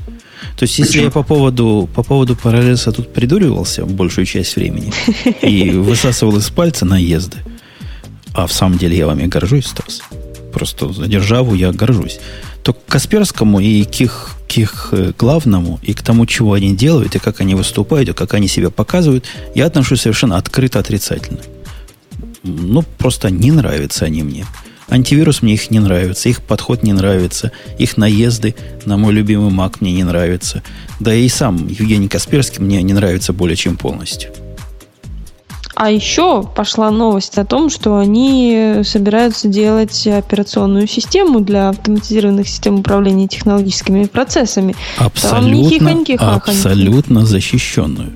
[0.57, 1.05] То есть, если Почему?
[1.07, 4.93] я по поводу, по поводу параллельса тут придуривался большую часть времени
[5.43, 7.39] и высасывал из пальца наезды,
[8.35, 10.01] а в самом деле я вами горжусь, Стас.
[10.59, 12.19] Просто за державу я горжусь.
[12.65, 16.75] То к Касперскому и к их к их э, главному и к тому, чего они
[16.75, 21.41] делают, и как они выступают, и как они себя показывают, я отношусь совершенно открыто отрицательно.
[22.43, 24.47] Ну, просто не нравятся они мне.
[24.89, 29.77] Антивирус мне их не нравится, их подход не нравится, их наезды на мой любимый Mac
[29.81, 30.63] мне не нравятся.
[30.99, 34.33] Да и сам Евгений Касперский мне не нравится более чем полностью.
[35.81, 42.81] А еще пошла новость о том, что они собираются делать операционную систему для автоматизированных систем
[42.81, 44.75] управления технологическими процессами.
[44.97, 48.11] Абсолютно, абсолютно защищенную.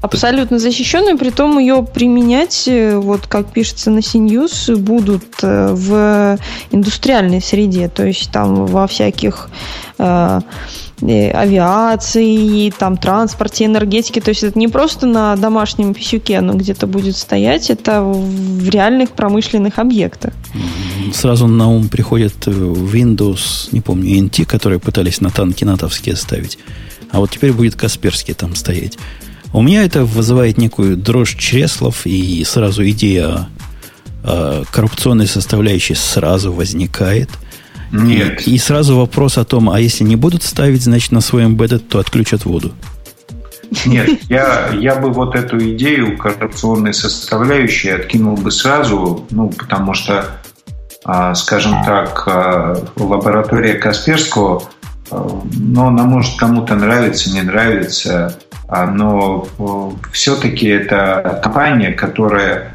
[0.00, 6.38] Абсолютно защищенную, при том ее применять, э, вот как пишется на CNews, будут э, в
[6.70, 9.50] индустриальной среде, то есть там во всяких
[9.98, 10.40] э,
[11.02, 14.20] авиации, там, транспорте, энергетике.
[14.20, 19.10] То есть это не просто на домашнем писюке оно где-то будет стоять, это в реальных
[19.10, 20.32] промышленных объектах.
[21.12, 26.58] Сразу на ум приходит э, Windows, не помню, NT, которые пытались на танки натовские ставить.
[27.10, 28.98] А вот теперь будет Касперский там стоять.
[29.52, 33.48] У меня это вызывает некую дрожь чреслов, и сразу идея
[34.22, 37.30] о коррупционной составляющей сразу возникает–
[37.92, 38.46] нет.
[38.46, 41.80] И, и сразу вопрос о том, а если не будут ставить, значит, на свой embedded,
[41.80, 42.72] то отключат воду.
[43.86, 50.26] Нет, я, я бы вот эту идею коррупционной составляющей откинул бы сразу, ну, потому что,
[51.04, 54.64] а, скажем так, а, лаборатория Касперского,
[55.10, 58.36] а, ну, она может кому-то нравиться, не нравится,
[58.68, 59.46] но
[60.12, 62.72] все-таки это компания, которая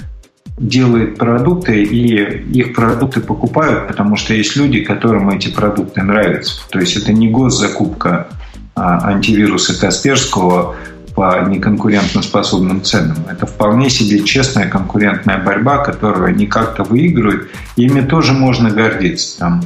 [0.58, 2.16] делает продукты, и
[2.58, 6.62] их продукты покупают, потому что есть люди, которым эти продукты нравятся.
[6.70, 8.28] То есть это не госзакупка
[8.74, 10.76] а, антивируса Касперского
[11.14, 13.18] по неконкурентоспособным ценам.
[13.30, 17.50] Это вполне себе честная конкурентная борьба, которую они как-то выигрывают.
[17.78, 19.64] ими тоже можно гордиться, там,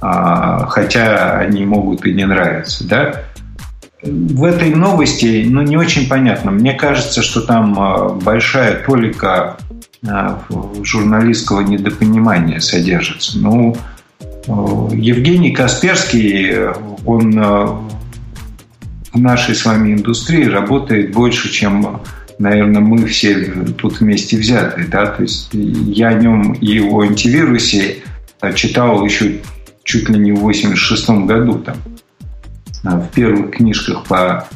[0.00, 2.86] а, хотя они могут и не нравиться.
[2.86, 3.22] Да?
[4.02, 6.50] В этой новости ну, не очень понятно.
[6.50, 9.56] Мне кажется, что там а, большая толика
[10.82, 13.38] журналистского недопонимания содержится.
[13.38, 13.76] Ну,
[14.92, 16.68] Евгений Касперский,
[17.06, 17.32] он
[19.12, 22.00] в нашей с вами индустрии работает больше, чем,
[22.38, 23.44] наверное, мы все
[23.78, 24.86] тут вместе взятые.
[24.88, 25.06] Да?
[25.06, 28.02] То есть я о нем и о антивирусе
[28.54, 29.40] читал еще
[29.84, 31.76] чуть ли не в 86 году там,
[32.82, 34.46] в первых книжках по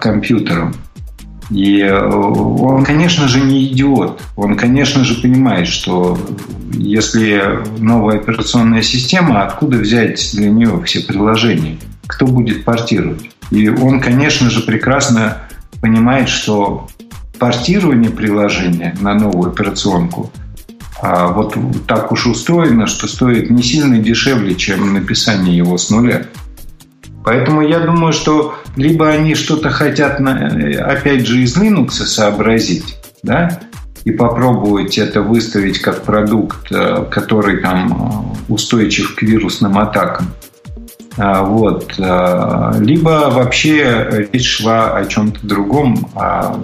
[0.00, 0.74] компьютерам.
[1.54, 4.20] И э, он, конечно же, не идиот.
[4.34, 6.18] Он, конечно же, понимает, что
[6.72, 11.78] если новая операционная система, откуда взять для нее все приложения?
[12.08, 13.30] Кто будет портировать?
[13.52, 15.38] И он, конечно же, прекрасно
[15.80, 16.88] понимает, что
[17.38, 20.32] портирование приложения на новую операционку
[21.00, 21.56] а вот
[21.86, 26.26] так уж устроено, что стоит не сильно дешевле, чем написание его с нуля.
[27.24, 33.60] Поэтому я думаю, что либо они что-то хотят, опять же, из Linux сообразить, да,
[34.04, 40.26] и попробовать это выставить как продукт, э, который там э, устойчив к вирусным атакам.
[41.16, 41.94] А, вот.
[41.98, 46.60] Э, либо вообще речь шла о чем-то другом, а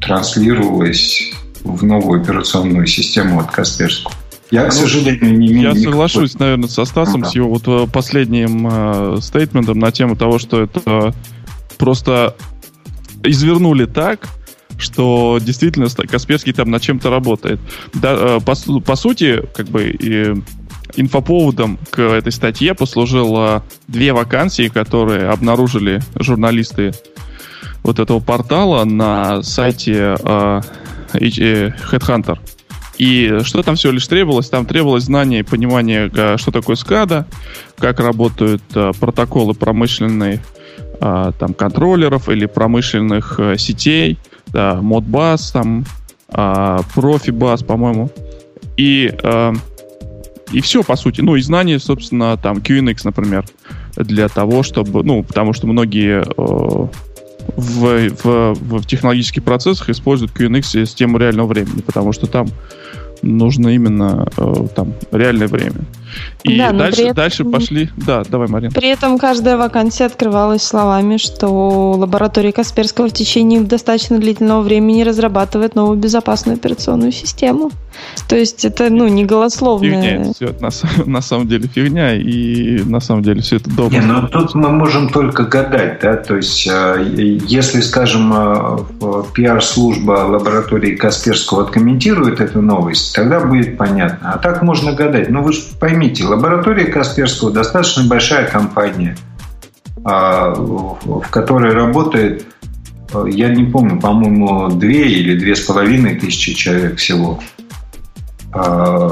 [0.00, 1.32] транслировалась
[1.64, 4.14] в новую операционную систему от Касперского.
[4.50, 5.74] Я, к ну, сожалению, не имею...
[5.74, 10.14] Я соглашусь, наверное, со Стасом, ну, с его вот э, последним э, стейтментом на тему
[10.16, 11.14] того, что это
[11.78, 12.36] просто
[13.24, 14.28] извернули так,
[14.78, 17.60] что действительно Касперский там над чем-то работает.
[17.94, 20.34] Да, э, по, по сути, как бы и
[20.94, 26.92] инфоповодом к этой статье послужило две вакансии, которые обнаружили журналисты
[27.82, 30.60] вот этого портала на сайте э,
[31.14, 32.38] Headhunter.
[32.98, 34.48] И что там всего лишь требовалось?
[34.48, 37.26] Там требовалось знание и понимание, что такое SCADA,
[37.78, 40.40] как работают а, протоколы промышленных
[41.00, 45.84] а, там, контроллеров или промышленных сетей, да, Modbus, там,
[46.28, 48.10] Profibus, по-моему.
[48.76, 49.12] И,
[50.52, 51.20] и все, по сути.
[51.20, 53.46] Ну, и знание, собственно, там, QNX, например,
[53.96, 56.24] для того, чтобы, ну, потому что многие
[57.54, 62.48] в, в, в технологических процессах используют QNX систему реального времени, потому что там
[63.22, 65.80] нужно именно э, там реальное время.
[66.44, 67.14] И да, дальше, этом...
[67.14, 67.90] дальше пошли...
[67.96, 68.72] Да, давай, Марин.
[68.72, 75.74] При этом каждая вакансия открывалась словами, что лаборатория Касперского в течение достаточно длительного времени разрабатывает
[75.74, 77.70] новую безопасную операционную систему.
[78.28, 80.24] То есть это, ну, не голословное.
[80.24, 80.70] Фигня, все на,
[81.10, 83.88] на самом деле фигня, и на самом деле все это добро.
[83.88, 90.26] Не, ну тут мы можем только гадать, да, то есть э, если, скажем, э, пиар-служба
[90.26, 94.32] лаборатории Касперского откомментирует эту новость, тогда будет понятно.
[94.34, 95.30] А так можно гадать.
[95.30, 99.16] Ну вы же поймите, лаборатория Касперского достаточно большая компания,
[100.04, 102.46] а, в которой работает,
[103.26, 107.40] я не помню, по-моему, две или две с половиной тысячи человек всего.
[108.52, 109.08] А,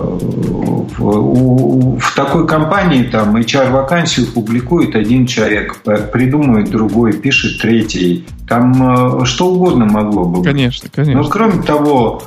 [0.99, 5.77] в такой компании там HR-вакансию публикует один человек,
[6.13, 8.27] придумывает другой, пишет третий.
[8.49, 10.51] Там э, что угодно могло бы быть.
[10.51, 11.23] Конечно, конечно.
[11.23, 12.23] Но кроме того,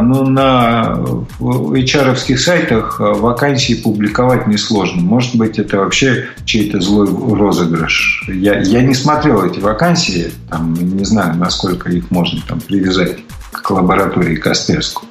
[0.00, 0.98] ну, на
[1.38, 5.02] HR сайтах а, вакансии публиковать несложно.
[5.02, 8.24] Может быть, это вообще чей-то злой розыгрыш.
[8.26, 13.18] Я, я не смотрел эти вакансии, там, не знаю, насколько их можно там привязать
[13.52, 15.06] к лаборатории Касперского.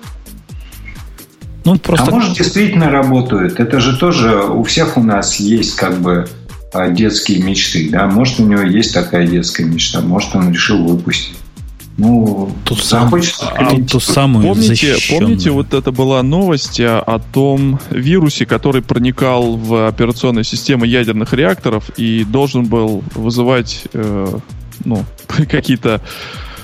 [1.64, 2.08] Ну, просто...
[2.08, 3.60] А может, действительно работают.
[3.60, 6.28] Это же тоже у всех у нас есть как бы
[6.74, 7.90] а, детские мечты.
[7.92, 8.08] Да?
[8.08, 11.38] Может, у него есть такая детская мечта, может, он решил выпустить.
[11.97, 18.45] Ну, ту, сам, а, ту самую помните, помните, вот это была новость о том вирусе,
[18.45, 24.38] который проникал в операционные системы ядерных реакторов и должен был вызывать э,
[24.84, 25.05] ну,
[25.49, 26.01] какие-то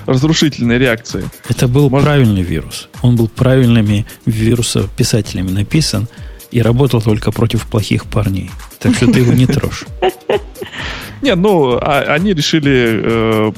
[0.04, 1.24] разрушительные реакции.
[1.48, 2.04] Это был Может...
[2.04, 2.88] правильный вирус.
[3.00, 6.08] Он был правильными вирусописателями написан
[6.50, 8.50] и работал только против плохих парней.
[8.78, 9.86] Так что ты его не трожь.
[11.22, 13.52] Не, ну, а, они решили э,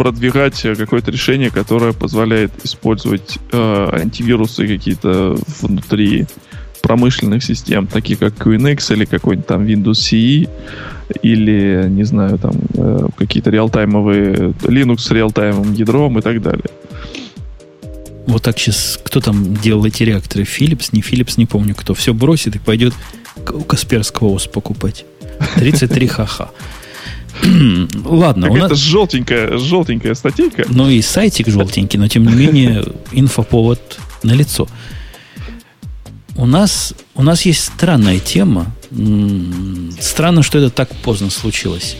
[0.00, 6.26] продвигать какое-то решение, которое позволяет использовать э, антивирусы какие-то внутри
[6.80, 10.48] промышленных систем, таких как QNX или какой-нибудь там Windows CE,
[11.20, 16.70] или, не знаю, там э, какие-то реалтаймовые Linux с реалтаймовым ядром и так далее.
[18.26, 20.44] Вот так сейчас, кто там делал эти реакторы?
[20.44, 21.92] Philips, не Philips, не помню кто.
[21.92, 22.94] Все бросит и пойдет
[23.36, 25.04] у Касперского ОС покупать.
[25.56, 26.50] 33 ха-ха.
[28.04, 28.46] Ладно.
[28.46, 28.78] Это нас...
[28.78, 30.64] желтенькая, желтенькая статейка.
[30.68, 34.68] Ну и сайтик желтенький, но тем не менее инфоповод на лицо.
[36.36, 38.74] У нас, у нас есть странная тема.
[40.00, 41.96] Странно, что это так поздно случилось.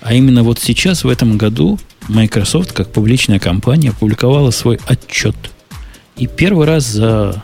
[0.00, 5.36] А именно вот сейчас, в этом году, Microsoft, как публичная компания, опубликовала свой отчет.
[6.16, 7.42] И первый раз за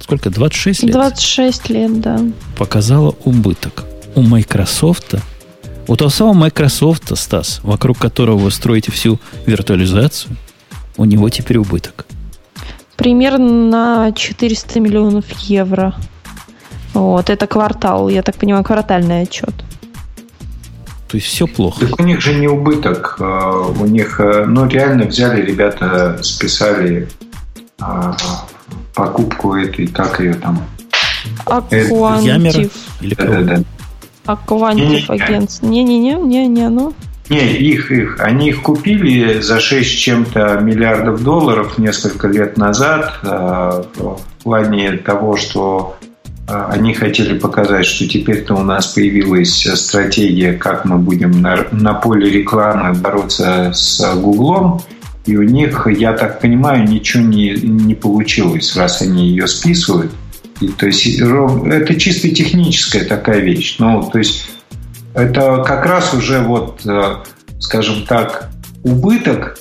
[0.00, 0.92] сколько, 26 лет?
[0.92, 2.20] 26 лет, да.
[2.56, 3.84] Показала убыток.
[4.14, 5.16] У Microsoft,
[5.86, 10.36] у того самого Microsoft, Стас, вокруг которого вы строите всю виртуализацию,
[10.96, 12.06] у него теперь убыток.
[12.96, 15.94] Примерно на 400 миллионов евро.
[16.94, 19.54] Вот, это квартал, я так понимаю, квартальный отчет.
[21.08, 21.86] То есть все плохо.
[21.86, 23.16] Так у них же не убыток.
[23.20, 27.08] А, у них, э, ну, реально взяли, ребята списали
[27.80, 28.16] а,
[28.94, 30.64] покупку этой, как ее там?
[31.46, 32.72] Аквантив.
[33.00, 33.62] Или да, да, да.
[34.26, 35.66] Аквантив агентство.
[35.66, 36.92] Не-не-не, не, не оно.
[37.30, 38.20] Не, их, их.
[38.20, 45.36] Они их купили за 6 чем-то миллиардов долларов несколько лет назад а, в плане того,
[45.36, 45.96] что
[46.46, 51.94] а, они хотели показать, что теперь-то у нас появилась стратегия, как мы будем на, на
[51.94, 54.82] поле рекламы бороться с Гуглом.
[55.24, 60.12] И у них, я так понимаю, ничего не, не получилось, раз они ее списывают.
[60.60, 63.76] И, то есть это чисто техническая такая вещь.
[63.78, 64.48] Ну, то есть
[65.14, 67.16] это как раз уже вот, э,
[67.58, 68.50] скажем так,
[68.82, 69.58] убыток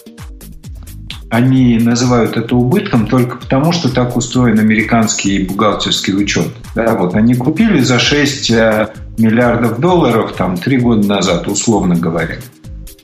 [1.34, 6.49] они называют это убытком только потому, что так устроен американский бухгалтерский учет.
[6.76, 12.38] Да, вот они купили за 6 э, миллиардов долларов там 3 года назад, условно говоря.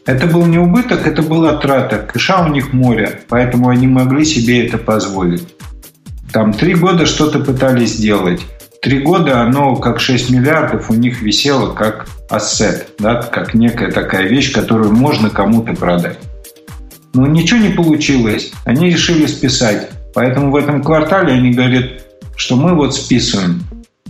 [0.05, 1.97] Это был не убыток, это была трата.
[1.97, 5.47] Кэша у них море, поэтому они могли себе это позволить.
[6.31, 8.41] Там три года что-то пытались сделать.
[8.81, 14.27] Три года оно, как 6 миллиардов, у них висело как ассет, да, как некая такая
[14.27, 16.17] вещь, которую можно кому-то продать.
[17.13, 18.51] Но ничего не получилось.
[18.63, 19.89] Они решили списать.
[20.13, 22.03] Поэтому в этом квартале они говорят,
[22.35, 23.63] что мы вот списываем.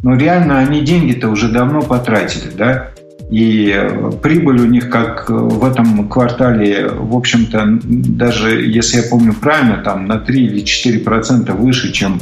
[0.03, 2.91] Но реально они деньги-то уже давно потратили, да?
[3.29, 9.33] И э, прибыль у них, как в этом квартале, в общем-то, даже если я помню
[9.33, 12.19] правильно, там на 3 или 4 процента выше, чем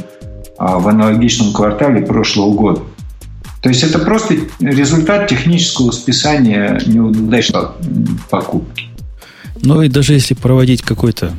[0.58, 2.80] а, в аналогичном квартале прошлого года.
[3.62, 7.68] То есть это просто результат технического списания неудачной
[8.28, 8.84] покупки.
[9.62, 11.32] Ну и даже если проводить какой-то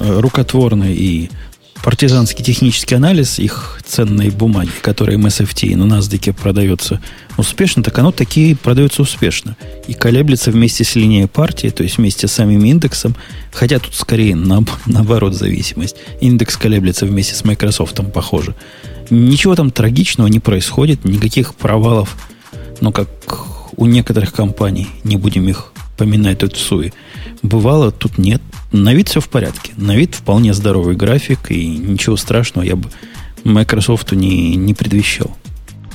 [0.00, 1.30] э, рукотворный и
[1.84, 7.02] партизанский технический анализ их ценной бумаги, которая MSFT на NASDAQ продается
[7.36, 9.54] успешно, так оно такие продается успешно.
[9.86, 13.14] И колеблется вместе с линией партии, то есть вместе с самим индексом,
[13.52, 15.96] хотя тут скорее на, наоборот зависимость.
[16.22, 18.54] Индекс колеблется вместе с Microsoft, похоже.
[19.10, 22.16] Ничего там трагичного не происходит, никаких провалов,
[22.80, 23.10] ну, как
[23.76, 26.92] у некоторых компаний, не будем их поминать тут в суе,
[27.42, 28.42] бывало, тут нет.
[28.72, 29.72] На вид все в порядке.
[29.76, 32.90] На вид вполне здоровый график, и ничего страшного я бы
[33.44, 35.36] Microsoft не, не предвещал.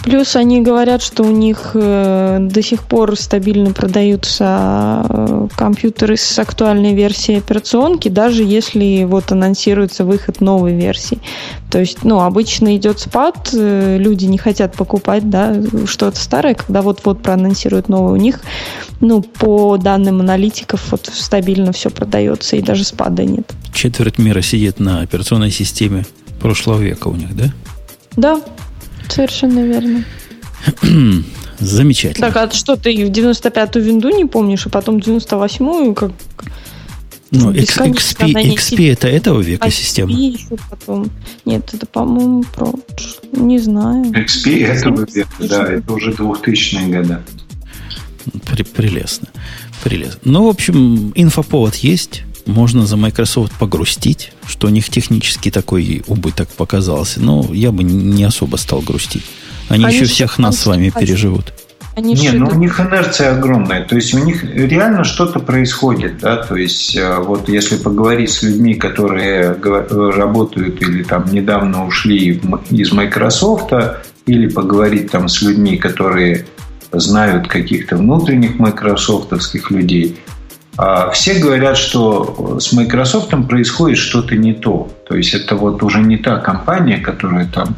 [0.04, 6.40] Плюс они говорят, что у них э, до сих пор стабильно продаются э, компьютеры с
[6.40, 11.20] актуальной версией операционки, даже если вот анонсируется выход новой версии.
[11.70, 15.56] То есть, ну, обычно идет спад, э, люди не хотят покупать, да,
[15.86, 18.14] что-то старое, когда вот-вот проанонсируют новое.
[18.14, 18.40] У них,
[19.02, 23.52] ну, по данным аналитиков, вот стабильно все продается, и даже спада нет.
[23.74, 26.06] Четверть мира сидит на операционной системе
[26.40, 27.54] прошлого века у них, да?
[28.16, 28.42] Да,
[29.10, 30.06] Совершенно верно.
[31.60, 32.28] Замечательно.
[32.32, 36.12] Так, а что ты в 95-ю винду не помнишь, а потом 98-ю как...
[37.32, 37.94] Ну, XP,
[38.56, 40.12] XP это этого века XP система?
[40.12, 41.12] еще потом.
[41.46, 42.74] Нет, это, по-моему, про...
[43.34, 44.06] Не знаю.
[44.06, 47.20] XP этого века, да, это уже 2000-е годы.
[48.48, 49.28] При, прелестно.
[49.84, 50.20] Прелестно.
[50.24, 56.50] Ну, в общем, инфоповод есть можно за Microsoft погрустить, что у них технически такой убыток
[56.50, 57.22] показался.
[57.22, 59.26] Но я бы не особо стал грустить.
[59.70, 61.54] Они, Они еще всех нас с вами переживут.
[61.96, 63.84] Они не, ну у них инерция огромная.
[63.86, 66.20] То есть у них реально что-то происходит.
[66.20, 66.38] Да?
[66.38, 72.92] То есть э, вот если поговорить с людьми, которые работают или там недавно ушли из
[72.92, 73.74] Microsoft,
[74.26, 76.46] или поговорить там с людьми, которые
[76.92, 80.18] знают каких-то внутренних майкрософтовских людей,
[81.14, 84.90] все говорят, что с Microsoft происходит что-то не то.
[85.08, 87.76] То есть это вот уже не та компания, которая там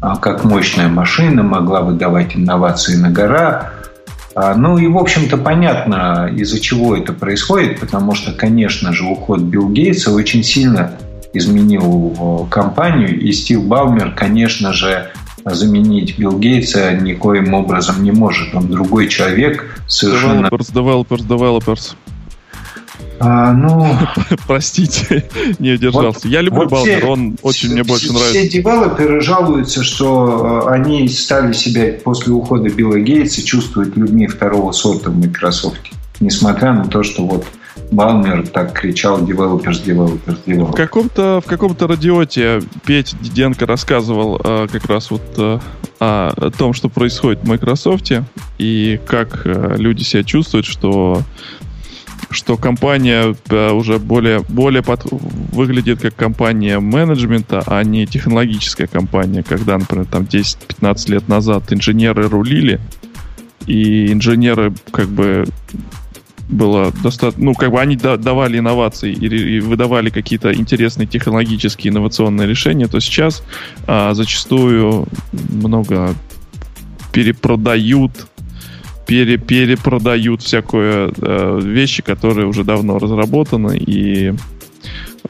[0.00, 3.72] а, как мощная машина, могла выдавать инновации на гора.
[4.34, 9.40] А, ну и, в общем-то, понятно, из-за чего это происходит, потому что, конечно же, уход
[9.40, 10.92] Билл Гейтса очень сильно
[11.32, 15.10] изменил компанию, и Стив Балмер, конечно же,
[15.44, 18.54] заменить Билл Гейтса никоим образом не может.
[18.54, 20.46] Он другой человек, совершенно...
[20.46, 21.96] Developers, developers, developers.
[23.18, 23.86] А, ну...
[24.46, 25.28] Простите,
[25.58, 26.20] не удержался.
[26.24, 28.38] Вот, Я люблю вот Балмер, все, он очень все, мне больше все нравится.
[28.38, 34.72] Все девелоперы жалуются, что э, они стали себя после ухода Билла Гейтса чувствовать людьми второго
[34.72, 35.80] сорта в Microsoft.
[36.20, 37.46] Несмотря на то, что вот
[37.90, 40.72] Балмер так кричал developers, developers, developers.
[40.72, 45.58] В каком-то, в каком-то радиоте Петя Диденко рассказывал э, как раз вот э,
[45.98, 48.12] о том, что происходит в Microsoft
[48.58, 51.22] и как э, люди себя чувствуют, что
[52.30, 59.42] что компания э, уже более, более под, выглядит как компания менеджмента, а не технологическая компания,
[59.42, 62.80] когда, например, там 10-15 лет назад инженеры рулили,
[63.66, 65.44] и инженеры как бы
[66.48, 72.46] было достаточно, ну, как бы они давали инновации и, и выдавали какие-то интересные технологические инновационные
[72.46, 73.42] решения, то сейчас
[73.86, 76.14] а, зачастую много
[77.12, 78.28] перепродают
[79.06, 84.34] пере, перепродают всякое э, вещи, которые уже давно разработаны и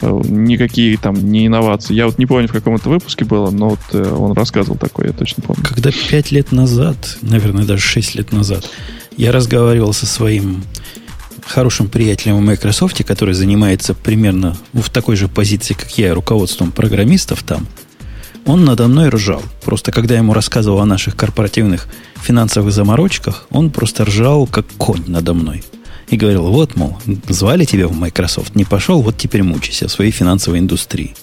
[0.01, 1.95] э, никакие там не инновации.
[1.95, 5.09] Я вот не помню, в каком это выпуске было, но вот э, он рассказывал такое,
[5.09, 5.63] я точно помню.
[5.63, 8.69] Когда пять лет назад, наверное, даже шесть лет назад,
[9.17, 10.63] я разговаривал со своим
[11.47, 17.43] хорошим приятелем в Microsoft, который занимается примерно в такой же позиции, как я, руководством программистов
[17.43, 17.67] там,
[18.47, 19.43] он надо мной ржал.
[19.63, 25.35] Просто когда ему рассказывал о наших корпоративных финансовых заморочках, он просто ржал, как конь надо
[25.35, 25.65] мной.
[26.09, 26.97] И говорил, вот, мол,
[27.29, 31.17] звали тебя в Microsoft, не пошел, вот теперь мучайся в своей финансовой индустрии.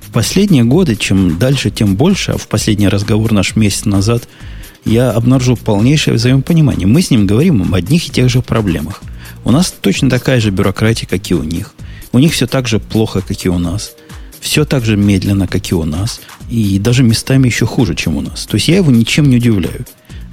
[0.00, 4.26] В последние годы, чем дальше, тем больше, а в последний разговор наш месяц назад,
[4.86, 6.86] я обнаружил полнейшее взаимопонимание.
[6.86, 9.02] Мы с ним говорим об одних и тех же проблемах.
[9.44, 11.74] У нас точно такая же бюрократия, как и у них.
[12.12, 13.92] У них все так же плохо, как и у нас.
[14.40, 16.20] Все так же медленно, как и у нас.
[16.48, 18.46] И даже местами еще хуже, чем у нас.
[18.46, 19.84] То есть я его ничем не удивляю.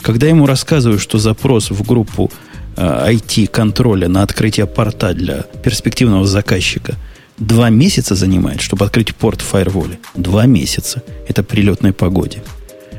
[0.01, 2.31] Когда я ему рассказываю, что запрос в группу
[2.75, 6.95] э, IT-контроля на открытие порта для перспективного заказчика
[7.37, 9.99] два месяца занимает, чтобы открыть порт в фаерволе.
[10.15, 11.03] Два месяца.
[11.27, 12.41] Это при летной погоде.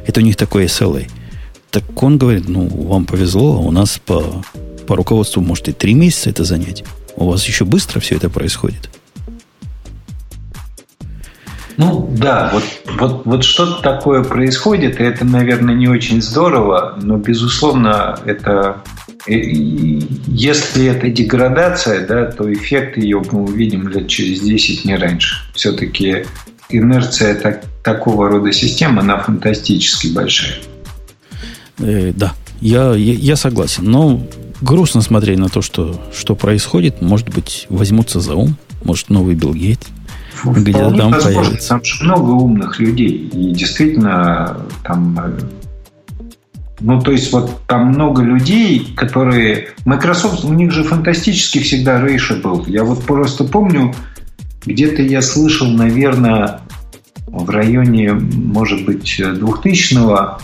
[0.07, 1.09] Это у них такой SLA.
[1.71, 4.43] Так он говорит, ну, вам повезло, у нас по
[4.89, 6.83] по руководству может и три месяца это занять.
[7.15, 8.89] У вас еще быстро все это происходит.
[11.79, 12.65] Ну да, вот,
[12.99, 18.83] вот, вот что-то такое происходит, и это, наверное, не очень здорово, но, безусловно, это
[19.27, 25.37] если это деградация, да, то эффект ее мы увидим лет через 10, не раньше.
[25.55, 26.25] Все-таки
[26.69, 30.55] инерция так, такого рода систем, она фантастически большая.
[31.79, 33.85] Э, да, я, я, я согласен.
[33.85, 34.27] Но
[34.61, 37.03] грустно смотреть на то, что, что происходит.
[37.03, 38.57] Может быть, возьмутся за ум.
[38.83, 39.81] Может, новый Билл Гейт
[40.45, 41.69] где-то там появится.
[41.69, 43.29] Там же много умных людей.
[43.33, 45.19] И действительно, там...
[46.81, 49.71] Ну, то есть, вот там много людей, которые...
[49.85, 52.65] Microsoft, у них же фантастически всегда рейша был.
[52.67, 53.95] Я вот просто помню,
[54.65, 56.61] где-то я слышал, наверное,
[57.27, 60.39] в районе, может быть, 2000-го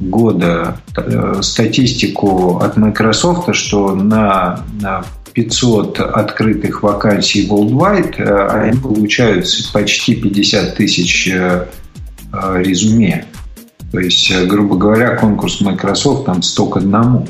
[0.00, 5.04] года э, статистику от Microsoft, что на, на
[5.38, 11.66] 500 открытых вакансий worldwide э, они получают почти 50 тысяч э,
[12.32, 13.24] резюме.
[13.92, 17.28] То есть, грубо говоря, конкурс Microsoft там 100 к одному.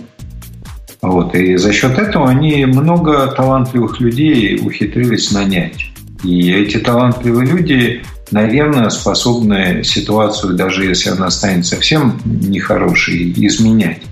[1.03, 1.35] Вот.
[1.35, 5.93] И за счет этого они много талантливых людей ухитрились нанять.
[6.25, 14.03] И эти талантливые люди наверное, способны ситуацию, даже если она станет совсем нехорошей, изменять.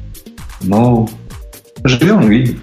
[0.63, 1.09] Но
[1.85, 2.61] живем, видим.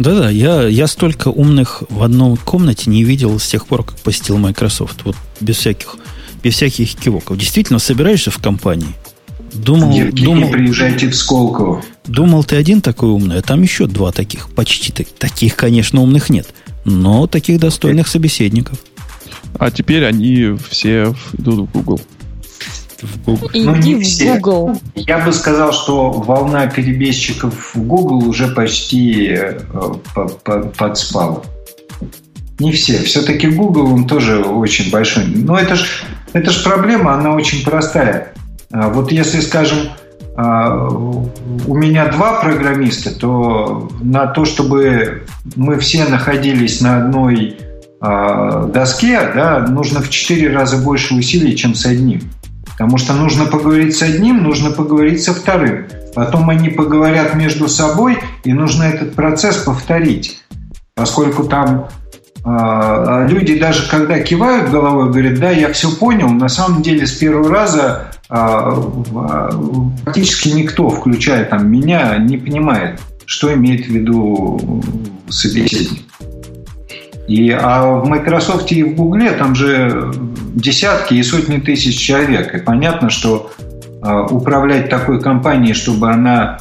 [0.00, 4.38] Да-да, я, я столько умных в одной комнате не видел с тех пор, как посетил
[4.38, 5.04] Microsoft.
[5.04, 5.96] Вот без всяких,
[6.42, 7.36] без всяких кивоков.
[7.36, 8.94] Действительно, собираешься в компании.
[9.52, 11.84] Думал, Евгений, думал, приезжайте в Сколково.
[12.06, 14.48] Думал, ты один такой умный, а там еще два таких.
[14.54, 16.48] Почти так, таких, конечно, умных нет.
[16.86, 18.78] Но таких достойных собеседников.
[19.58, 22.00] А теперь они все идут в Google.
[23.02, 23.50] В Google.
[23.54, 24.80] Ну, Иди в Google.
[24.94, 29.52] Я бы сказал, что волна перебежчиков в Google уже почти э,
[30.76, 31.42] подспала.
[32.58, 32.98] Не все.
[33.02, 35.24] Все-таки Google, он тоже очень большой.
[35.26, 35.84] Но это же
[36.32, 38.32] это ж проблема, она очень простая.
[38.72, 39.78] А вот если, скажем,
[40.36, 45.24] а, у меня два программиста, то на то, чтобы
[45.56, 47.58] мы все находились на одной
[48.00, 52.22] а, доске, да, нужно в 4 раза больше усилий, чем с одним.
[52.80, 55.84] Потому что нужно поговорить с одним, нужно поговорить со вторым.
[56.14, 60.40] Потом они поговорят между собой, и нужно этот процесс повторить.
[60.94, 61.88] Поскольку там
[62.42, 67.12] э, люди даже когда кивают головой, говорят, да, я все понял, на самом деле с
[67.12, 68.82] первого раза э,
[70.02, 74.82] практически никто, включая там меня, не понимает, что имеет в виду
[75.28, 76.09] собеседник.
[77.30, 80.12] И, а в Microsoft и в Google там же
[80.52, 82.52] десятки и сотни тысяч человек.
[82.56, 83.52] И понятно, что
[84.02, 86.58] э, управлять такой компанией, чтобы она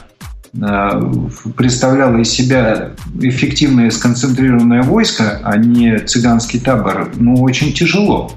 [0.53, 1.13] э,
[1.57, 8.31] представляла из себя эффективное сконцентрированное войско, а не цыганский табор, ну, очень тяжело.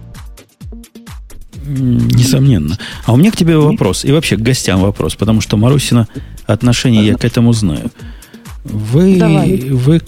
[1.67, 2.79] Несомненно.
[3.05, 4.07] А у меня к тебе вопрос.
[4.07, 6.09] И вообще к гостям вопрос, потому что Марусина
[6.47, 7.91] отношение я к этому знаю.
[8.65, 9.69] Вы, Давай.
[9.69, 10.01] вы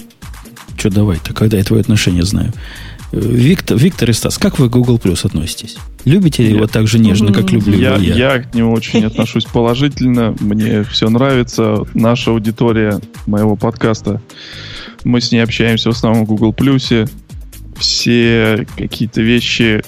[0.84, 2.52] что давай-то, когда я твое отношение знаю?
[3.10, 5.78] Виктор, Виктор и Стас, как вы к Google Plus относитесь?
[6.04, 8.14] Любите ли его так же нежно, как люблю я, я?
[8.14, 10.34] Я к нему очень отношусь положительно.
[10.40, 11.86] Мне все нравится.
[11.94, 14.20] Наша аудитория моего подкаста.
[15.04, 17.10] Мы с ней общаемся в основном в Google Plus.
[17.78, 19.82] Все какие-то вещи,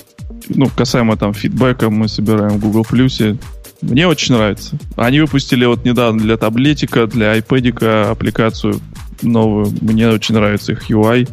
[0.48, 3.38] ну, касаемо там фидбэка, мы собираем в Google Plus.
[3.82, 4.78] Мне очень нравится.
[4.96, 8.80] Они выпустили вот недавно для таблетика, для iPad аппликацию
[9.22, 9.72] новую.
[9.80, 11.28] Мне очень нравится их UI.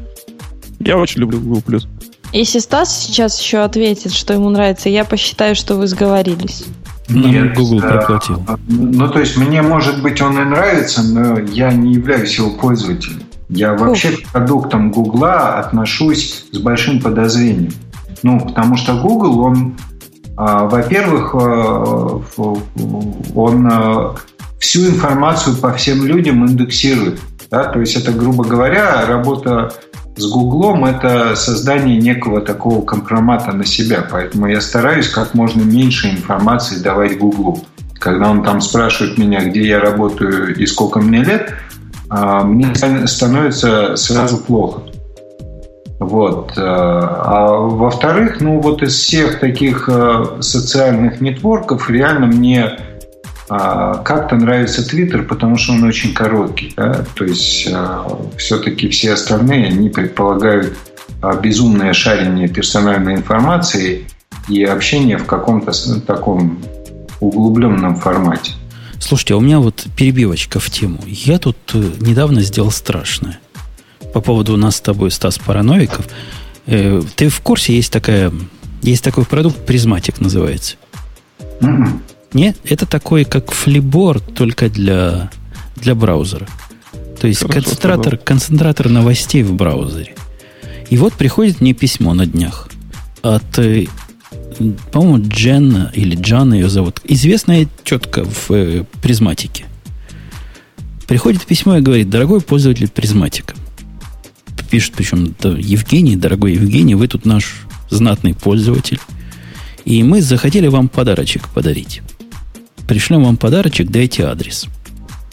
[0.79, 1.79] Я очень люблю Google+.
[2.31, 6.65] Если Стас сейчас еще ответит, что ему нравится, я посчитаю, что вы сговорились.
[7.09, 7.89] Нет, Google да.
[7.89, 8.43] проплатил.
[8.67, 13.21] Ну, то есть, мне, может быть, он и нравится, но я не являюсь его пользователем.
[13.49, 14.21] Я вообще Ух.
[14.21, 17.71] к продуктам Гугла отношусь с большим подозрением.
[18.23, 19.75] Ну, потому что Google, он,
[20.37, 22.21] а, во-первых, а,
[23.35, 24.15] он а,
[24.59, 27.19] всю информацию по всем людям индексирует.
[27.53, 27.65] Да?
[27.65, 29.71] То есть это, грубо говоря, работа
[30.15, 34.03] с Гуглом– это создание некого такого компромата на себя.
[34.09, 37.59] Поэтому я стараюсь как можно меньше информации давать Гуглу.
[37.99, 41.53] Когда он там спрашивает меня, где я работаю и сколько мне лет,
[42.09, 42.73] а, мне
[43.05, 44.81] становится сразу плохо.
[45.99, 46.53] Вот.
[46.57, 52.79] А, а во-вторых, ну вот из всех таких э, социальных нетворков реально мне
[53.57, 56.73] как-то нравится Твиттер, потому что он очень короткий.
[56.75, 57.05] Да?
[57.15, 58.07] То есть а,
[58.37, 60.77] все-таки все остальные, они предполагают
[61.21, 64.07] а, безумное шарение персональной информации
[64.47, 65.71] и общение в каком-то
[66.01, 66.59] таком
[67.19, 68.53] углубленном формате.
[68.99, 70.99] Слушайте, а у меня вот перебивочка в тему.
[71.05, 73.39] Я тут э, недавно сделал страшное.
[74.13, 76.07] По поводу нас с тобой, Стас, параноиков.
[76.65, 78.31] Э, ты в курсе, есть такая,
[78.81, 80.77] есть такой продукт, Prismatic называется.
[81.59, 81.99] Mm-hmm.
[82.33, 85.29] Нет, это такой, как Flipboard, только для,
[85.75, 86.47] для браузера.
[87.19, 90.15] То есть Хорошо, концентратор, концентратор новостей в браузере.
[90.89, 92.69] И вот приходит мне письмо на днях
[93.21, 93.85] от, э,
[94.91, 96.99] по-моему, Дженна или Джана ее зовут.
[97.05, 99.65] Известная тетка в э, Prismatic е.
[101.07, 103.55] Приходит письмо и говорит, дорогой пользователь призматика.
[104.69, 108.99] Пишет, причем, да, Евгений, дорогой Евгений, вы тут наш знатный пользователь.
[109.85, 112.01] И мы захотели вам подарочек подарить
[112.87, 114.67] пришлем вам подарочек, дайте адрес.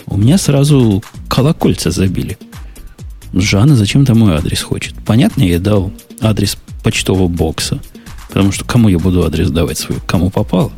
[0.06, 2.38] У меня сразу колокольца забили.
[3.32, 4.94] Жанна зачем-то мой адрес хочет.
[5.06, 7.80] Понятно, я дал адрес почтового бокса.
[8.28, 9.98] Потому что кому я буду адрес давать свой?
[10.06, 10.72] Кому попало?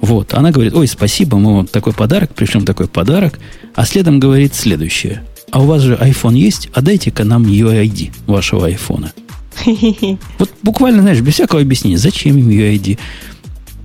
[0.00, 0.34] Вот.
[0.34, 3.38] Она говорит, ой, спасибо, мы вам такой подарок, пришлем такой подарок.
[3.74, 5.22] А следом говорит следующее.
[5.50, 6.68] А у вас же iPhone есть?
[6.74, 9.12] А дайте-ка нам UID вашего айфона.
[10.38, 12.98] Вот буквально, знаешь, без всякого объяснения, зачем им UID?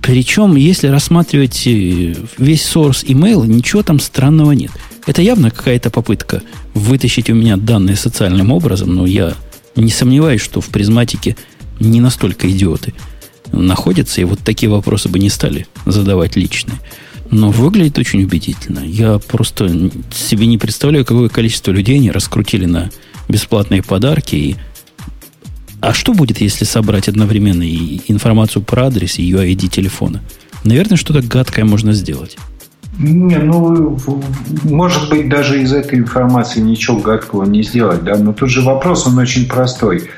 [0.02, 4.70] Причем, если рассматривать э, весь source email, ничего там странного нет.
[5.06, 6.42] Это явно какая-то попытка
[6.74, 9.34] вытащить у меня данные социальным образом, но я
[9.76, 11.36] не сомневаюсь, что в призматике
[11.80, 12.94] не настолько идиоты
[13.52, 16.78] находятся, и вот такие вопросы бы не стали задавать личные.
[17.30, 18.80] Но выглядит очень убедительно.
[18.80, 22.90] Я просто себе не представляю, какое количество людей они раскрутили на
[23.28, 24.56] бесплатные подарки и
[25.80, 30.22] а что будет, если собрать одновременно и информацию про адрес и UID телефона?
[30.64, 32.36] Наверное, что-то гадкое можно сделать.
[32.98, 33.98] Не, ну,
[34.64, 39.06] может быть, даже из этой информации ничего гадкого не сделать, да, но тут же вопрос,
[39.06, 40.08] он очень простой.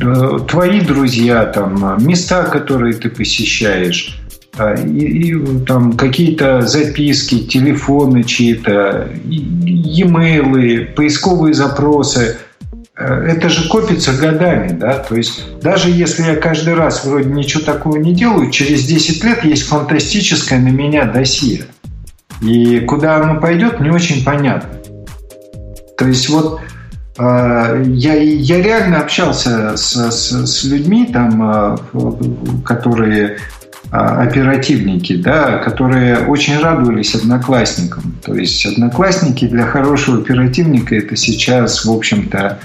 [0.00, 4.20] Э, твои друзья, там, места, которые ты посещаешь,
[4.58, 12.36] а, и, и там какие-то записки, телефоны чьи-то, e-mail, поисковые запросы–
[13.00, 17.96] это же копится годами, да, то есть даже если я каждый раз вроде ничего такого
[17.96, 21.64] не делаю, через 10 лет есть фантастическое на меня досье.
[22.42, 24.70] И куда оно пойдет, не очень понятно.
[25.96, 26.60] То есть вот
[27.18, 31.76] э, я, я реально общался с, с, с людьми, там, э,
[32.64, 33.38] которые
[33.90, 38.14] оперативники, да, которые очень радовались одноклассникам.
[38.24, 42.60] То есть одноклассники для хорошего оперативника это сейчас, в общем-то,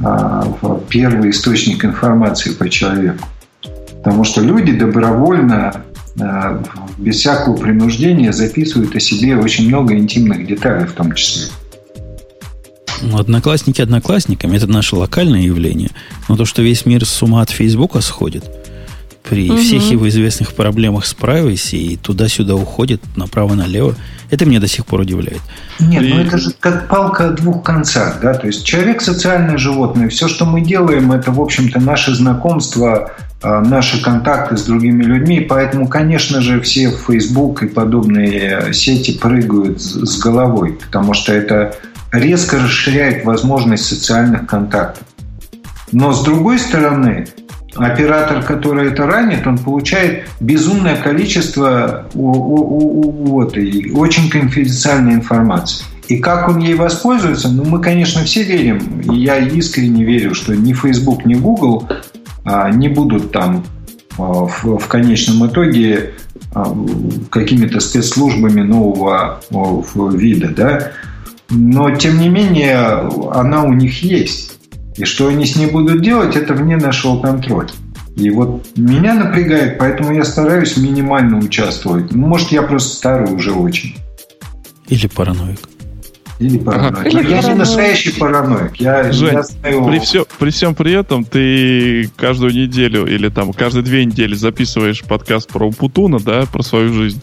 [0.00, 0.46] а,
[0.88, 3.26] первый источник информации по человеку.
[3.98, 5.82] Потому что люди добровольно,
[6.20, 6.62] а,
[6.98, 11.48] без всякого принуждения записывают о себе очень много интимных деталей в том числе.
[13.00, 15.90] Ну, одноклассники одноклассниками, это наше локальное явление.
[16.28, 18.44] Но то, что весь мир с ума от Фейсбука сходит–
[19.28, 19.58] при угу.
[19.58, 23.94] всех его известных проблемах с privacy и туда-сюда уходит направо-налево.
[24.30, 25.40] Это меня до сих пор удивляет.
[25.78, 26.08] Нет, и...
[26.08, 30.28] ну это же как палка о двух концах, да, то есть человек социальное животное, все,
[30.28, 36.40] что мы делаем, это, в общем-то, наши знакомства, наши контакты с другими людьми, поэтому, конечно
[36.40, 41.74] же, все в Facebook и подобные сети прыгают с головой, потому что это
[42.12, 45.04] резко расширяет возможность социальных контактов.
[45.92, 47.28] Но с другой стороны,
[47.78, 55.84] оператор, который это ранит, он получает безумное количество вот, и очень конфиденциальной информации.
[56.08, 60.56] И как он ей воспользуется, ну, мы, конечно, все верим, и я искренне верю, что
[60.56, 61.88] ни Facebook, ни Google
[62.44, 63.64] а, не будут там
[64.16, 66.14] а, в, в конечном итоге
[66.54, 66.74] а,
[67.28, 69.40] какими-то спецслужбами нового
[70.14, 70.92] вида, да,
[71.50, 72.78] но, тем не менее,
[73.32, 74.57] она у них есть.
[74.98, 77.68] И что они с ней будут делать, это вне нашего контроля.
[78.16, 82.12] И вот меня напрягает, поэтому я стараюсь минимально участвовать.
[82.12, 83.94] Ну, может, я просто старый уже очень.
[84.88, 85.60] Или параноик.
[86.40, 86.98] Или параноик.
[86.98, 87.08] Ага.
[87.08, 87.46] Или я параноик.
[87.46, 88.76] не настоящий параноик.
[88.80, 89.86] Я, Жень, я знаю...
[89.86, 95.04] при, все, при всем при этом ты каждую неделю или там каждые две недели записываешь
[95.04, 97.22] подкаст про Путуна, да, про свою жизнь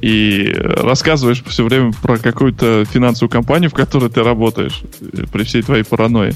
[0.00, 5.62] и рассказываешь все время про какую-то финансовую компанию, в которой ты работаешь, э, при всей
[5.62, 6.34] твоей паранойи.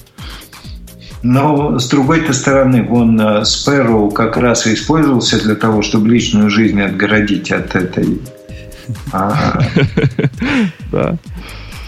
[1.23, 6.51] Но с другой стороны, вон э, Sparrow как раз и использовался для того, чтобы личную
[6.51, 8.21] жизнь отгородить от этой.
[10.93, 11.17] Да.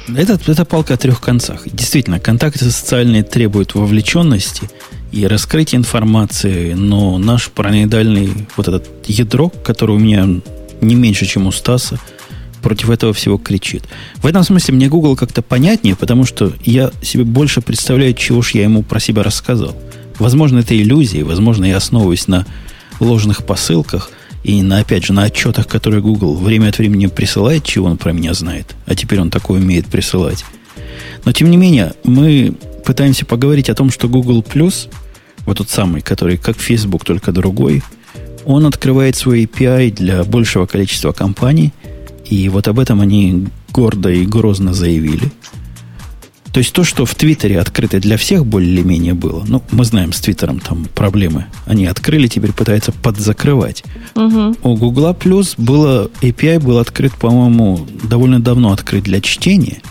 [0.09, 1.63] Это, это палка о трех концах.
[1.67, 4.71] Действительно, контакты социальные требуют вовлеченности
[5.13, 10.41] и раскрытия информации, но наш параноидальный вот этот ядро, которое у меня
[10.81, 11.99] не меньше, чем у Стаса,
[12.63, 13.85] против этого всего кричит.
[14.17, 18.53] В этом смысле мне Google как-то понятнее, потому что я себе больше представляю, чего ж
[18.53, 19.77] я ему про себя рассказал.
[20.19, 22.47] Возможно, это иллюзии, возможно, я основываюсь на
[22.99, 24.11] ложных посылках
[24.43, 28.13] и на, опять же, на отчетах, которые Google время от времени присылает, чего он про
[28.13, 28.75] меня знает.
[28.87, 30.45] А теперь он такое умеет присылать.
[31.25, 32.55] Но, тем не менее, мы
[32.85, 34.45] пытаемся поговорить о том, что Google
[35.45, 37.83] вот тот самый, который как Facebook, только другой–
[38.47, 41.73] он открывает свой API для большего количества компаний,
[42.25, 45.31] и вот об этом они гордо и грозно заявили.
[46.53, 50.21] То есть то, что в Твиттере открыто для всех более-менее было, ну, мы знаем с
[50.21, 51.47] Твиттером там проблемы.
[51.67, 53.85] Они открыли, теперь пытаются подзакрывать.
[54.15, 54.57] Угу.
[54.63, 59.83] У Гугла Плюс было, API был открыт, по-моему, довольно давно открыт для чтения.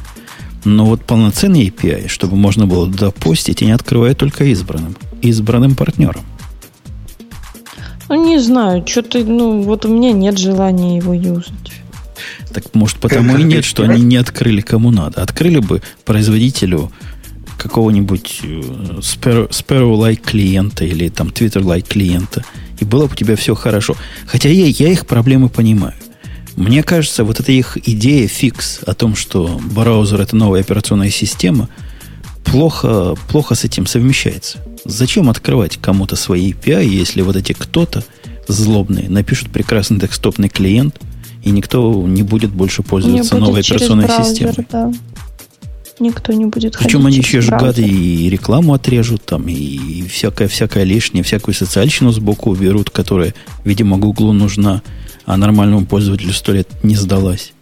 [0.64, 4.96] Но вот полноценный API, чтобы можно было туда постить, они открывают только избранным.
[5.22, 6.26] Избранным партнерам.
[8.10, 11.54] Ну, не знаю, что-то, ну, вот у меня нет желания его юзать.
[12.54, 15.22] Так может потому и нет, что они не открыли кому надо.
[15.22, 16.92] Открыли бы производителю
[17.58, 18.48] какого-нибудь э,
[19.00, 22.44] Sparrow-like клиента или там Twitter-like клиента,
[22.80, 23.96] и было бы у тебя все хорошо.
[24.26, 25.94] Хотя я, я их проблемы понимаю.
[26.56, 31.70] Мне кажется, вот эта их идея фикс о том, что браузер это новая операционная система,
[32.46, 34.60] плохо, плохо с этим совмещается.
[34.86, 38.04] Зачем открывать кому-то свои API, если вот эти кто-то
[38.48, 41.00] злобные напишут прекрасный десктопный клиент,
[41.44, 44.68] и никто не будет больше пользоваться не новой операционной браузер, системой.
[44.72, 44.94] Да.
[46.00, 50.84] Никто не будет Причем они еще же гады и рекламу отрежут, там, и всякое, всякое
[50.84, 53.34] лишнее, всякую социальщину сбоку уберут, которая,
[53.64, 54.82] видимо, Гуглу нужна,
[55.26, 57.54] а нормальному пользователю сто лет не сдалась.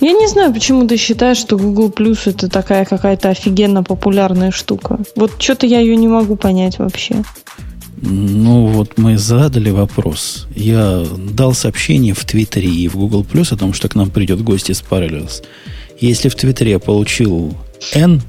[0.00, 5.00] Я не знаю, почему ты считаешь, что Google Plus это такая какая-то офигенно популярная штука.
[5.16, 7.24] Вот что-то я ее не могу понять вообще.
[8.00, 10.46] Ну, вот мы задали вопрос.
[10.54, 14.40] Я дал сообщение в Твиттере и в Google Plus о том, что к нам придет
[14.42, 15.42] гость из Parallels.
[15.98, 17.56] Если в Твиттере я получил
[17.92, 18.22] N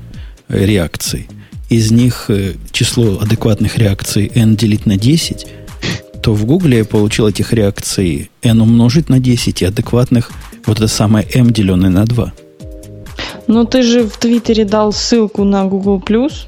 [0.47, 1.27] реакций,
[1.69, 5.45] из них э, число адекватных реакций N делить на 10,
[6.23, 10.31] то в Google я получил этих реакций N умножить на 10 и адекватных
[10.69, 12.33] вот это самое m, деленное на 2.
[13.47, 16.01] Но ты же в Твиттере дал ссылку на Google+.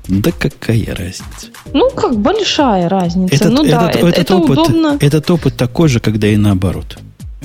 [0.07, 1.48] Да какая разница?
[1.73, 3.35] Ну, как большая разница.
[3.35, 4.98] Этот, ну этот, да, этот, это, опыт, удобно.
[4.99, 6.99] Этот опыт такой же, когда и наоборот.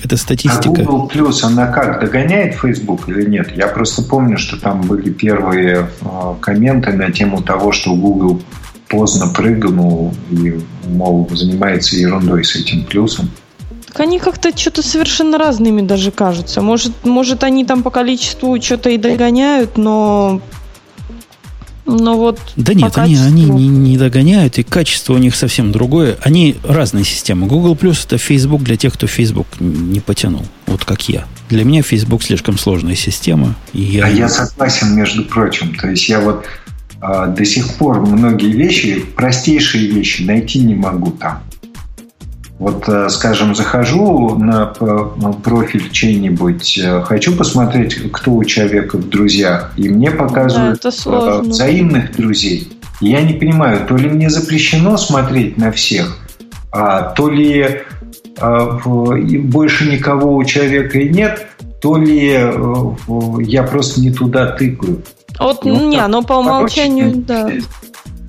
[0.04, 0.82] Это статистика.
[0.82, 3.56] А Google Plus, она как, догоняет Facebook или нет?
[3.56, 8.42] Я просто помню, что там были первые э, комменты на тему того, что Google
[8.88, 13.30] поздно прыгнул и, мол, занимается ерундой с этим плюсом.
[13.96, 16.60] Так они как-то что-то совершенно разными даже кажутся.
[16.60, 20.42] Может, может они там по количеству что-то и догоняют, но
[21.86, 23.26] но вот да нет, качеству...
[23.26, 26.18] они, они не, не догоняют, и качество у них совсем другое.
[26.20, 27.46] Они разные системы.
[27.46, 30.44] Google Plus это Facebook для тех, кто Facebook не потянул.
[30.66, 31.24] Вот как я.
[31.48, 33.54] Для меня Facebook слишком сложная система.
[33.72, 34.04] И я...
[34.04, 35.74] А я согласен, между прочим.
[35.74, 36.44] То есть я вот
[37.00, 41.42] а, до сих пор многие вещи, простейшие вещи найти не могу там.
[42.58, 44.66] Вот, э, скажем, захожу на
[45.44, 51.40] профиль чей-нибудь, э, хочу посмотреть, кто у человека в друзьях, и мне показывают да, э,
[51.42, 52.72] взаимных друзей.
[53.00, 56.16] Я не понимаю, то ли мне запрещено смотреть на всех,
[56.72, 57.82] а, то ли
[58.38, 61.46] а, больше никого у человека и нет,
[61.82, 62.40] то ли
[63.40, 65.02] я просто не туда тыкаю.
[65.38, 67.50] Вот, ну, не, но по умолчанию, да.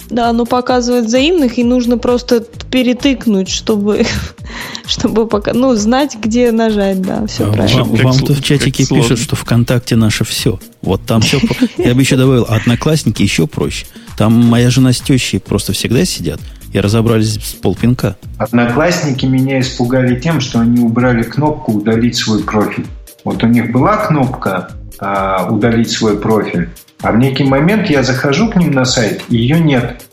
[0.10, 4.06] Да, оно показывает взаимных, и нужно просто перетыкнуть, чтобы,
[4.88, 7.84] чтобы пока, ну, знать, где нажать, да, все а правильно.
[7.84, 10.60] Вам, вам-то в чатике пишут, что ВКонтакте наше все.
[10.82, 11.40] Вот там все.
[11.78, 13.86] Я бы еще добавил, одноклассники еще проще.
[14.18, 16.40] Там моя жена с тещей просто всегда сидят
[16.74, 18.18] и разобрались с полпинка.
[18.38, 22.86] Одноклассники меня испугали тем, что они убрали кнопку «Удалить свой профиль».
[23.24, 26.70] Вот у них была кнопка а, «Удалить свой профиль»,
[27.02, 30.04] а в некий момент я захожу к ним на сайт, и ее нет.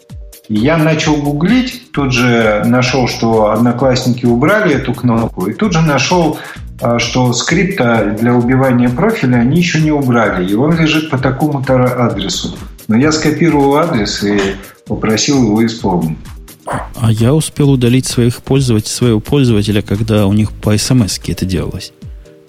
[0.49, 6.39] Я начал гуглить, тут же нашел, что одноклассники убрали эту кнопку, и тут же нашел,
[6.83, 11.85] а, что скрипта для убивания профиля они еще не убрали, и он лежит по такому-то
[12.07, 12.57] адресу.
[12.89, 14.39] Но я скопировал адрес и
[14.87, 16.19] попросил его исполнить.
[16.67, 21.93] А я успел удалить своих пользователей, своего пользователя, когда у них по смс это делалось.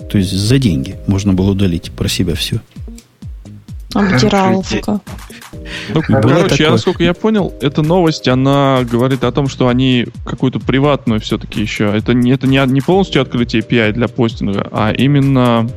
[0.10, 2.60] То есть за деньги можно было удалить про себя все.
[3.96, 5.00] Обдираловка.
[5.94, 6.58] Ну, короче, такое...
[6.60, 11.62] я, насколько я понял, эта новость, она говорит о том, что они какую-то приватную все-таки
[11.62, 11.86] еще.
[11.86, 15.70] Это, не, это не, не полностью открытие API для постинга, а именно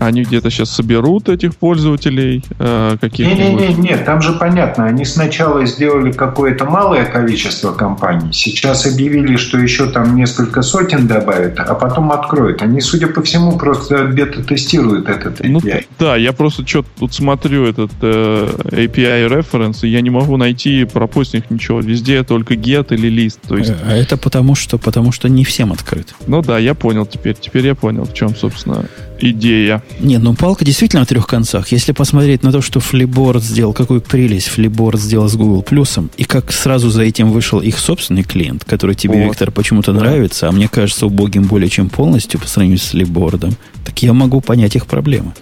[0.00, 3.34] они где-то сейчас соберут этих пользователей э, каких-то.
[3.34, 4.86] Не-не-не, там же понятно.
[4.86, 11.60] Они сначала сделали какое-то малое количество компаний, сейчас объявили, что еще там несколько сотен добавят,
[11.60, 12.62] а потом откроют.
[12.62, 15.48] Они, судя по всему, просто бета-тестируют этот API.
[15.48, 15.60] Ну,
[15.98, 20.84] да, я просто что-то тут смотрю этот э, API reference, и я не могу найти
[20.84, 21.80] про постинг ничего.
[21.80, 23.38] Везде только get или list.
[23.46, 23.72] То есть...
[23.86, 26.14] А это потому что, потому что не всем открыт.
[26.26, 27.36] Ну да, я понял теперь.
[27.38, 28.86] Теперь я понял, в чем, собственно,
[29.22, 29.82] идея.
[30.00, 31.72] Нет, ну палка действительно о трех концах.
[31.72, 36.24] Если посмотреть на то, что Flipboard сделал, какую прелесть Flipboard сделал с Google Плюсом, и
[36.24, 39.30] как сразу за этим вышел их собственный клиент, который тебе, вот.
[39.30, 40.00] Виктор, почему-то да.
[40.00, 44.40] нравится, а мне кажется убогим более чем полностью по сравнению с Flipboard, так я могу
[44.40, 45.32] понять их проблемы.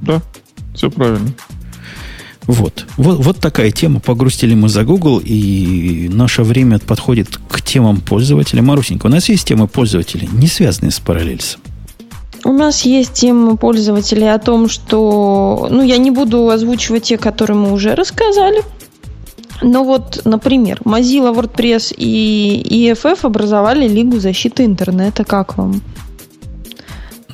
[0.00, 0.20] Да,
[0.74, 1.32] все правильно.
[2.46, 2.86] Вот.
[2.96, 3.24] вот.
[3.24, 4.00] Вот такая тема.
[4.00, 8.62] Погрустили мы за Google, и наше время подходит к темам пользователя.
[8.62, 11.60] Марусенька, у нас есть темы пользователей, не связанные с параллельсом.
[12.44, 15.66] У нас есть темы пользователей о том, что...
[15.70, 18.62] Ну, я не буду озвучивать те, которые мы уже рассказали.
[19.62, 25.24] Но вот, например, Mozilla, WordPress и EFF образовали Лигу защиты интернета.
[25.24, 25.80] Как вам?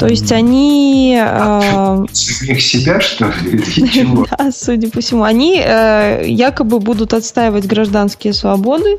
[0.01, 1.15] То есть они...
[1.21, 3.63] А, Самих себя, что ли?
[4.39, 5.25] да, судя по всему.
[5.25, 8.99] Они э, якобы будут отстаивать гражданские свободы.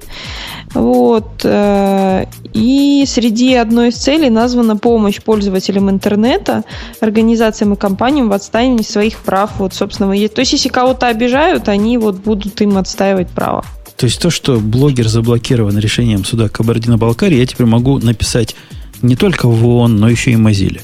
[0.76, 1.42] Вот.
[1.44, 6.66] Э, и среди одной из целей названа помощь пользователям интернета,
[7.00, 9.54] организациям и компаниям в отстаивании своих прав.
[9.58, 13.66] Вот, собственно, то есть, если кого-то обижают, они вот будут им отстаивать право.
[13.98, 18.56] То есть то, что блогер заблокирован решением суда Кабардино-Балкарии, я теперь могу написать
[19.02, 20.82] не только в ООН, но еще и Mozilla.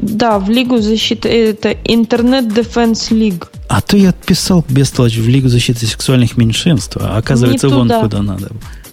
[0.00, 3.48] Да, в Лигу защиты, это Интернет Defense League.
[3.68, 8.48] А то я отписал бестолочь в Лигу защиты сексуальных меньшинств, а оказывается, вон куда надо.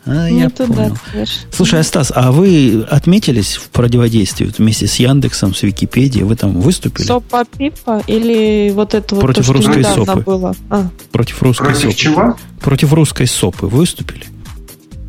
[0.08, 0.98] А, Не я туда, понял.
[1.52, 6.26] Слушай, Астас, а вы отметились в противодействии вместе с Яндексом, с Википедией?
[6.26, 7.06] Вы там выступили?
[7.06, 10.20] Сопа Пипа или вот это Против вот то, русской сопы.
[10.20, 10.56] было?
[10.70, 10.90] А.
[11.12, 11.96] Против русской Против сопы.
[11.96, 12.38] чего?
[12.62, 14.26] Против русской сопы выступили?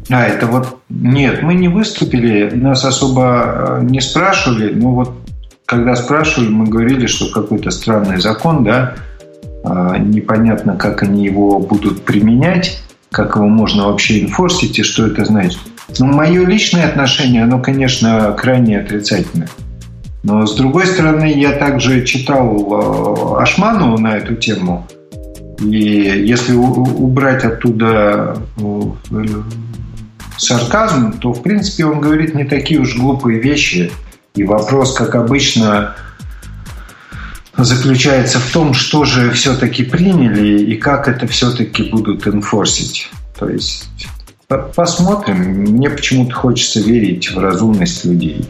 [0.08, 0.78] А, это вот...
[0.88, 5.25] Нет, мы не выступили, нас особо э, не спрашивали, но вот
[5.66, 8.94] когда спрашивали, мы говорили, что какой-то странный закон, да,
[9.64, 12.80] а, непонятно, как они его будут применять,
[13.10, 15.58] как его можно вообще инфорсить и что это значит.
[15.98, 19.48] Но мое личное отношение, оно, конечно, крайне отрицательное.
[20.22, 24.86] Но, с другой стороны, я также читал а, Ашману на эту тему.
[25.60, 29.26] И если убрать оттуда э,
[30.36, 33.90] сарказм, то, в принципе, он говорит не такие уж глупые вещи–
[34.36, 35.96] и вопрос, как обычно,
[37.56, 43.08] заключается в том, что же все-таки приняли и как это все-таки будут инфорсить.
[43.38, 43.88] То есть
[44.74, 45.38] посмотрим.
[45.38, 48.46] Мне почему-то хочется верить в разумность людей.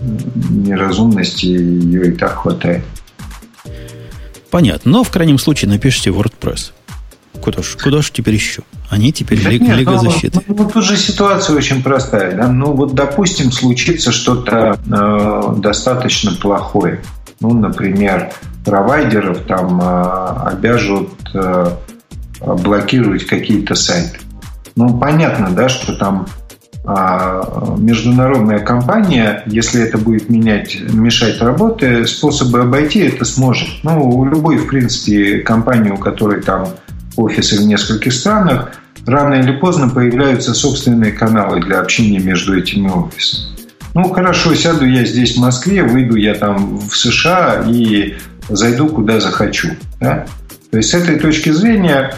[0.00, 2.82] Неразумности ее и так хватает.
[4.50, 4.90] Понятно.
[4.90, 6.72] Но в крайнем случае напишите WordPress.
[7.42, 8.62] Куда ж, куда ж теперь еще?
[8.88, 10.40] Они теперь да лига, нет, лига ну, защиты.
[10.46, 12.36] Ну, тут же ситуация очень простая.
[12.36, 12.48] Да?
[12.48, 17.00] Ну, вот, допустим, случится что-то э, достаточно плохое.
[17.40, 18.32] Ну, например,
[18.64, 21.70] провайдеров там э, обяжут э,
[22.40, 24.18] блокировать какие-то сайты.
[24.76, 26.26] Ну, понятно, да, что там
[26.84, 33.68] а, международная компания, если это будет менять, мешать работе, способы обойти это сможет.
[33.82, 36.68] Ну, у любой, в принципе, компании, у которой там
[37.20, 38.72] офисы в нескольких странах,
[39.06, 43.50] рано или поздно появляются собственные каналы для общения между этими офисами.
[43.94, 48.14] Ну, хорошо, сяду я здесь в Москве, выйду я там в США и
[48.48, 49.70] зайду куда захочу.
[49.98, 50.26] Да?
[50.70, 52.14] То есть с этой точки зрения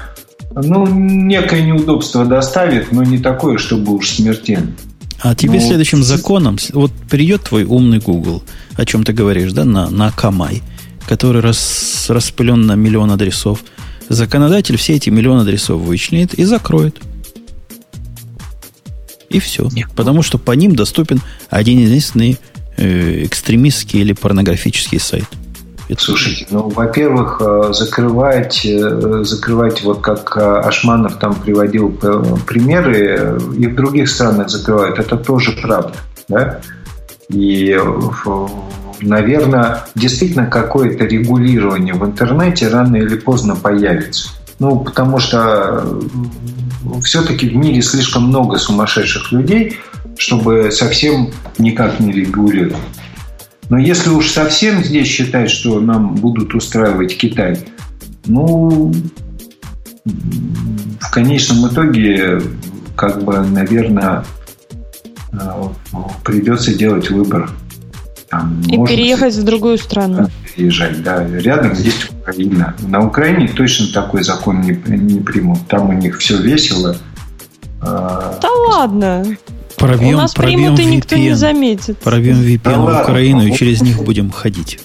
[0.55, 4.73] ну, некое неудобство доставит, но не такое, чтобы уж смертельно.
[5.21, 8.43] А тебе ну, следующим законом, вот придет твой умный Google,
[8.75, 10.63] о чем ты говоришь, да, на, на Камай,
[11.07, 13.61] который рас, распылен на миллион адресов,
[14.09, 17.01] законодатель все эти миллион адресов вычленит и закроет.
[19.29, 19.69] И все.
[19.73, 19.89] Нет.
[19.97, 22.39] Потому что по ним доступен один единственный
[22.77, 25.27] э, экстремистский или порнографический сайт.
[25.99, 31.91] Слушайте, ну, во-первых, э, закрывать, э, закрывать, вот как э, Ашманов там приводил
[32.47, 35.95] примеры, и в других странах закрывают, это тоже правда.
[36.29, 36.61] Да?
[37.29, 37.79] И,
[39.03, 44.31] наверное, действительно какое-то регулирование в интернете рано или поздно появится.
[44.59, 46.01] Ну, потому что
[47.03, 49.79] все-таки в мире слишком много сумасшедших людей,
[50.17, 52.77] чтобы совсем никак не регулировать.
[53.69, 57.59] Но если уж совсем здесь считать, что нам будут устраивать Китай,
[58.27, 58.93] ну,
[60.05, 62.41] в конечном итоге,
[62.97, 64.25] как бы, наверное,
[65.33, 65.39] э,
[66.25, 67.51] придется делать выбор.
[68.33, 70.31] Там, и переехать в другую страну.
[70.57, 71.23] Переезжать, да.
[71.29, 72.75] Рядом есть Украина.
[72.81, 75.59] На Украине точно такой закон не, не примут.
[75.69, 76.97] Там у них все весело.
[77.83, 79.37] Да ладно.
[79.77, 81.99] Пробьем, У нас пробьем VPN, никто не заметит.
[81.99, 84.81] Пробьем VPN да в Украину и через них будем ходить.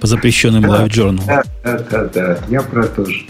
[0.00, 1.22] По запрещенным Live Journal.
[1.24, 2.38] Да, да, да, да.
[2.48, 3.24] Я про то же.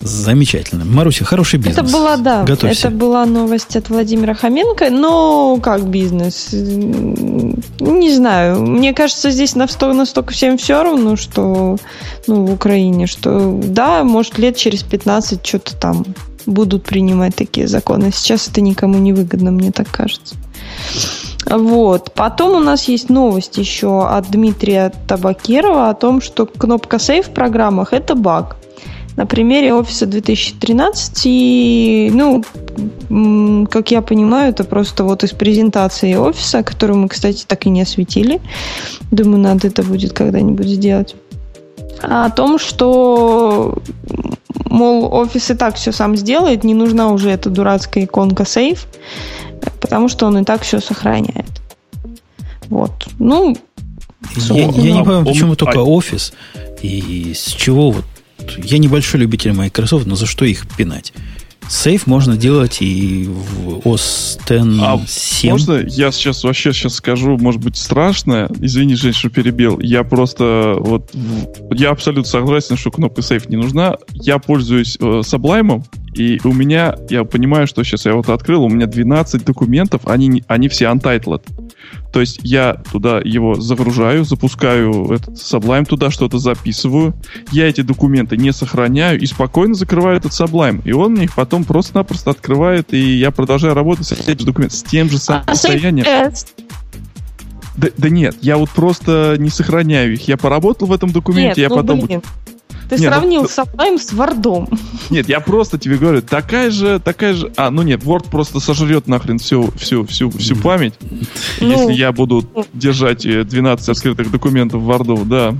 [0.00, 0.86] Замечательно.
[0.86, 1.76] Маруся, хороший бизнес.
[1.76, 2.88] Это была, да, Готовься.
[2.88, 6.48] это была новость от Владимира Хоменко, но как бизнес?
[6.52, 8.62] Не знаю.
[8.62, 11.76] Мне кажется, здесь настолько всем все равно, что
[12.26, 16.06] ну, в Украине, что да, может, лет через 15 что-то там
[16.46, 18.10] будут принимать такие законы.
[18.10, 20.34] Сейчас это никому не выгодно, мне так кажется.
[21.44, 22.12] Вот.
[22.14, 27.30] Потом у нас есть новость еще от Дмитрия Табакерова о том, что кнопка Save в
[27.34, 28.56] программах– это баг.
[29.20, 32.42] На примере офиса 2013, и, ну,
[33.66, 37.82] как я понимаю, это просто вот из презентации офиса, которую мы, кстати, так и не
[37.82, 38.40] осветили.
[39.10, 41.16] Думаю, надо это будет когда-нибудь сделать.
[42.00, 43.76] О том, что
[44.64, 48.86] мол, офис и так все сам сделает, не нужна уже эта дурацкая иконка сейф,
[49.82, 51.60] потому что он и так все сохраняет.
[52.70, 52.92] Вот.
[53.18, 53.54] Ну,
[54.36, 56.32] я, я не понимаю, почему только офис
[56.80, 58.04] и с чего вот.
[58.58, 61.12] Я небольшой любитель Microsoft, но за что их пинать?
[61.68, 65.50] Сейф можно делать и в OS X а 7.
[65.52, 68.50] Можно я сейчас вообще сейчас скажу, может быть, страшное?
[68.60, 69.78] Извини, Жень, что перебил.
[69.78, 71.12] Я просто вот...
[71.70, 73.98] Я абсолютно согласен, что кнопка сейф не нужна.
[74.14, 75.84] Я пользуюсь э, Sublime,
[76.14, 80.42] и у меня, я понимаю, что сейчас я вот открыл, у меня 12 документов, они,
[80.48, 81.42] они все untitled.
[82.12, 87.14] То есть я туда его загружаю, запускаю этот Sublime туда, что-то записываю.
[87.52, 90.82] Я эти документы не сохраняю и спокойно закрываю этот Sublime.
[90.84, 94.82] И он мне их потом просто-напросто открывает, и я продолжаю работать с этим документом, с
[94.82, 96.06] тем же самым а состоянием.
[97.76, 100.26] Да, да нет, я вот просто не сохраняю их.
[100.26, 102.00] Я поработал в этом документе, нет, я ну, потом...
[102.00, 102.22] Блин.
[102.90, 104.78] Ты нет, ну, сравнил ну, Sublime с Word.
[105.10, 107.52] Нет, я просто тебе говорю, такая же, такая же...
[107.56, 110.94] А, ну нет, Word просто сожрет нахрен всю, всю, всю, всю память,
[111.60, 112.44] ну, если я буду
[112.74, 115.54] держать 12 открытых документов в Word, да.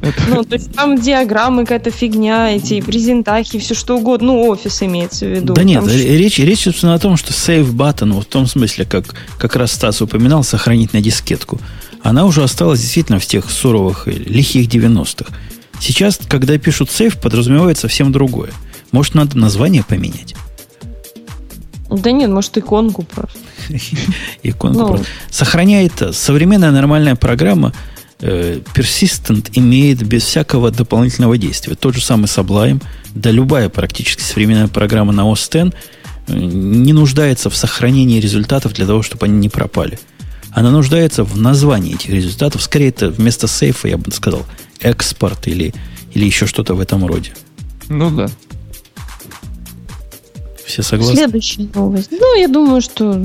[0.00, 0.22] Это...
[0.28, 4.28] Ну, то есть там диаграммы, какая-то фигня, эти презентахи, все что угодно.
[4.28, 5.54] Ну, офис имеется в виду.
[5.54, 5.92] Да нет, что...
[5.92, 9.06] речь, речь, собственно, о том, что save button, вот в том смысле, как,
[9.38, 11.58] как раз Стас упоминал, сохранить на дискетку,
[12.02, 15.32] она уже осталась действительно в тех суровых, лихих 90-х.
[15.80, 18.50] Сейчас, когда пишут сейф, подразумевает совсем другое.
[18.92, 20.34] Может, надо название поменять?
[21.90, 23.38] Да нет, может, иконку просто.
[24.42, 24.88] Иконку ну.
[24.88, 25.06] просто.
[25.30, 27.72] Сохраняет современная нормальная программа,
[28.20, 31.74] э, Persistent имеет без всякого дополнительного действия.
[31.74, 32.82] Тот же самый Sublime,
[33.14, 35.74] да любая практически современная программа на OS X
[36.28, 39.98] э, не нуждается в сохранении результатов для того, чтобы они не пропали.
[40.50, 42.62] Она нуждается в названии этих результатов.
[42.62, 44.44] Скорее, это вместо сейфа, я бы сказал,
[44.80, 45.74] экспорт или,
[46.12, 47.32] или еще что-то в этом роде.
[47.88, 48.28] Ну да.
[50.66, 51.14] Все согласны?
[51.14, 52.08] Следующая новость.
[52.10, 53.22] Ну, я думаю, что,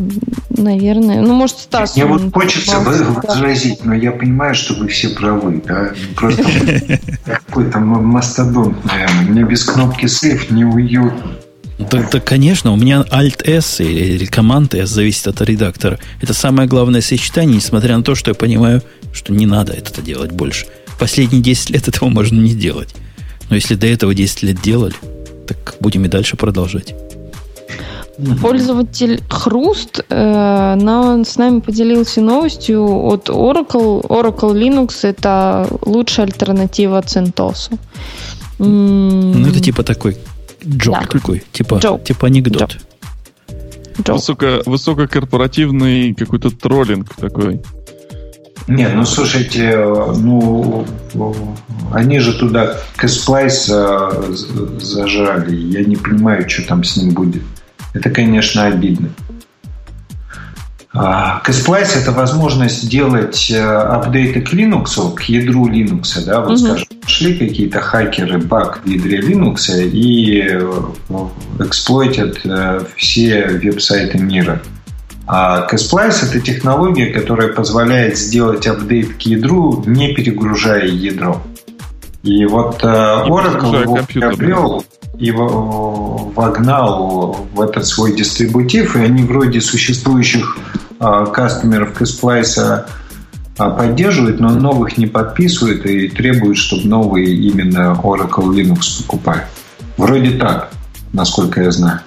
[0.50, 1.96] наверное, ну, может, Стас...
[1.96, 5.92] Мне вот хочется возразить, но я понимаю, что вы все правы, да?
[6.16, 6.44] Просто
[7.26, 9.24] какой-то мастодонт, наверное.
[9.24, 11.32] Мне без кнопки сейф неуютно.
[11.90, 15.98] Да, да, конечно, у меня Alt-S или команд S зависит от редактора.
[16.22, 18.84] Это самое главное сочетание, несмотря на то, что я понимаю,
[19.14, 20.68] что не надо это делать больше.
[21.02, 22.94] Последние 10 лет этого можно не делать.
[23.50, 24.94] Но если до этого 10 лет делали,
[25.48, 26.94] так будем и дальше продолжать.
[28.40, 34.06] Пользователь Хруст э, на, с нами поделился новостью от Oracle.
[34.06, 37.80] Oracle Linux это лучшая альтернатива CentOS.
[38.60, 40.20] Ну, это типа такой
[40.64, 41.08] джок да.
[41.08, 42.04] такой, типа, Джок.
[42.04, 42.78] типа анекдот.
[44.04, 44.18] Джок.
[44.18, 47.60] Высоко, высококорпоративный какой-то троллинг такой.
[48.68, 50.86] Нет, ну слушайте, ну
[51.94, 55.56] они же туда Ksplice зажали.
[55.56, 57.44] Я не понимаю, что там с ним будет.
[57.94, 59.10] Это, конечно, обидно.
[61.44, 66.26] Ksplice это возможность делать э, апдейты к Linux, к ядру Linux.
[66.26, 66.42] Да?
[66.42, 66.58] Вот, угу.
[66.58, 70.84] скажем, нашли какие-то хакеры баг в ядре Linux и э,
[71.60, 74.62] exploit ят э, все веб-сайты мира.
[75.28, 81.42] А Ksplice это технология, которая позволяет сделать апдейт к ядру, не перегружая ядро.
[82.24, 84.86] И вот Oracle его приобрел
[85.18, 90.58] и вогнал в этот свой дистрибутив, и они вроде существующих
[91.00, 92.88] а, customer ов Ksplice а
[93.56, 99.44] поддерживают, но новых не подписывают и требуют, чтобы новые именно Oracle Linux покупали.
[99.98, 100.72] Вроде так,
[101.14, 102.02] насколько я знаю.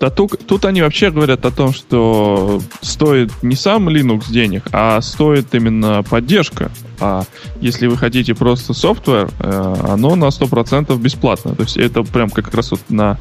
[0.00, 5.00] Да тут, тут они вообще говорят о том, что стоит не сам Linux денег, а
[5.00, 6.70] стоит именно поддержка.
[7.00, 7.24] А
[7.60, 11.54] если вы хотите просто софтвер, э, оно на 100% бесплатно.
[11.54, 13.18] То есть это прям как раз вот на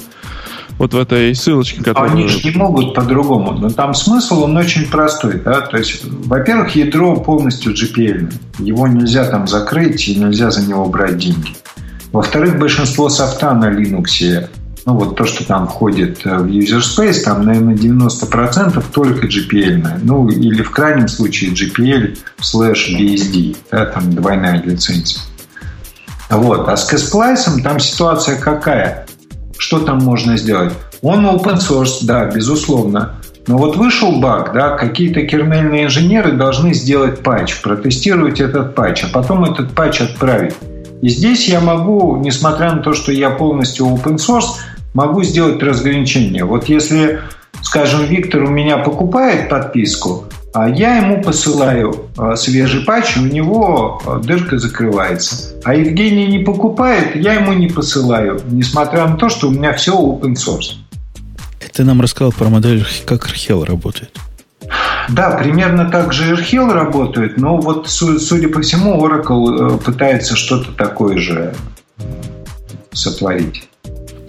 [0.77, 2.11] вот в этой ссылочке, которую...
[2.11, 3.53] Они же не могут по-другому.
[3.53, 5.39] Но там смысл, он очень простой.
[5.39, 5.61] Да?
[5.61, 8.31] То есть, во-первых, ядро полностью GPL.
[8.59, 11.55] Его нельзя там закрыть и нельзя за него брать деньги.
[12.11, 14.49] Во-вторых, большинство софта на Linux
[14.87, 19.99] ну вот то, что там входит э, в user space, там, наверное, 90% только GPL.
[20.01, 25.19] Ну, или в крайнем случае GPL слэш BSD, да, там двойная лицензия.
[26.29, 26.69] Вот.
[26.69, 29.05] А с Casplice там ситуация какая?
[29.57, 30.71] Что там можно сделать?
[31.01, 33.15] Он open source, да, безусловно.
[33.45, 39.07] Но вот вышел баг, да, какие-то кернельные инженеры должны сделать патч, протестировать этот патч, а
[39.11, 40.55] потом этот патч отправить.
[41.01, 44.55] И здесь я могу, несмотря на то, что я полностью open source,
[44.97, 46.43] могу сделать разграничение.
[46.43, 47.21] Вот если,
[47.61, 50.25] скажем, Виктор у меня покупает подписку,
[50.55, 55.53] а я ему посылаю а, свежий патч, у него а, дырка закрывается.
[55.63, 59.93] А Евгений не покупает, я ему не посылаю, несмотря на то, что у меня все
[59.93, 60.77] open source.
[61.61, 64.17] Это нам рассказал про модель, как Архел работает.
[65.09, 70.71] Да, примерно так же Архел работает, но вот, судя по всему, Oracle э, пытается что-то
[70.71, 71.53] такое же
[72.93, 73.66] сотворить.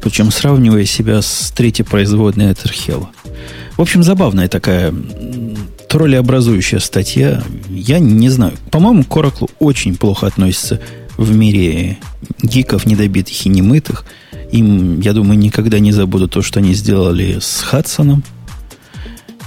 [0.09, 3.10] Причем сравнивая себя с третьей производной от Архела.
[3.76, 4.94] В общем, забавная такая
[5.86, 7.43] троллеобразующая статья.
[7.68, 8.55] Я не знаю.
[8.70, 10.80] По-моему, к Oracle очень плохо относится
[11.18, 11.98] в мире
[12.43, 14.06] гиков, недобитых и немытых.
[14.51, 18.24] Им, я думаю, никогда не забудут то, что они сделали с Хадсоном.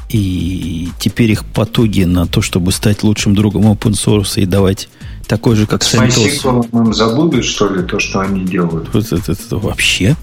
[0.09, 4.89] И теперь их потуги на то, чтобы стать лучшим другом open source и давать
[5.27, 6.67] такой же, как CentOS.
[6.71, 8.93] им забудут, что ли, то, что они делают?
[8.93, 10.15] Вот это, это вообще?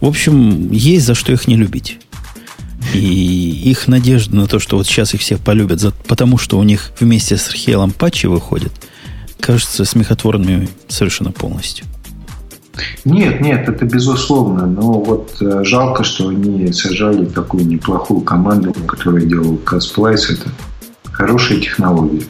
[0.00, 1.98] В общем, есть за что их не любить.
[2.94, 6.62] И их надежда на то, что вот сейчас их всех полюбят, за, потому что у
[6.62, 8.72] них вместе с Архейлом патчи выходят,
[9.40, 11.86] кажется смехотворными совершенно полностью.
[13.04, 14.66] Нет, нет, это безусловно.
[14.66, 20.32] Но вот э, жалко, что они сажали такую неплохую команду, которая делала Castplace.
[20.32, 20.48] Это
[21.10, 22.24] хорошая технология.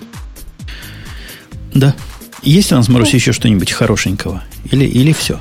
[1.74, 1.94] Да.
[2.42, 4.42] Есть у нас, Маруся, еще что-нибудь хорошенького?
[4.70, 5.38] Или, или все?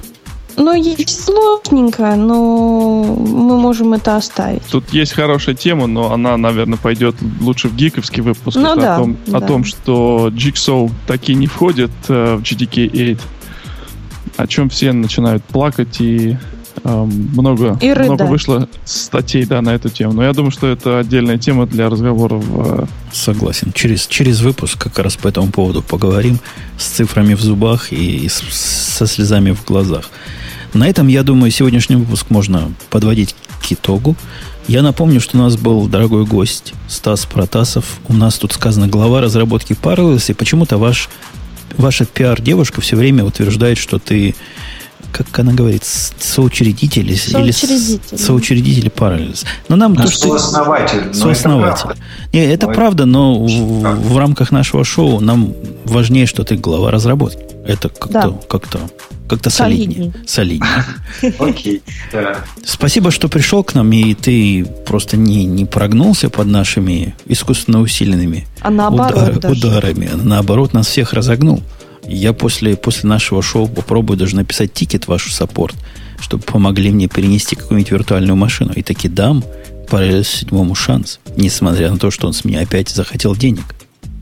[0.57, 4.63] Ну, есть сложненько, но мы можем это оставить.
[4.71, 8.57] Тут есть хорошая тема, но она, наверное, пойдет лучше в гиковский выпуск.
[8.57, 9.37] Ну, да, о, том, да.
[9.37, 13.17] о том, что Jigsaw таки не входит э, в GTK 8.
[14.37, 16.37] О чем все начинают плакать и
[16.83, 20.13] много, много вышло статей да, на эту тему.
[20.13, 22.43] Но я думаю, что это отдельная тема для разговоров.
[22.49, 23.71] Э, Согласен.
[23.73, 26.39] Через, через выпуск как раз по этому поводу поговорим
[26.77, 30.09] с цифрами в зубах и, и со слезами в глазах.
[30.73, 34.15] На этом, я думаю, сегодняшний выпуск можно подводить к итогу.
[34.67, 37.99] Я напомню, что у нас был дорогой гость Стас Протасов.
[38.07, 41.09] У нас тут сказано глава разработки Parallels, и почему-то ваш,
[41.77, 44.35] ваша пиар-девушка все время утверждает, что ты
[45.11, 47.69] как она говорит, соучредитель, соучредитель.
[47.69, 49.45] или соучредитель Parallels.
[49.67, 51.13] Но нам а то, что сооснователь.
[51.13, 51.91] Сооснователь.
[51.91, 51.97] Это
[52.33, 55.53] Не, это правда, но в, в рамках нашего шоу нам
[55.85, 57.39] важнее, что ты глава разработки.
[57.65, 58.33] Это как-то да.
[58.47, 58.79] как-то
[59.27, 60.13] как-то солиднее.
[60.25, 60.85] Солиднее.
[61.39, 61.81] Окей,
[62.11, 62.45] да.
[62.63, 68.47] Спасибо, что пришел к нам, и ты просто не, не прогнулся под нашими искусственно усиленными
[68.61, 70.09] а наоборот удар, ударами.
[70.15, 71.61] Наоборот, нас всех разогнул.
[72.07, 75.75] Я после, после нашего шоу попробую даже написать ticket в ваш support,
[76.19, 78.71] чтобы помогли мне перенести какую-нибудь виртуальную машину.
[78.73, 79.43] И таки дам
[79.89, 83.63] Parallels седьмому шанс, несмотря на то, что он с меня опять захотел денег.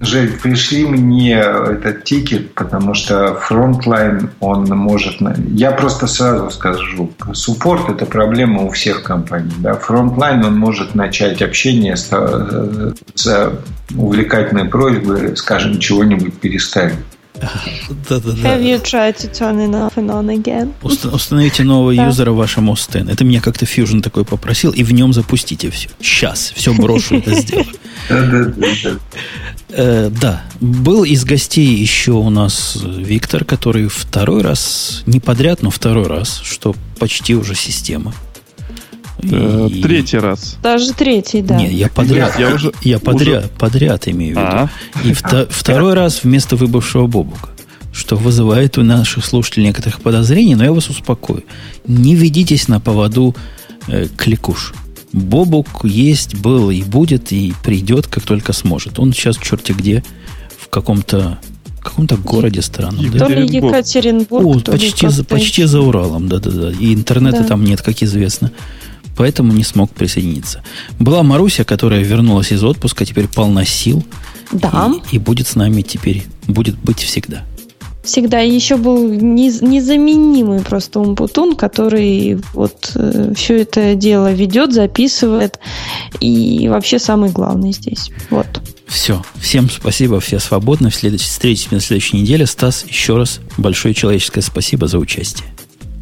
[0.01, 5.17] Жень, пришли мне этот ticket, потому что frontline, он может...
[5.53, 9.53] Я просто сразу скажу, суппорт– это проблема у всех компаний.
[9.59, 9.75] Да?
[9.75, 13.53] Frontline, он может начать общение с, э, с
[13.95, 16.95] увлекательной просьбой, скажем, чего-нибудь переставить.
[17.39, 20.73] Have you tried to turn it off and on again?
[20.81, 23.09] Установите нового юзера в вашем Остен.
[23.09, 25.89] Это меня как-то Fusion такой попросил, и в нем запустите все.
[25.99, 27.67] Сейчас, все брошу это сделаю.
[29.77, 35.69] Э, да, был из гостей еще у нас Виктор, который второй раз, не подряд, но
[35.69, 38.13] второй раз, что почти уже система.
[39.21, 39.81] Э, и...
[39.81, 40.57] Третий раз.
[40.63, 41.57] Даже третий, да.
[41.57, 42.39] Нет, я подряд.
[42.39, 43.53] Я, уже, я подряд, уже...
[43.57, 44.47] подряд имею в виду.
[44.49, 44.69] А?
[45.03, 47.49] И вто, второй раз вместо выбывшего Бобука.
[47.91, 51.43] Что вызывает у наших слушателей некоторых подозрений, но я вас успокою.
[51.85, 53.35] Не ведитесь на поводу
[53.87, 54.73] э, кликуш.
[55.15, 58.99] Бобук есть, был и будет, и придет, как только сможет.
[58.99, 60.03] Он сейчас черти где,
[60.57, 61.39] в каком-то
[61.81, 63.11] каком-то городе странном.
[63.11, 63.27] Да?
[63.27, 66.71] То ли Екатеринбург, О, почти, за, почти за Уралом, да-да-да.
[66.71, 67.45] И интернета да.
[67.45, 68.51] там нет, как известно
[69.15, 70.61] поэтому не смог присоединиться.
[70.99, 74.03] Была Маруся, которая вернулась из отпуска, теперь полна сил.
[74.51, 74.93] Да.
[75.11, 77.43] И, и будет с нами теперь, будет быть всегда.
[78.05, 85.59] Всегда еще был незаменимый просто Умпутун, который вот э, все это дело ведет, записывает
[86.19, 88.11] и вообще самый главный здесь.
[88.29, 88.47] Вот.
[88.87, 89.21] Все.
[89.39, 90.89] Всем спасибо, все свободны.
[90.89, 92.45] Встретимся на следующей неделе.
[92.45, 95.47] Стас, еще раз большое человеческое спасибо за участие.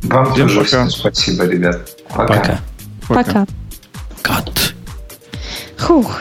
[0.03, 0.89] Вам Всем тоже пока.
[0.89, 1.89] спасибо, ребят.
[2.13, 2.33] Пока.
[2.33, 2.59] пока.
[3.07, 3.45] Пока.
[4.21, 4.73] Кат.
[5.77, 6.19] Фух.